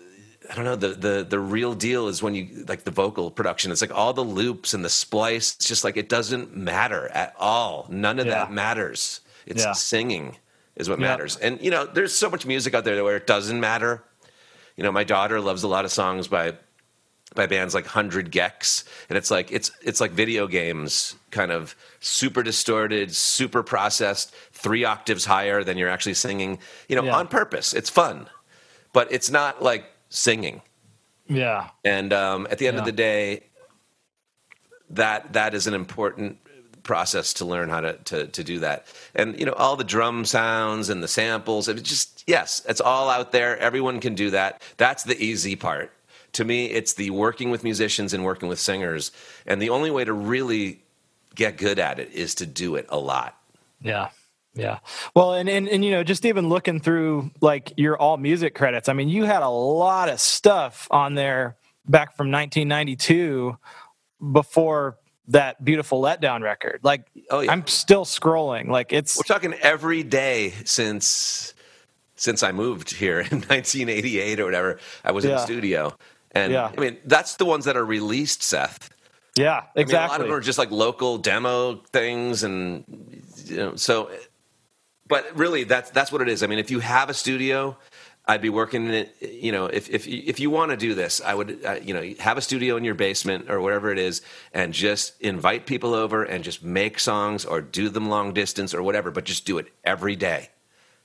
I 0.51 0.55
don't 0.55 0.65
know 0.65 0.77
the 0.77 0.89
the 0.89 1.27
the 1.29 1.39
real 1.39 1.75
deal 1.75 2.09
is 2.09 2.23
when 2.23 2.35
you 2.35 2.65
like 2.69 2.85
the 2.85 2.91
vocal 2.91 3.31
production. 3.31 3.73
It's 3.73 3.81
like 3.81 3.95
all 3.95 4.13
the 4.13 4.25
loops 4.25 4.75
and 4.75 4.85
the 4.85 4.89
splice. 4.89 5.55
It's 5.57 5.67
just 5.67 5.85
like 5.85 5.97
it 5.97 6.09
doesn't 6.09 6.57
matter 6.57 7.09
at 7.09 7.35
all. 7.39 7.87
None 7.91 8.19
of 8.19 8.27
yeah. 8.27 8.35
that 8.35 8.53
matters. 8.53 9.21
It's 9.47 9.65
yeah. 9.65 9.73
singing 9.73 10.37
is 10.77 10.89
what 10.89 11.01
yeah. 11.01 11.07
matters. 11.09 11.37
And 11.37 11.61
you 11.61 11.71
know, 11.71 11.87
there's 11.87 12.15
so 12.15 12.31
much 12.31 12.47
music 12.47 12.75
out 12.75 12.85
there 12.85 13.03
where 13.03 13.17
it 13.17 13.27
doesn't 13.27 13.59
matter. 13.59 14.05
You 14.77 14.85
know, 14.85 14.93
my 14.93 15.05
daughter 15.05 15.41
loves 15.41 15.63
a 15.63 15.69
lot 15.69 15.85
of 15.85 15.93
songs 15.93 16.29
by 16.29 16.55
by 17.35 17.47
bands 17.47 17.75
like 17.75 17.87
Hundred 17.87 18.31
gecs, 18.31 18.85
and 19.09 19.17
it's 19.17 19.31
like 19.31 19.53
it's 19.53 19.71
it's 19.83 20.01
like 20.01 20.13
video 20.13 20.47
games, 20.47 21.15
kind 21.31 21.51
of 21.51 21.75
super 22.01 22.43
distorted, 22.43 23.15
super 23.15 23.63
processed, 23.63 24.35
three 24.53 24.85
octaves 24.85 25.25
higher 25.25 25.65
than 25.65 25.79
you're 25.79 25.89
actually 25.89 26.15
singing. 26.15 26.59
You 26.89 26.97
know, 26.97 27.11
on 27.11 27.29
purpose. 27.29 27.73
It's 27.75 27.91
fun, 27.91 28.29
but 28.93 29.11
it's 29.11 29.31
not 29.31 29.63
like 29.63 29.85
singing. 30.17 30.63
Yeah. 31.29 31.69
And 31.85 32.13
um, 32.13 32.47
at 32.51 32.59
the 32.59 32.67
end 32.67 32.77
yeah. 32.77 32.81
of 32.81 32.87
the 32.87 32.93
day, 32.93 33.45
that 34.91 35.33
that 35.33 35.55
is 35.55 35.67
an 35.67 35.75
important 35.75 36.39
process 36.83 37.33
to 37.35 37.45
learn 37.45 37.69
how 37.69 37.81
to, 37.81 37.93
to 37.95 38.27
to 38.29 38.45
do 38.45 38.61
that. 38.61 38.87
And 39.15 39.39
you 39.39 39.45
know, 39.45 39.53
all 39.53 39.77
the 39.77 39.85
drum 39.85 40.25
sounds 40.25 40.89
and 40.89 41.03
the 41.03 41.09
samples, 41.09 41.69
it 41.69 41.83
just 41.83 42.25
yes, 42.27 42.65
it's 42.69 42.81
all 42.81 43.11
out 43.11 43.33
there. 43.33 43.59
Everyone 43.59 44.01
can 44.01 44.15
do 44.15 44.31
that. 44.31 44.63
That's 44.77 45.03
the 45.03 45.21
easy 45.23 45.57
part. 45.57 45.93
To 46.33 46.45
me, 46.45 46.67
it's 46.67 46.95
the 46.95 47.11
working 47.11 47.51
with 47.51 47.65
musicians 47.65 48.13
and 48.13 48.25
working 48.25 48.49
with 48.49 48.61
singers. 48.61 49.11
And 49.47 49.61
the 49.61 49.71
only 49.71 49.91
way 49.91 50.05
to 50.05 50.13
really 50.13 50.83
get 51.35 51.57
good 51.57 51.79
at 51.79 51.99
it 51.99 52.13
is 52.13 52.35
to 52.37 52.47
do 52.47 52.77
it 52.77 52.87
a 52.89 52.99
lot. 52.99 53.37
Yeah. 53.81 54.11
Yeah. 54.57 54.79
Well, 55.15 55.35
and, 55.35 55.49
and 55.49 55.69
and 55.69 55.85
you 55.85 55.91
know, 55.91 56.03
just 56.03 56.25
even 56.25 56.49
looking 56.49 56.81
through 56.81 57.31
like 57.41 57.73
your 57.77 57.97
all 57.97 58.17
music 58.17 58.55
credits, 58.55 58.89
I 58.89 58.95
mean, 58.95 59.09
you 59.09 59.25
had 59.25 59.43
a 59.43 59.49
lot 59.49 60.09
of 60.09 60.19
stuff 60.19 60.89
on 60.91 61.15
there 61.15 61.57
back 61.87 62.17
from 62.17 62.31
1992 62.31 63.57
before 64.33 64.97
that 65.29 65.63
beautiful 65.65 66.01
letdown 66.01 66.43
record. 66.43 66.81
Like, 66.83 67.07
oh, 67.31 67.41
yeah. 67.41 67.53
I'm 67.53 67.67
still 67.67 68.05
scrolling. 68.05 68.69
Like, 68.69 68.93
it's 68.93 69.17
we're 69.17 69.23
talking 69.23 69.55
every 69.55 70.03
day 70.03 70.55
since 70.65 71.55
since 72.17 72.43
I 72.43 72.53
moved 72.53 72.95
here 72.95 73.21
in 73.21 73.27
1988 73.49 74.41
or 74.41 74.45
whatever. 74.47 74.79
I 75.05 75.13
was 75.13 75.25
yeah. 75.25 75.33
in 75.33 75.37
the 75.37 75.43
studio, 75.43 75.97
and 76.33 76.53
yeah. 76.53 76.73
I 76.77 76.81
mean, 76.81 76.97
that's 77.05 77.37
the 77.37 77.45
ones 77.45 77.67
that 77.67 77.77
are 77.77 77.85
released, 77.85 78.43
Seth. 78.43 78.91
Yeah, 79.37 79.65
exactly. 79.75 79.81
I 79.81 79.85
mean, 79.85 79.95
a 79.97 80.09
lot 80.09 80.21
of 80.21 80.27
them 80.29 80.37
are 80.37 80.41
just 80.41 80.59
like 80.59 80.71
local 80.71 81.19
demo 81.19 81.75
things, 81.93 82.43
and 82.43 82.85
you 83.45 83.57
know, 83.57 83.77
so 83.77 84.11
but 85.09 85.37
really, 85.37 85.65
that's 85.65 85.91
that's 85.91 86.11
what 86.11 86.21
it 86.23 86.29
is. 86.29 86.43
I 86.43 86.47
mean, 86.47 86.59
if 86.59 86.71
you 86.71 86.81
have 86.81 87.09
a 87.09 87.15
studio, 87.15 87.77
I'd 88.27 88.43
be 88.43 88.49
working 88.49 88.87
in 88.87 88.93
it. 88.93 89.17
You 89.21 89.53
know, 89.53 89.67
if 89.67 89.89
if 89.89 90.07
if 90.09 90.41
you 90.41 90.51
want 90.51 90.73
to 90.73 90.77
do 90.77 90.95
this, 90.95 91.21
I 91.25 91.35
would, 91.35 91.65
uh, 91.65 91.79
you 91.83 91.95
know, 91.95 92.15
have 92.19 92.39
a 92.39 92.41
studio 92.41 92.77
in 92.77 92.85
your 92.85 92.95
basement 92.95 93.49
or 93.49 93.61
wherever 93.61 93.93
it 93.93 93.99
is, 93.99 94.23
and 94.53 94.73
just 94.73 95.21
invite 95.21 95.67
people 95.67 95.95
over 95.95 96.25
and 96.25 96.43
just 96.43 96.63
make 96.63 96.99
songs 96.99 97.45
or 97.45 97.61
do 97.61 97.89
them 97.89 98.09
long 98.09 98.33
distance 98.33 98.75
or 98.75 98.83
whatever. 98.83 99.11
But 99.11 99.25
just 99.25 99.47
do 99.47 99.59
it 99.59 99.69
every 99.85 100.17
day, 100.17 100.51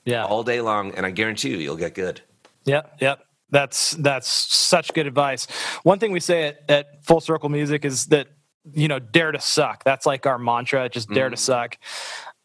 yeah, 0.03 0.25
all 0.25 0.43
day 0.43 0.61
long, 0.61 0.95
and 0.95 1.05
I 1.05 1.11
guarantee 1.11 1.49
you, 1.51 1.57
you'll 1.57 1.77
get 1.77 1.93
good. 1.93 2.21
Yep, 2.65 2.97
yep. 3.01 3.25
That's 3.51 3.91
that's 3.91 4.27
such 4.27 4.93
good 4.93 5.05
advice. 5.05 5.45
One 5.83 5.99
thing 5.99 6.11
we 6.11 6.21
say 6.21 6.47
at, 6.47 6.63
at 6.69 7.05
Full 7.05 7.19
Circle 7.19 7.49
Music 7.49 7.85
is 7.85 8.07
that 8.07 8.29
you 8.73 8.87
know 8.87 8.97
dare 8.97 9.31
to 9.31 9.39
suck. 9.39 9.83
That's 9.83 10.07
like 10.07 10.25
our 10.25 10.39
mantra. 10.39 10.89
Just 10.89 11.09
dare 11.09 11.27
mm. 11.27 11.31
to 11.31 11.37
suck 11.37 11.77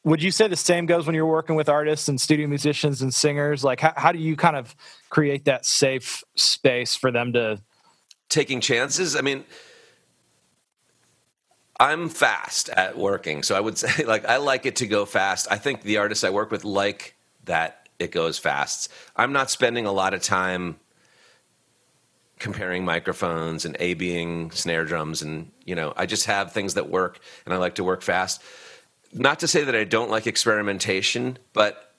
would 0.07 0.23
you 0.23 0.31
say 0.31 0.47
the 0.47 0.55
same 0.55 0.87
goes 0.87 1.05
when 1.05 1.17
you're 1.17 1.27
working 1.27 1.57
with 1.57 1.69
artists 1.69 2.09
and 2.09 2.21
studio 2.21 2.47
musicians 2.47 3.03
and 3.03 3.13
singers? 3.13 3.65
Like 3.65 3.81
how, 3.81 3.93
how 3.97 4.13
do 4.13 4.21
you 4.21 4.37
kind 4.37 4.55
of 4.55 4.77
create 5.11 5.47
that 5.47 5.67
safe 5.67 6.23
space 6.37 6.95
for 6.95 7.11
them 7.11 7.33
to 7.33 7.61
taking 8.29 8.61
chances? 8.61 9.17
I 9.17 9.21
mean 9.21 9.45
i'm 11.79 12.09
fast 12.09 12.71
at 12.71 12.97
working 12.97 13.43
so 13.43 13.55
i 13.55 13.61
would 13.61 13.77
say 13.83 14.03
like 14.07 14.25
i 14.25 14.39
like 14.39 14.65
it 14.65 14.77
to 14.77 14.87
go 14.87 15.05
fast. 15.05 15.47
I 15.51 15.59
think 15.59 15.83
the 15.83 15.99
artists 15.99 16.25
i 16.25 16.31
work 16.31 16.51
with 16.51 16.65
like 16.65 17.17
that 17.45 17.89
it 17.99 18.13
goes 18.13 18.39
fast. 18.39 18.91
I'm 19.15 19.33
not 19.33 19.51
spending 19.51 19.87
a 19.87 19.93
lot 19.93 20.15
of 20.15 20.23
time 20.23 20.77
comparing 22.39 22.85
microphones 22.85 23.65
and 23.65 23.77
a 23.81 23.95
being 23.95 24.51
snare 24.53 24.85
drums 24.85 25.21
and 25.21 25.51
you 25.65 25.75
know 25.75 25.93
i 25.97 26.07
just 26.07 26.27
have 26.27 26.53
things 26.53 26.75
that 26.75 26.89
work 26.89 27.19
and 27.45 27.53
i 27.53 27.57
like 27.57 27.75
to 27.75 27.85
work 27.85 28.03
fast 28.03 28.43
not 29.13 29.41
to 29.41 29.49
say 29.49 29.65
that 29.65 29.75
I 29.75 29.85
don't 29.85 30.11
like 30.11 30.27
experimentation, 30.27 31.39
but 31.53 31.95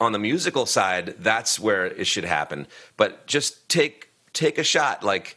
on 0.00 0.12
the 0.12 0.18
musical 0.18 0.66
side, 0.66 1.16
that's 1.18 1.58
where 1.58 1.86
it 1.86 2.06
should 2.06 2.24
happen. 2.24 2.66
But 2.96 3.26
just 3.26 3.68
take 3.68 4.10
take 4.32 4.58
a 4.58 4.64
shot, 4.64 5.02
like 5.02 5.36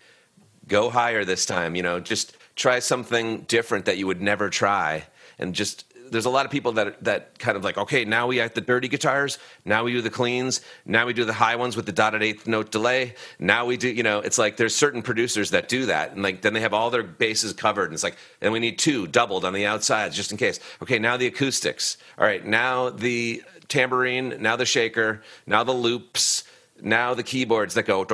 go 0.68 0.90
higher 0.90 1.24
this 1.24 1.46
time. 1.46 1.76
You 1.76 1.84
know, 1.84 2.00
just 2.00 2.36
try 2.56 2.80
something 2.80 3.42
different 3.42 3.86
that 3.86 3.98
you 3.98 4.08
would 4.08 4.22
never 4.22 4.50
try, 4.50 5.06
and 5.38 5.56
just 5.56 5.86
there's 6.10 6.26
a 6.26 6.30
lot 6.30 6.46
of 6.46 6.52
people 6.52 6.74
that 6.74 7.04
that 7.04 7.40
kind 7.40 7.58
of 7.58 7.64
like, 7.64 7.78
okay, 7.78 8.06
now 8.06 8.28
we 8.28 8.38
have 8.38 8.54
the 8.54 8.62
dirty 8.62 8.88
guitars, 8.88 9.38
now 9.66 9.84
we 9.84 9.92
do 9.92 10.02
the 10.02 10.10
cleans, 10.10 10.62
now 10.86 11.06
we 11.06 11.14
do 11.14 11.26
the 11.26 11.34
high 11.34 11.56
ones 11.56 11.76
with 11.76 11.86
the 11.86 11.92
dotted 11.92 12.22
eighth 12.22 12.48
note 12.48 12.72
delay. 12.72 13.16
Now 13.40 13.66
we 13.66 13.78
do, 13.78 13.90
you 13.90 14.04
know, 14.04 14.20
it's 14.20 14.38
like 14.38 14.58
there's 14.58 14.76
certain 14.76 15.02
producers 15.02 15.52
that 15.52 15.70
do 15.70 15.86
that, 15.88 16.14
and 16.14 16.24
like 16.24 16.42
then 16.42 16.54
they 16.54 16.62
have 16.62 16.74
all 16.74 16.90
their 16.90 17.04
bases 17.04 17.54
covered, 17.54 17.86
and 17.86 17.94
it's 17.94 18.04
like, 18.04 18.18
and 18.42 18.54
we 18.54 18.60
need 18.60 18.80
two 18.80 19.08
doubled 19.08 19.46
on 19.46 19.54
the 19.54 19.66
outsides 19.66 20.16
just 20.16 20.32
in 20.32 20.38
case. 20.38 20.60
Okay, 20.82 21.00
now 21.00 21.18
the 21.18 21.28
acoustics. 21.28 21.98
All 22.18 22.26
right, 22.26 22.46
now 22.46 22.90
the 22.90 23.44
tambourine, 23.68 24.42
now 24.42 24.56
the 24.56 24.66
shaker, 24.66 25.22
now 25.46 25.64
the 25.64 25.74
loops, 25.74 26.44
now 26.82 27.14
the 27.14 27.24
keyboards 27.24 27.74
that 27.76 27.84
go, 27.84 28.06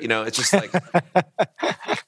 you 0.00 0.08
know, 0.08 0.22
it's 0.22 0.36
just 0.36 0.52
like. 0.52 0.72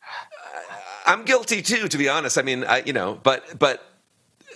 I'm 1.07 1.25
guilty 1.25 1.62
too, 1.62 1.89
to 1.89 1.99
be 1.99 2.09
honest. 2.09 2.37
I 2.37 2.43
mean, 2.43 2.64
I, 2.64 2.83
you 2.83 2.93
know, 2.93 3.19
but 3.23 3.59
but 3.59 3.95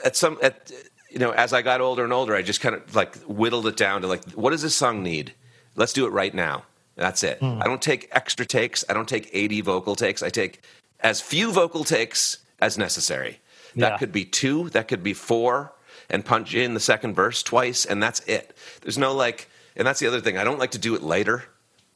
at 0.04 0.16
some 0.16 0.38
at 0.42 0.70
you 1.10 1.18
know 1.18 1.30
as 1.32 1.52
I 1.52 1.62
got 1.62 1.80
older 1.80 2.04
and 2.04 2.12
older, 2.12 2.34
I 2.34 2.42
just 2.42 2.60
kind 2.60 2.74
of 2.74 2.94
like 2.94 3.16
whittled 3.24 3.66
it 3.66 3.76
down 3.76 4.02
to 4.02 4.06
like 4.06 4.24
what 4.32 4.50
does 4.50 4.62
this 4.62 4.74
song 4.76 5.02
need? 5.02 5.34
Let's 5.76 5.92
do 5.92 6.06
it 6.06 6.10
right 6.10 6.34
now. 6.34 6.64
That's 6.96 7.22
it. 7.22 7.38
Hmm. 7.38 7.60
I 7.62 7.66
don't 7.66 7.80
take 7.80 8.08
extra 8.12 8.44
takes. 8.44 8.84
I 8.88 8.92
don't 8.92 9.08
take 9.08 9.30
80 9.32 9.60
vocal 9.62 9.96
takes. 9.96 10.22
I 10.22 10.28
take 10.28 10.62
as 11.00 11.20
few 11.20 11.52
vocal 11.52 11.84
takes 11.84 12.38
as 12.60 12.76
necessary. 12.76 13.40
That 13.76 13.92
Yeah. 13.92 13.98
could 13.98 14.12
be 14.12 14.24
two, 14.24 14.68
that 14.70 14.88
could 14.88 15.02
be 15.02 15.14
four, 15.14 15.72
and 16.10 16.24
punch 16.24 16.54
in 16.54 16.74
the 16.74 16.80
second 16.80 17.14
verse 17.14 17.42
twice, 17.42 17.86
and 17.86 18.02
that's 18.02 18.20
it. 18.20 18.54
There's 18.82 18.98
no 18.98 19.14
like, 19.14 19.48
and 19.76 19.86
that's 19.86 20.00
the 20.00 20.08
other 20.08 20.20
thing. 20.20 20.36
I 20.36 20.44
don't 20.44 20.58
like 20.58 20.72
to 20.72 20.78
do 20.78 20.94
it 20.96 21.02
later, 21.02 21.44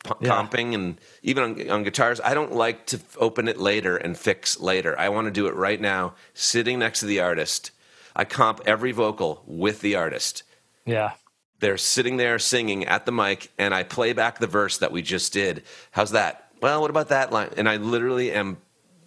pu- 0.04 0.14
Yeah. 0.20 0.30
comping, 0.30 0.72
and 0.72 0.98
even 1.22 1.42
on, 1.42 1.70
on 1.70 1.82
guitars, 1.82 2.20
I 2.22 2.32
don't 2.32 2.52
like 2.54 2.86
to 2.86 3.00
open 3.18 3.48
it 3.48 3.58
later 3.58 3.96
and 3.96 4.16
fix 4.16 4.58
later. 4.60 4.98
I 4.98 5.08
want 5.10 5.26
to 5.26 5.32
do 5.32 5.48
it 5.48 5.54
right 5.54 5.80
now, 5.80 6.14
sitting 6.32 6.78
next 6.78 7.00
to 7.00 7.06
the 7.06 7.18
artist. 7.20 7.72
I 8.14 8.24
comp 8.24 8.60
every 8.66 8.92
vocal 8.92 9.42
with 9.46 9.80
the 9.80 9.96
artist 9.96 10.42
Yeah. 10.86 11.12
they're 11.60 11.78
sitting 11.78 12.16
there 12.16 12.38
singing 12.38 12.84
at 12.86 13.06
the 13.06 13.12
mic 13.12 13.50
and 13.58 13.74
I 13.74 13.82
play 13.84 14.12
back 14.12 14.38
the 14.38 14.46
verse 14.46 14.78
that 14.78 14.92
we 14.92 15.02
just 15.02 15.32
did. 15.32 15.62
How's 15.92 16.10
that? 16.12 16.48
Well, 16.60 16.80
what 16.80 16.90
about 16.90 17.08
that 17.08 17.32
line? 17.32 17.50
And 17.56 17.68
I 17.68 17.76
literally 17.76 18.32
am 18.32 18.58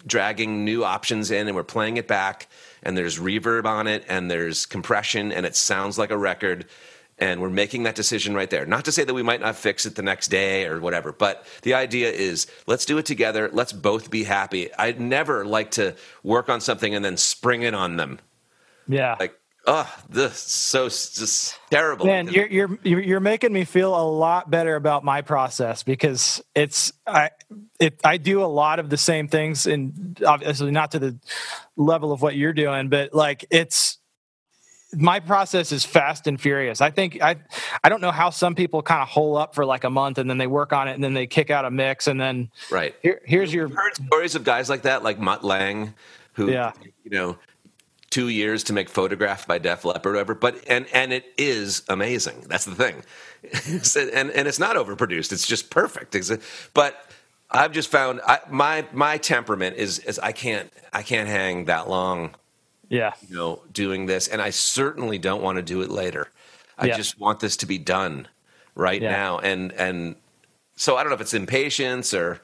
dragging 0.06 0.64
new 0.64 0.84
options 0.84 1.30
in 1.30 1.46
and 1.48 1.56
we're 1.56 1.64
playing 1.64 1.96
it 1.96 2.06
back 2.08 2.48
and 2.82 2.96
there's 2.96 3.18
reverb 3.18 3.64
on 3.66 3.86
it 3.86 4.04
and 4.08 4.30
there's 4.30 4.64
compression 4.66 5.32
and 5.32 5.44
it 5.44 5.56
sounds 5.56 5.98
like 5.98 6.10
a 6.10 6.16
record 6.16 6.66
and 7.20 7.40
we're 7.40 7.50
making 7.50 7.82
that 7.82 7.96
decision 7.96 8.32
right 8.34 8.48
there. 8.48 8.64
Not 8.64 8.84
to 8.84 8.92
say 8.92 9.02
that 9.02 9.12
we 9.12 9.24
might 9.24 9.40
not 9.40 9.56
fix 9.56 9.86
it 9.86 9.96
the 9.96 10.02
next 10.02 10.28
day 10.28 10.66
or 10.66 10.78
whatever, 10.80 11.10
but 11.12 11.44
the 11.62 11.74
idea 11.74 12.10
is 12.12 12.46
let's 12.68 12.84
do 12.84 12.96
it 12.98 13.06
together. 13.06 13.50
Let's 13.52 13.72
both 13.72 14.08
be 14.08 14.22
happy. 14.22 14.72
I'd 14.74 15.00
never 15.00 15.44
like 15.44 15.72
to 15.72 15.96
work 16.22 16.48
on 16.48 16.60
something 16.60 16.94
and 16.94 17.04
then 17.04 17.16
spring 17.16 17.62
it 17.62 17.74
on 17.74 17.96
them. 17.96 18.20
Yeah. 18.88 19.16
Like, 19.20 19.38
oh, 19.66 19.88
this 20.08 20.32
is 20.32 20.38
so 20.38 20.88
just 20.88 21.58
terrible. 21.70 22.06
Man, 22.06 22.28
you're 22.28 22.46
you're 22.46 22.78
you're 22.82 23.00
you're 23.00 23.20
making 23.20 23.52
me 23.52 23.64
feel 23.64 23.94
a 23.94 24.02
lot 24.02 24.50
better 24.50 24.76
about 24.76 25.04
my 25.04 25.22
process 25.22 25.82
because 25.82 26.42
it's 26.54 26.92
I 27.06 27.30
it 27.78 28.00
I 28.02 28.16
do 28.16 28.42
a 28.42 28.46
lot 28.46 28.78
of 28.78 28.90
the 28.90 28.96
same 28.96 29.28
things 29.28 29.66
and 29.66 30.20
obviously 30.26 30.70
not 30.70 30.92
to 30.92 30.98
the 30.98 31.18
level 31.76 32.12
of 32.12 32.22
what 32.22 32.34
you're 32.34 32.54
doing, 32.54 32.88
but 32.88 33.14
like 33.14 33.44
it's 33.50 33.98
my 34.94 35.20
process 35.20 35.70
is 35.70 35.84
fast 35.84 36.26
and 36.26 36.40
furious. 36.40 36.80
I 36.80 36.90
think 36.90 37.20
I 37.22 37.36
I 37.84 37.90
don't 37.90 38.00
know 38.00 38.10
how 38.10 38.30
some 38.30 38.54
people 38.54 38.80
kind 38.80 39.02
of 39.02 39.08
hole 39.08 39.36
up 39.36 39.54
for 39.54 39.66
like 39.66 39.84
a 39.84 39.90
month 39.90 40.16
and 40.16 40.30
then 40.30 40.38
they 40.38 40.46
work 40.46 40.72
on 40.72 40.88
it 40.88 40.94
and 40.94 41.04
then 41.04 41.12
they 41.12 41.26
kick 41.26 41.50
out 41.50 41.66
a 41.66 41.70
mix 41.70 42.06
and 42.06 42.18
then 42.18 42.50
right. 42.70 42.94
here 43.02 43.20
here's 43.26 43.52
your 43.52 43.66
I've 43.66 43.74
heard 43.74 43.96
stories 43.96 44.34
of 44.34 44.44
guys 44.44 44.70
like 44.70 44.82
that, 44.82 45.02
like 45.02 45.18
Mutt 45.18 45.44
Lange, 45.44 45.92
who 46.32 46.50
Yeah. 46.50 46.72
you 47.04 47.10
know, 47.10 47.36
two 48.10 48.28
years 48.28 48.64
to 48.64 48.72
make 48.72 48.88
photographed 48.88 49.46
by 49.46 49.58
Def 49.58 49.84
Leppard 49.84 50.06
or 50.06 50.16
whatever. 50.16 50.34
But 50.34 50.62
and 50.68 50.86
and 50.92 51.12
it 51.12 51.26
is 51.36 51.82
amazing. 51.88 52.44
That's 52.48 52.64
the 52.64 52.74
thing, 52.74 53.02
and 54.12 54.30
and 54.30 54.48
it's 54.48 54.58
not 54.58 54.76
overproduced. 54.76 55.32
It's 55.32 55.46
just 55.46 55.70
perfect. 55.70 56.14
It's- 56.14 56.38
But 56.74 56.94
I've 57.50 57.72
just 57.72 57.90
found 57.90 58.20
I, 58.26 58.40
my 58.50 58.86
my 58.92 59.18
temperament 59.18 59.76
is 59.76 59.98
is 60.00 60.18
I 60.18 60.32
can't 60.32 60.70
I 60.92 61.02
can't 61.02 61.28
hang 61.28 61.64
that 61.66 61.88
long, 61.88 62.34
yeah. 62.88 63.12
you 63.28 63.34
know, 63.36 63.62
doing 63.72 64.06
this, 64.06 64.28
and 64.28 64.40
I 64.42 64.50
certainly 64.50 65.18
don't 65.18 65.42
want 65.42 65.56
to 65.56 65.62
do 65.62 65.80
it 65.82 65.90
later. 65.90 66.28
I 66.78 66.86
Yeah. 66.86 66.96
just 66.96 67.18
want 67.18 67.40
this 67.40 67.56
to 67.58 67.66
be 67.66 67.78
done 67.78 68.28
right 68.74 69.00
Yeah. 69.02 69.10
now, 69.12 69.38
and 69.38 69.72
and 69.72 70.16
so 70.76 70.96
I 70.96 71.02
don't 71.02 71.10
know 71.10 71.14
if 71.16 71.20
it's 71.20 71.34
impatience 71.34 72.12
or 72.14 72.40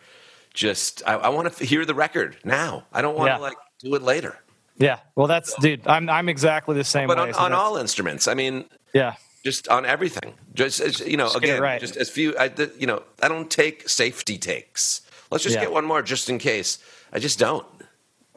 just 0.54 1.02
I, 1.06 1.14
I 1.14 1.28
want 1.28 1.52
to 1.54 1.64
hear 1.64 1.84
the 1.84 1.94
record 1.94 2.36
now. 2.44 2.84
I 2.92 3.02
don't 3.02 3.16
want 3.16 3.28
Yeah. 3.28 3.36
to 3.36 3.42
like 3.42 3.56
do 3.80 3.94
it 3.94 4.02
later. 4.02 4.38
Yeah. 4.76 4.98
Well, 5.14 5.26
that's 5.26 5.54
dude, 5.60 5.86
I'm 5.86 6.08
I'm 6.10 6.28
exactly 6.28 6.74
the 6.76 6.84
same 6.84 7.06
But 7.08 7.18
way. 7.18 7.28
on, 7.28 7.34
so 7.34 7.40
on 7.40 7.52
all 7.52 7.76
instruments, 7.76 8.26
I 8.28 8.34
mean, 8.34 8.64
yeah. 8.92 9.14
just 9.44 9.68
on 9.68 9.86
everything. 9.86 10.34
Just 10.54 10.80
as, 10.80 11.00
you 11.00 11.16
know, 11.16 11.26
Just 11.26 11.36
again, 11.36 11.60
right. 11.62 11.80
just 11.80 11.96
as 11.96 12.10
few. 12.10 12.36
I 12.36 12.50
you 12.78 12.86
know, 12.86 13.02
I 13.22 13.28
don't 13.28 13.50
take 13.50 13.88
safety 13.88 14.38
takes. 14.38 15.02
Let's 15.30 15.44
just 15.44 15.54
Yeah. 15.56 15.62
get 15.62 15.72
one 15.72 15.84
more 15.84 16.02
just 16.02 16.28
in 16.28 16.38
case. 16.38 16.78
I 17.12 17.18
just 17.18 17.38
don't. 17.38 17.66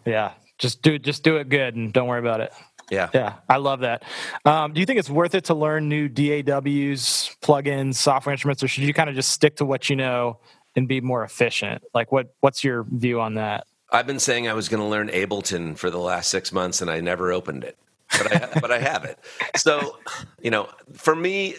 Yeah. 0.06 0.32
Just 0.58 0.82
do 0.82 0.98
just 1.00 1.24
do 1.24 1.38
it 1.38 1.50
good 1.50 1.76
and 1.76 1.92
don't 1.94 2.08
worry 2.08 2.20
about 2.20 2.42
it. 2.42 2.52
Yeah. 2.90 3.10
Yeah, 3.14 3.34
I 3.50 3.58
love 3.58 3.82
that. 3.82 4.04
Um, 4.46 4.72
do 4.74 4.80
you 4.80 4.86
think 4.86 4.98
it's 4.98 5.10
worth 5.10 5.36
it 5.36 5.44
to 5.46 5.54
learn 5.54 5.90
new 5.90 6.08
DAWs, 6.08 7.36
plugins, 7.42 7.96
software 7.96 8.32
instruments, 8.32 8.64
or 8.64 8.68
should 8.70 8.84
you 8.86 8.94
kind 8.94 9.10
of 9.10 9.16
just 9.16 9.32
stick 9.32 9.58
to 9.58 9.66
what 9.66 9.90
you 9.90 9.96
know 9.98 10.40
and 10.76 10.88
be 10.88 11.02
more 11.02 11.24
efficient? 11.24 11.84
Like, 11.94 12.12
what 12.12 12.34
what's 12.40 12.64
your 12.64 12.84
view 12.90 13.20
on 13.20 13.34
that? 13.36 13.68
I've 13.90 14.08
been 14.08 14.20
saying 14.20 14.48
I 14.48 14.54
was 14.54 14.70
going 14.70 14.82
to 14.82 14.88
learn 14.88 15.10
Ableton 15.10 15.78
for 15.78 15.90
the 15.90 16.00
last 16.00 16.30
six 16.30 16.52
months, 16.52 16.82
and 16.82 16.92
I 16.92 17.00
never 17.00 17.32
opened 17.32 17.64
it, 17.64 17.78
but 18.12 18.34
I 18.34 18.60
but 18.60 18.72
I 18.72 18.80
have 18.80 19.06
it. 19.06 19.18
So, 19.56 19.98
you 20.42 20.52
know, 20.52 20.70
for 20.94 21.16
me, 21.16 21.56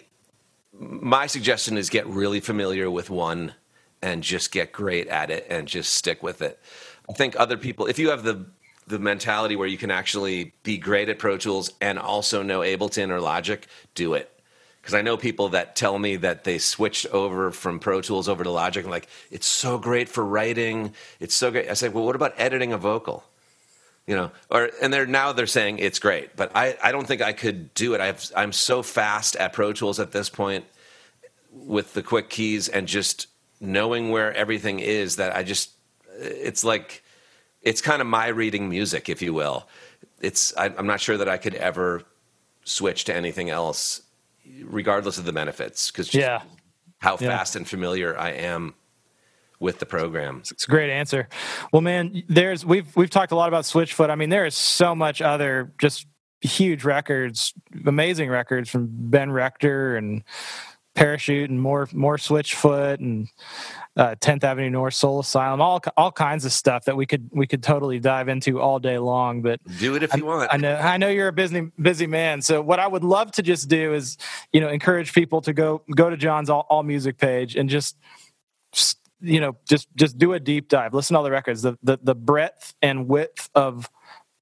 my 0.73 1.27
suggestion 1.27 1.79
is 1.79 1.89
get 1.91 2.07
really 2.07 2.41
familiar 2.41 2.91
with 2.91 3.11
one 3.11 3.55
and 4.03 4.23
just 4.23 4.53
get 4.53 4.73
great 4.73 5.09
at 5.09 5.31
it 5.31 5.47
and 5.49 5.67
just 5.67 5.95
stick 5.95 6.23
with 6.23 6.43
it. 6.43 6.61
I 7.09 7.15
think 7.15 7.35
other 7.39 7.57
people, 7.57 7.87
if 7.87 7.99
you 7.99 8.11
have 8.11 8.23
the 8.23 8.47
the 8.87 8.99
mentality 8.99 9.55
where 9.55 9.69
you 9.69 9.77
can 9.77 9.91
actually 9.91 10.55
be 10.63 10.79
great 10.79 11.09
at 11.11 11.19
Pro 11.19 11.37
Tools 11.37 11.73
and 11.81 11.99
also 11.99 12.43
know 12.43 12.61
Ableton 12.61 13.11
or 13.11 13.21
Logic, 13.21 13.67
do 13.95 14.15
it. 14.15 14.38
Because 14.81 14.95
I 14.95 15.03
know 15.03 15.17
people 15.17 15.51
that 15.51 15.77
tell 15.77 15.99
me 15.99 16.17
that 16.17 16.45
they 16.45 16.59
switched 16.59 17.07
over 17.07 17.51
from 17.51 17.79
Pro 17.79 18.01
Tools 18.01 18.29
over 18.29 18.43
to 18.45 18.51
Logic 18.51 18.85
and 18.85 18.91
like 18.91 19.09
it's 19.31 19.47
so 19.47 19.79
great 19.79 20.09
for 20.09 20.25
writing. 20.25 20.95
It's 21.21 21.35
so 21.35 21.51
great. 21.51 21.69
I 21.69 21.75
say, 21.75 21.89
well, 21.89 22.05
what 22.05 22.17
about 22.17 22.35
editing 22.39 22.73
a 22.73 22.79
vocal? 22.79 23.25
You 24.07 24.17
know, 24.17 24.31
or 24.51 24.71
and 24.81 24.93
they're 24.93 25.07
now 25.07 25.33
they're 25.33 25.47
saying 25.47 25.81
it's 25.81 25.99
great, 25.99 26.35
but 26.35 26.51
I, 26.55 26.79
I 26.83 26.93
don't 26.93 27.07
think 27.07 27.21
I 27.21 27.35
could 27.35 27.75
do 27.75 27.93
it. 27.93 28.01
I've, 28.01 28.33
I'm 28.35 28.53
so 28.53 28.83
fast 28.83 29.37
at 29.37 29.53
Pro 29.53 29.75
Tools 29.75 30.01
at 30.01 30.13
this 30.13 30.31
point 30.31 30.65
with 31.53 31.93
the 31.93 32.03
quick 32.03 32.31
keys 32.31 32.69
and 32.69 32.89
just 32.89 33.27
knowing 33.61 34.11
where 34.11 34.33
everything 34.35 34.81
is 34.81 35.17
that 35.17 35.37
I 35.37 35.43
just 35.43 35.71
it's 36.19 36.65
like 36.65 37.03
it's 37.63 37.81
kind 37.81 38.01
of 38.01 38.07
my 38.07 38.29
reading 38.29 38.69
music, 38.69 39.09
if 39.09 39.21
you 39.21 39.35
will. 39.35 39.69
It's 40.21 40.57
I, 40.57 40.67
I'm 40.67 40.87
not 40.87 41.01
sure 41.01 41.17
that 41.17 41.29
I 41.29 41.37
could 41.37 41.55
ever 41.55 42.03
switch 42.65 43.05
to 43.05 43.15
anything 43.15 43.51
else, 43.51 44.03
regardless 44.65 45.19
of 45.19 45.25
the 45.25 45.33
benefits, 45.33 45.91
because 45.91 46.15
Yeah, 46.15 46.43
how 46.99 47.17
Yeah. 47.21 47.29
fast 47.37 47.57
and 47.57 47.67
familiar 47.69 48.19
I 48.19 48.31
am 48.31 48.75
with 49.61 49.79
the 49.81 49.87
program. 49.87 50.39
it's 50.51 50.65
a 50.65 50.71
great 50.71 50.91
answer. 50.91 51.29
Well, 51.73 51.83
man, 51.83 52.23
there's 52.29 52.65
we've 52.65 52.95
we've 52.97 53.11
talked 53.11 53.33
a 53.33 53.37
lot 53.37 53.49
about 53.49 53.65
Switchfoot. 53.65 54.11
I 54.11 54.15
mean, 54.15 54.31
there 54.31 54.47
is 54.47 54.55
so 54.55 54.95
much 54.95 55.21
other 55.21 55.73
just 55.81 56.07
huge 56.41 56.85
records, 56.85 57.53
amazing 57.85 58.31
records 58.31 58.71
from 58.71 58.87
Ben 58.91 59.33
Rector 59.33 59.97
and 59.97 60.23
Parachute 60.95 61.51
and 61.51 61.61
more 61.61 61.89
more 61.93 62.17
Switchfoot 62.17 62.99
and 63.01 63.29
uh, 63.99 64.15
10th 64.15 64.45
Avenue 64.45 64.71
North 64.71 64.95
Soul 64.95 65.19
Asylum, 65.19 65.61
all 65.61 65.83
all 65.97 66.13
kinds 66.13 66.45
of 66.45 66.53
stuff 66.53 66.85
that 66.85 66.97
we 66.97 67.05
could 67.05 67.29
we 67.33 67.47
could 67.49 67.65
totally 67.65 67.99
dive 67.99 68.29
into 68.29 68.61
all 68.61 68.79
day 68.79 68.97
long. 68.97 69.43
But 69.43 69.61
Do 69.79 69.97
it 69.97 70.05
if 70.05 70.15
you 70.17 70.25
want. 70.25 70.55
I 70.55 70.57
know 70.57 70.77
I 70.77 70.97
know 70.97 71.09
you're 71.09 71.29
a 71.29 71.33
busy 71.33 71.73
busy 71.81 72.07
man. 72.07 72.41
So 72.41 72.63
what 72.63 72.79
I 72.79 72.87
would 72.87 73.03
love 73.03 73.33
to 73.33 73.43
just 73.43 73.69
do 73.69 73.93
is, 73.95 74.17
you 74.53 74.61
know, 74.61 74.69
encourage 74.69 75.13
people 75.13 75.41
to 75.43 75.53
go 75.53 75.83
go 75.95 76.09
to 76.09 76.17
John's 76.17 76.49
all, 76.49 76.65
all 76.71 76.85
music 76.85 77.19
page 77.19 77.57
and 77.57 77.69
just, 77.69 77.99
just 78.73 78.99
you 79.21 79.41
know 79.41 79.57
just 79.69 79.89
just 79.97 80.17
do 80.17 80.33
a 80.33 80.41
deep 80.41 80.69
dive. 80.69 80.95
Listen 80.95 81.15
to 81.15 81.19
all 81.19 81.25
the 81.25 81.33
records. 81.33 81.63
The 81.63 81.77
the 81.83 81.99
the 82.01 82.15
breadth 82.15 82.75
and 82.81 83.09
width 83.09 83.51
of 83.57 83.91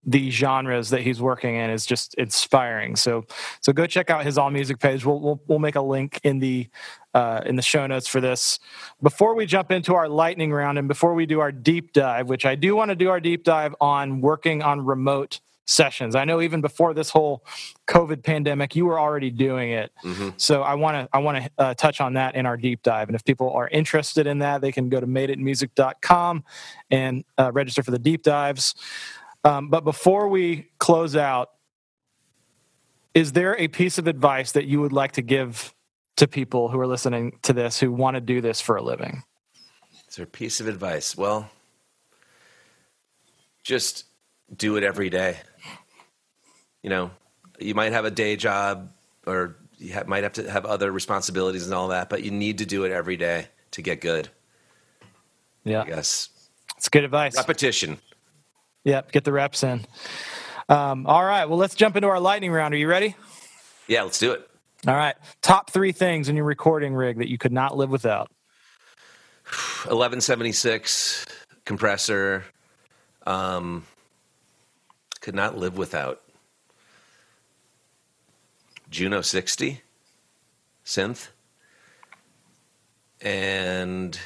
the 0.07 0.31
genres 0.31 0.91
that 0.91 1.03
he's 1.03 1.21
working 1.21 1.57
in 1.57 1.69
is 1.69 1.85
just 1.85 2.15
inspiring. 2.15 2.97
So 2.97 3.27
so 3.61 3.73
go 3.73 3.87
check 3.87 4.09
out 4.09 4.25
his 4.25 4.39
all 4.39 4.51
music 4.51 4.79
page. 4.79 5.05
We'll 5.05 5.21
we'll, 5.21 5.41
we'll 5.49 5.59
make 5.59 5.75
a 5.75 5.83
link 5.83 6.21
in 6.23 6.39
the 6.39 6.69
uh, 7.13 7.41
in 7.45 7.57
the 7.57 7.63
show 7.63 7.87
notes 7.87 8.07
for 8.07 8.21
this. 8.21 8.61
Before 9.03 9.35
we 9.35 9.47
jump 9.47 9.73
into 9.73 9.95
our 9.95 10.09
lightning 10.09 10.53
round 10.53 10.79
and 10.79 10.87
before 10.87 11.15
we 11.15 11.27
do 11.27 11.41
our 11.41 11.51
deep 11.51 11.93
dive, 11.93 12.29
which 12.29 12.47
I 12.47 12.55
do 12.55 12.77
want 12.77 12.91
to 12.91 12.95
do 12.95 13.11
our 13.11 13.21
deep 13.21 13.43
dive 13.43 13.75
on 13.81 14.21
working 14.21 14.63
on 14.63 14.85
remote 14.85 15.41
sessions. 15.67 16.15
I 16.15 16.25
know 16.25 16.41
even 16.41 16.61
before 16.61 16.95
this 16.95 17.11
whole 17.11 17.45
COVID 17.89 18.23
pandemic, 18.23 18.77
you 18.77 18.87
were 18.87 19.01
already 19.01 19.31
doing 19.31 19.73
it. 19.73 19.93
So 20.37 20.63
I 20.63 20.75
want 20.75 20.97
to 20.97 21.09
I 21.13 21.19
want 21.19 21.45
to 21.45 21.51
uh, 21.59 21.75
touch 21.75 22.01
on 22.01 22.15
that 22.15 22.37
in 22.37 22.47
our 22.47 22.57
deep 22.57 22.83
dive. 22.83 23.09
And 23.09 23.17
if 23.17 23.25
people 23.25 23.51
are 23.51 23.69
interested 23.69 24.27
in 24.29 24.39
that, 24.39 24.61
they 24.61 24.71
can 24.71 24.89
go 24.89 25.01
to 25.01 25.07
madeitmusic.com 25.07 26.45
and 26.91 27.25
uh, 27.37 27.51
register 27.53 27.83
for 27.83 27.91
the 27.91 27.99
deep 27.99 28.23
dives. 28.23 28.75
Um, 29.47 29.69
but 29.69 29.85
before 29.85 30.27
we 30.29 30.67
close 30.79 31.15
out, 31.15 31.51
is 33.15 33.31
there 33.33 33.57
a 33.57 33.69
piece 33.69 33.97
of 33.97 34.09
advice 34.09 34.53
that 34.53 34.67
you 34.67 34.81
would 34.81 34.93
like 34.93 35.13
to 35.13 35.23
give 35.23 35.73
to 36.17 36.27
people 36.27 36.69
who 36.69 36.81
are 36.81 36.87
listening 36.87 37.39
to 37.43 37.53
this 37.53 37.79
who 37.79 37.93
want 37.93 38.17
to 38.17 38.21
do 38.21 38.41
this 38.41 38.61
for 38.61 38.77
a 38.77 38.83
living? 38.83 39.23
Is 40.09 40.17
there 40.17 40.25
a 40.25 40.29
piece 40.29 40.61
of 40.61 40.67
advice? 40.67 41.17
Well, 41.17 41.49
just 43.63 44.05
do 44.55 44.77
it 44.77 44.83
every 44.83 45.11
day. 45.11 45.39
You 46.83 46.91
know, 46.91 47.11
you 47.61 47.75
might 47.75 47.93
have 47.93 48.05
a 48.05 48.11
day 48.11 48.35
job 48.35 48.91
or 49.27 49.57
you 49.79 49.95
ha- 49.95 50.05
might 50.09 50.25
have 50.25 50.33
to 50.35 50.51
have 50.51 50.67
other 50.67 50.91
responsibilities 50.91 51.67
and 51.67 51.75
all 51.75 51.89
that, 51.89 52.11
but 52.11 52.25
you 52.25 52.33
need 52.33 52.59
to 52.59 52.67
do 52.67 52.83
it 52.85 52.91
every 52.91 53.17
day 53.17 53.47
to 53.73 53.83
get 53.83 54.01
good. 54.01 54.29
Yeah, 55.63 55.85
guess 55.85 56.31
it's 56.77 56.89
good 56.89 57.05
advice. 57.05 57.37
repetition. 57.37 57.99
Yep, 58.87 59.11
get 59.11 59.25
the 59.25 59.33
reps 59.33 59.65
in. 59.65 59.85
Um, 60.69 61.09
all 61.09 61.25
right, 61.25 61.47
well, 61.49 61.59
let's 61.59 61.75
jump 61.75 61.97
into 61.97 62.07
our 62.07 62.21
lightning 62.21 62.53
round. 62.53 62.73
Are 62.73 62.77
you 62.77 62.87
ready? 62.87 63.17
Yeah, 63.89 64.05
let's 64.05 64.21
do 64.21 64.31
it. 64.31 64.49
All 64.87 64.95
right. 64.95 65.17
Top 65.43 65.71
three 65.71 65.91
things 65.91 66.29
in 66.29 66.37
your 66.37 66.45
recording 66.45 66.95
rig 66.95 67.19
that 67.19 67.29
you 67.29 67.37
could 67.37 67.51
not 67.51 67.77
live 67.77 67.91
without. 67.91 68.31
1176 69.87 71.27
compressor. 71.65 72.45
Um, 73.27 73.85
could 75.21 75.35
not 75.35 75.59
live 75.59 75.77
without 75.77 76.23
Juno 78.89 79.21
60 79.21 79.81
synth 80.85 81.31
and 83.21 84.17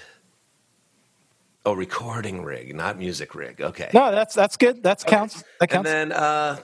oh 1.67 1.73
recording 1.75 2.43
rig 2.43 2.75
not 2.75 2.99
music 2.99 3.35
rig 3.35 3.61
okay 3.61 3.91
No, 3.93 4.11
that's 4.13 4.35
that's 4.35 4.57
good. 4.57 4.83
That's 4.83 5.05
counts. 5.05 5.43
That 5.61 5.69
counts. 5.71 5.91
and 5.91 6.11
then 6.11 6.19
uh 6.19 6.59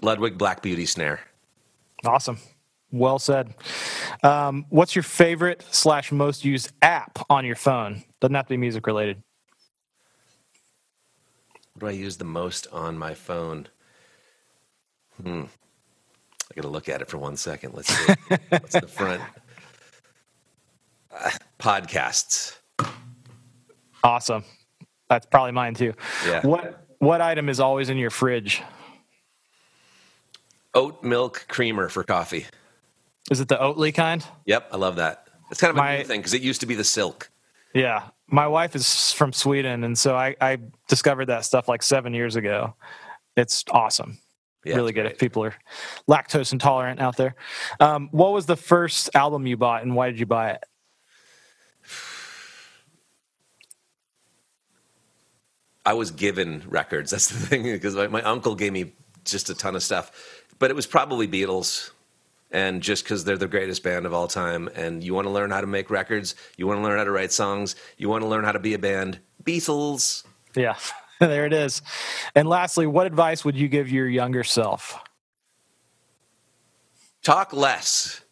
ludwig 0.00 0.38
black 0.38 0.62
beauty 0.62 0.86
snare 0.86 1.20
awesome. 2.04 2.38
Well 2.90 3.18
said. 3.18 3.54
Um, 4.22 4.64
what's 4.70 4.96
your 4.96 5.02
favorite 5.02 5.62
slash 5.70 6.10
most 6.10 6.42
used 6.44 6.72
app 6.80 7.18
on 7.28 7.44
your 7.44 7.56
phone? 7.56 8.02
Doesn't 8.20 8.34
have 8.34 8.46
to 8.46 8.50
be 8.50 8.56
music 8.56 8.86
related. 8.86 9.22
what 11.74 11.80
do 11.80 11.86
i 11.88 11.90
use 11.90 12.16
the 12.16 12.24
most 12.24 12.66
on 12.72 12.96
my 12.96 13.12
phone 13.14 13.68
hmm 15.22 15.42
i 16.50 16.54
gotta 16.54 16.68
look 16.68 16.88
at 16.88 17.02
it 17.02 17.08
for 17.08 17.18
one 17.18 17.36
second 17.36 17.74
let's 17.74 17.92
see 17.94 18.14
what's 18.50 18.72
the 18.80 18.88
front 18.88 19.22
Uh, 21.10 21.30
podcasts 21.58 22.58
Awesome. 24.04 24.44
That's 25.08 25.26
probably 25.26 25.52
mine 25.52 25.74
too. 25.74 25.94
Yeah. 26.26 26.46
What 26.46 26.84
what 26.98 27.20
item 27.20 27.48
is 27.48 27.60
always 27.60 27.88
in 27.90 27.98
your 27.98 28.10
fridge? 28.10 28.62
oat 30.74 31.02
milk 31.02 31.46
creamer 31.48 31.88
for 31.88 32.04
coffee 32.04 32.44
Is 33.30 33.40
it 33.40 33.48
the 33.48 33.56
Oatly 33.56 33.92
kind? 33.92 34.24
Yep, 34.44 34.68
I 34.70 34.76
love 34.76 34.96
that. 34.96 35.26
It's 35.50 35.60
kind 35.60 35.70
of 35.70 35.76
a 35.76 35.78
My- 35.80 35.98
new 35.98 36.04
thing 36.04 36.20
because 36.20 36.34
it 36.34 36.42
used 36.42 36.60
to 36.60 36.66
be 36.66 36.74
the 36.74 36.84
silk. 36.84 37.30
Yeah. 37.74 38.08
My 38.30 38.46
wife 38.46 38.76
is 38.76 39.12
from 39.14 39.32
Sweden, 39.32 39.82
and 39.84 39.96
so 39.98 40.14
I, 40.14 40.36
I 40.40 40.58
discovered 40.86 41.26
that 41.26 41.46
stuff 41.46 41.68
like 41.68 41.82
seven 41.82 42.12
years 42.12 42.36
ago. 42.36 42.74
It's 43.36 43.64
awesome. 43.70 44.18
Yeah, 44.64 44.74
really 44.76 44.92
good 44.92 45.02
great. 45.04 45.12
if 45.14 45.18
people 45.18 45.42
are 45.44 45.54
lactose 46.08 46.52
intolerant 46.52 47.00
out 47.00 47.16
there. 47.16 47.34
Um, 47.80 48.08
what 48.10 48.32
was 48.32 48.44
the 48.44 48.56
first 48.56 49.08
album 49.14 49.46
you 49.46 49.56
bought, 49.56 49.82
and 49.82 49.94
why 49.96 50.10
did 50.10 50.20
you 50.20 50.26
buy 50.26 50.50
it? 50.50 50.64
I 55.86 55.94
was 55.94 56.10
given 56.10 56.62
records. 56.68 57.10
That's 57.12 57.28
the 57.28 57.38
thing 57.46 57.62
because 57.64 57.94
my, 57.94 58.08
my 58.08 58.22
uncle 58.22 58.54
gave 58.54 58.72
me 58.72 58.92
just 59.24 59.50
a 59.50 59.54
ton 59.54 59.76
of 59.76 59.82
stuff, 59.82 60.10
but 60.58 60.70
it 60.70 60.74
was 60.74 60.86
probably 60.86 61.28
Beatles. 61.28 61.90
And 62.50 62.82
just 62.82 63.04
because 63.04 63.24
they're 63.24 63.36
the 63.36 63.46
greatest 63.46 63.82
band 63.82 64.06
of 64.06 64.14
all 64.14 64.26
time, 64.26 64.68
and 64.74 65.04
you 65.04 65.12
want 65.12 65.26
to 65.26 65.30
learn 65.30 65.50
how 65.50 65.60
to 65.60 65.66
make 65.66 65.90
records, 65.90 66.34
you 66.56 66.66
want 66.66 66.78
to 66.78 66.82
learn 66.82 66.96
how 66.96 67.04
to 67.04 67.10
write 67.10 67.30
songs, 67.30 67.76
you 67.98 68.08
want 68.08 68.22
to 68.22 68.28
learn 68.28 68.42
how 68.42 68.52
to 68.52 68.58
be 68.58 68.72
a 68.72 68.78
band, 68.78 69.18
Beatles. 69.44 70.24
Yeah, 70.54 70.76
there 71.20 71.44
it 71.44 71.52
is. 71.52 71.82
And 72.34 72.48
lastly, 72.48 72.86
what 72.86 73.06
advice 73.06 73.44
would 73.44 73.54
you 73.54 73.68
give 73.68 73.90
your 73.90 74.08
younger 74.08 74.44
self? 74.44 74.98
Talk 77.22 77.52
less, 77.52 78.22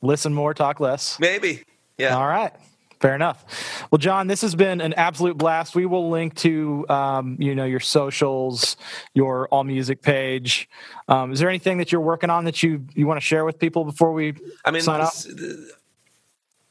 Listen 0.00 0.32
more, 0.32 0.54
talk 0.54 0.80
less. 0.80 1.18
maybe. 1.18 1.62
Yeah. 1.98 2.16
All 2.16 2.26
right. 2.26 2.52
Fair 3.00 3.14
enough. 3.14 3.86
Well, 3.92 3.98
John, 3.98 4.26
this 4.26 4.40
has 4.42 4.56
been 4.56 4.80
an 4.80 4.92
absolute 4.94 5.38
blast. 5.38 5.76
We 5.76 5.86
will 5.86 6.10
link 6.10 6.34
to, 6.36 6.84
um, 6.88 7.36
you 7.38 7.54
know, 7.54 7.64
your 7.64 7.78
socials, 7.80 8.76
your 9.14 9.46
All 9.48 9.62
Music 9.62 10.02
page. 10.02 10.68
Um, 11.06 11.32
is 11.32 11.38
there 11.38 11.48
anything 11.48 11.78
that 11.78 11.92
you're 11.92 12.00
working 12.00 12.28
on 12.28 12.44
that 12.46 12.62
you 12.62 12.84
you 12.94 13.06
want 13.06 13.18
to 13.18 13.24
share 13.24 13.44
with 13.44 13.58
people 13.60 13.84
before 13.84 14.12
we 14.12 14.34
I 14.64 14.72
mean, 14.72 14.82
sign 14.82 15.00
this- 15.00 15.26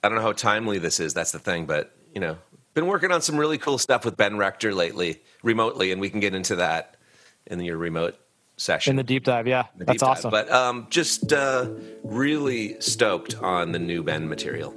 I 0.03 0.09
don't 0.09 0.15
know 0.17 0.21
how 0.21 0.34
timely 0.34 0.80
this 0.80 0.99
is. 0.99 1.13
That's 1.13 1.32
the 1.32 1.39
thing, 1.39 1.65
but 1.65 1.95
you 2.13 2.19
know, 2.19 2.38
been 2.73 2.88
working 2.88 3.11
on 3.11 3.21
some 3.21 3.38
really 3.38 3.57
cool 3.57 3.78
stuff 3.78 4.03
with 4.05 4.17
Ben 4.17 4.38
Rector 4.38 4.73
lately, 4.73 5.21
remotely, 5.43 5.91
and 5.91 6.01
we 6.01 6.09
can 6.09 6.19
get 6.19 6.36
into 6.36 6.57
that 6.57 6.97
in 7.45 7.59
your 7.61 7.78
remote 7.78 8.15
session. 8.57 8.91
in 8.91 8.95
the 8.97 9.03
deep 9.03 9.23
dive? 9.23 9.47
Yeah, 9.47 9.63
the 9.78 9.86
that's 9.86 10.01
dive. 10.01 10.09
awesome. 10.09 10.32
But 10.32 10.51
um, 10.51 10.88
just 10.89 11.32
uh, 11.32 11.69
really 12.03 12.80
stoked 12.82 13.36
on 13.41 13.71
the 13.71 13.80
new 13.80 14.03
Ben 14.03 14.28
material. 14.28 14.75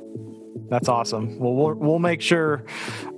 That's 0.70 0.88
awesome. 0.88 1.38
Well, 1.38 1.54
we'll 1.54 1.74
we'll 1.74 1.98
make 1.98 2.20
sure, 2.20 2.64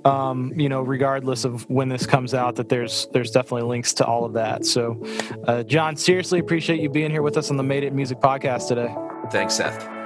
um, 0.05 0.51
you 0.55 0.69
know, 0.69 0.81
regardless 0.81 1.45
of 1.45 1.69
when 1.69 1.87
this 1.87 2.07
comes 2.07 2.33
out, 2.33 2.55
that 2.55 2.67
there's 2.67 3.07
there's 3.13 3.29
definitely 3.29 3.69
links 3.69 3.93
to 3.95 4.05
all 4.05 4.25
of 4.25 4.33
that. 4.33 4.65
So, 4.65 5.01
uh, 5.47 5.61
John, 5.63 5.95
seriously 5.95 6.39
appreciate 6.39 6.81
you 6.81 6.89
being 6.89 7.11
here 7.11 7.21
with 7.21 7.37
us 7.37 7.51
on 7.51 7.57
the 7.57 7.63
Made 7.63 7.83
It 7.83 7.93
Music 7.93 8.19
podcast 8.19 8.67
today. 8.67 8.93
Thanks, 9.31 9.53
Seth. 9.53 10.02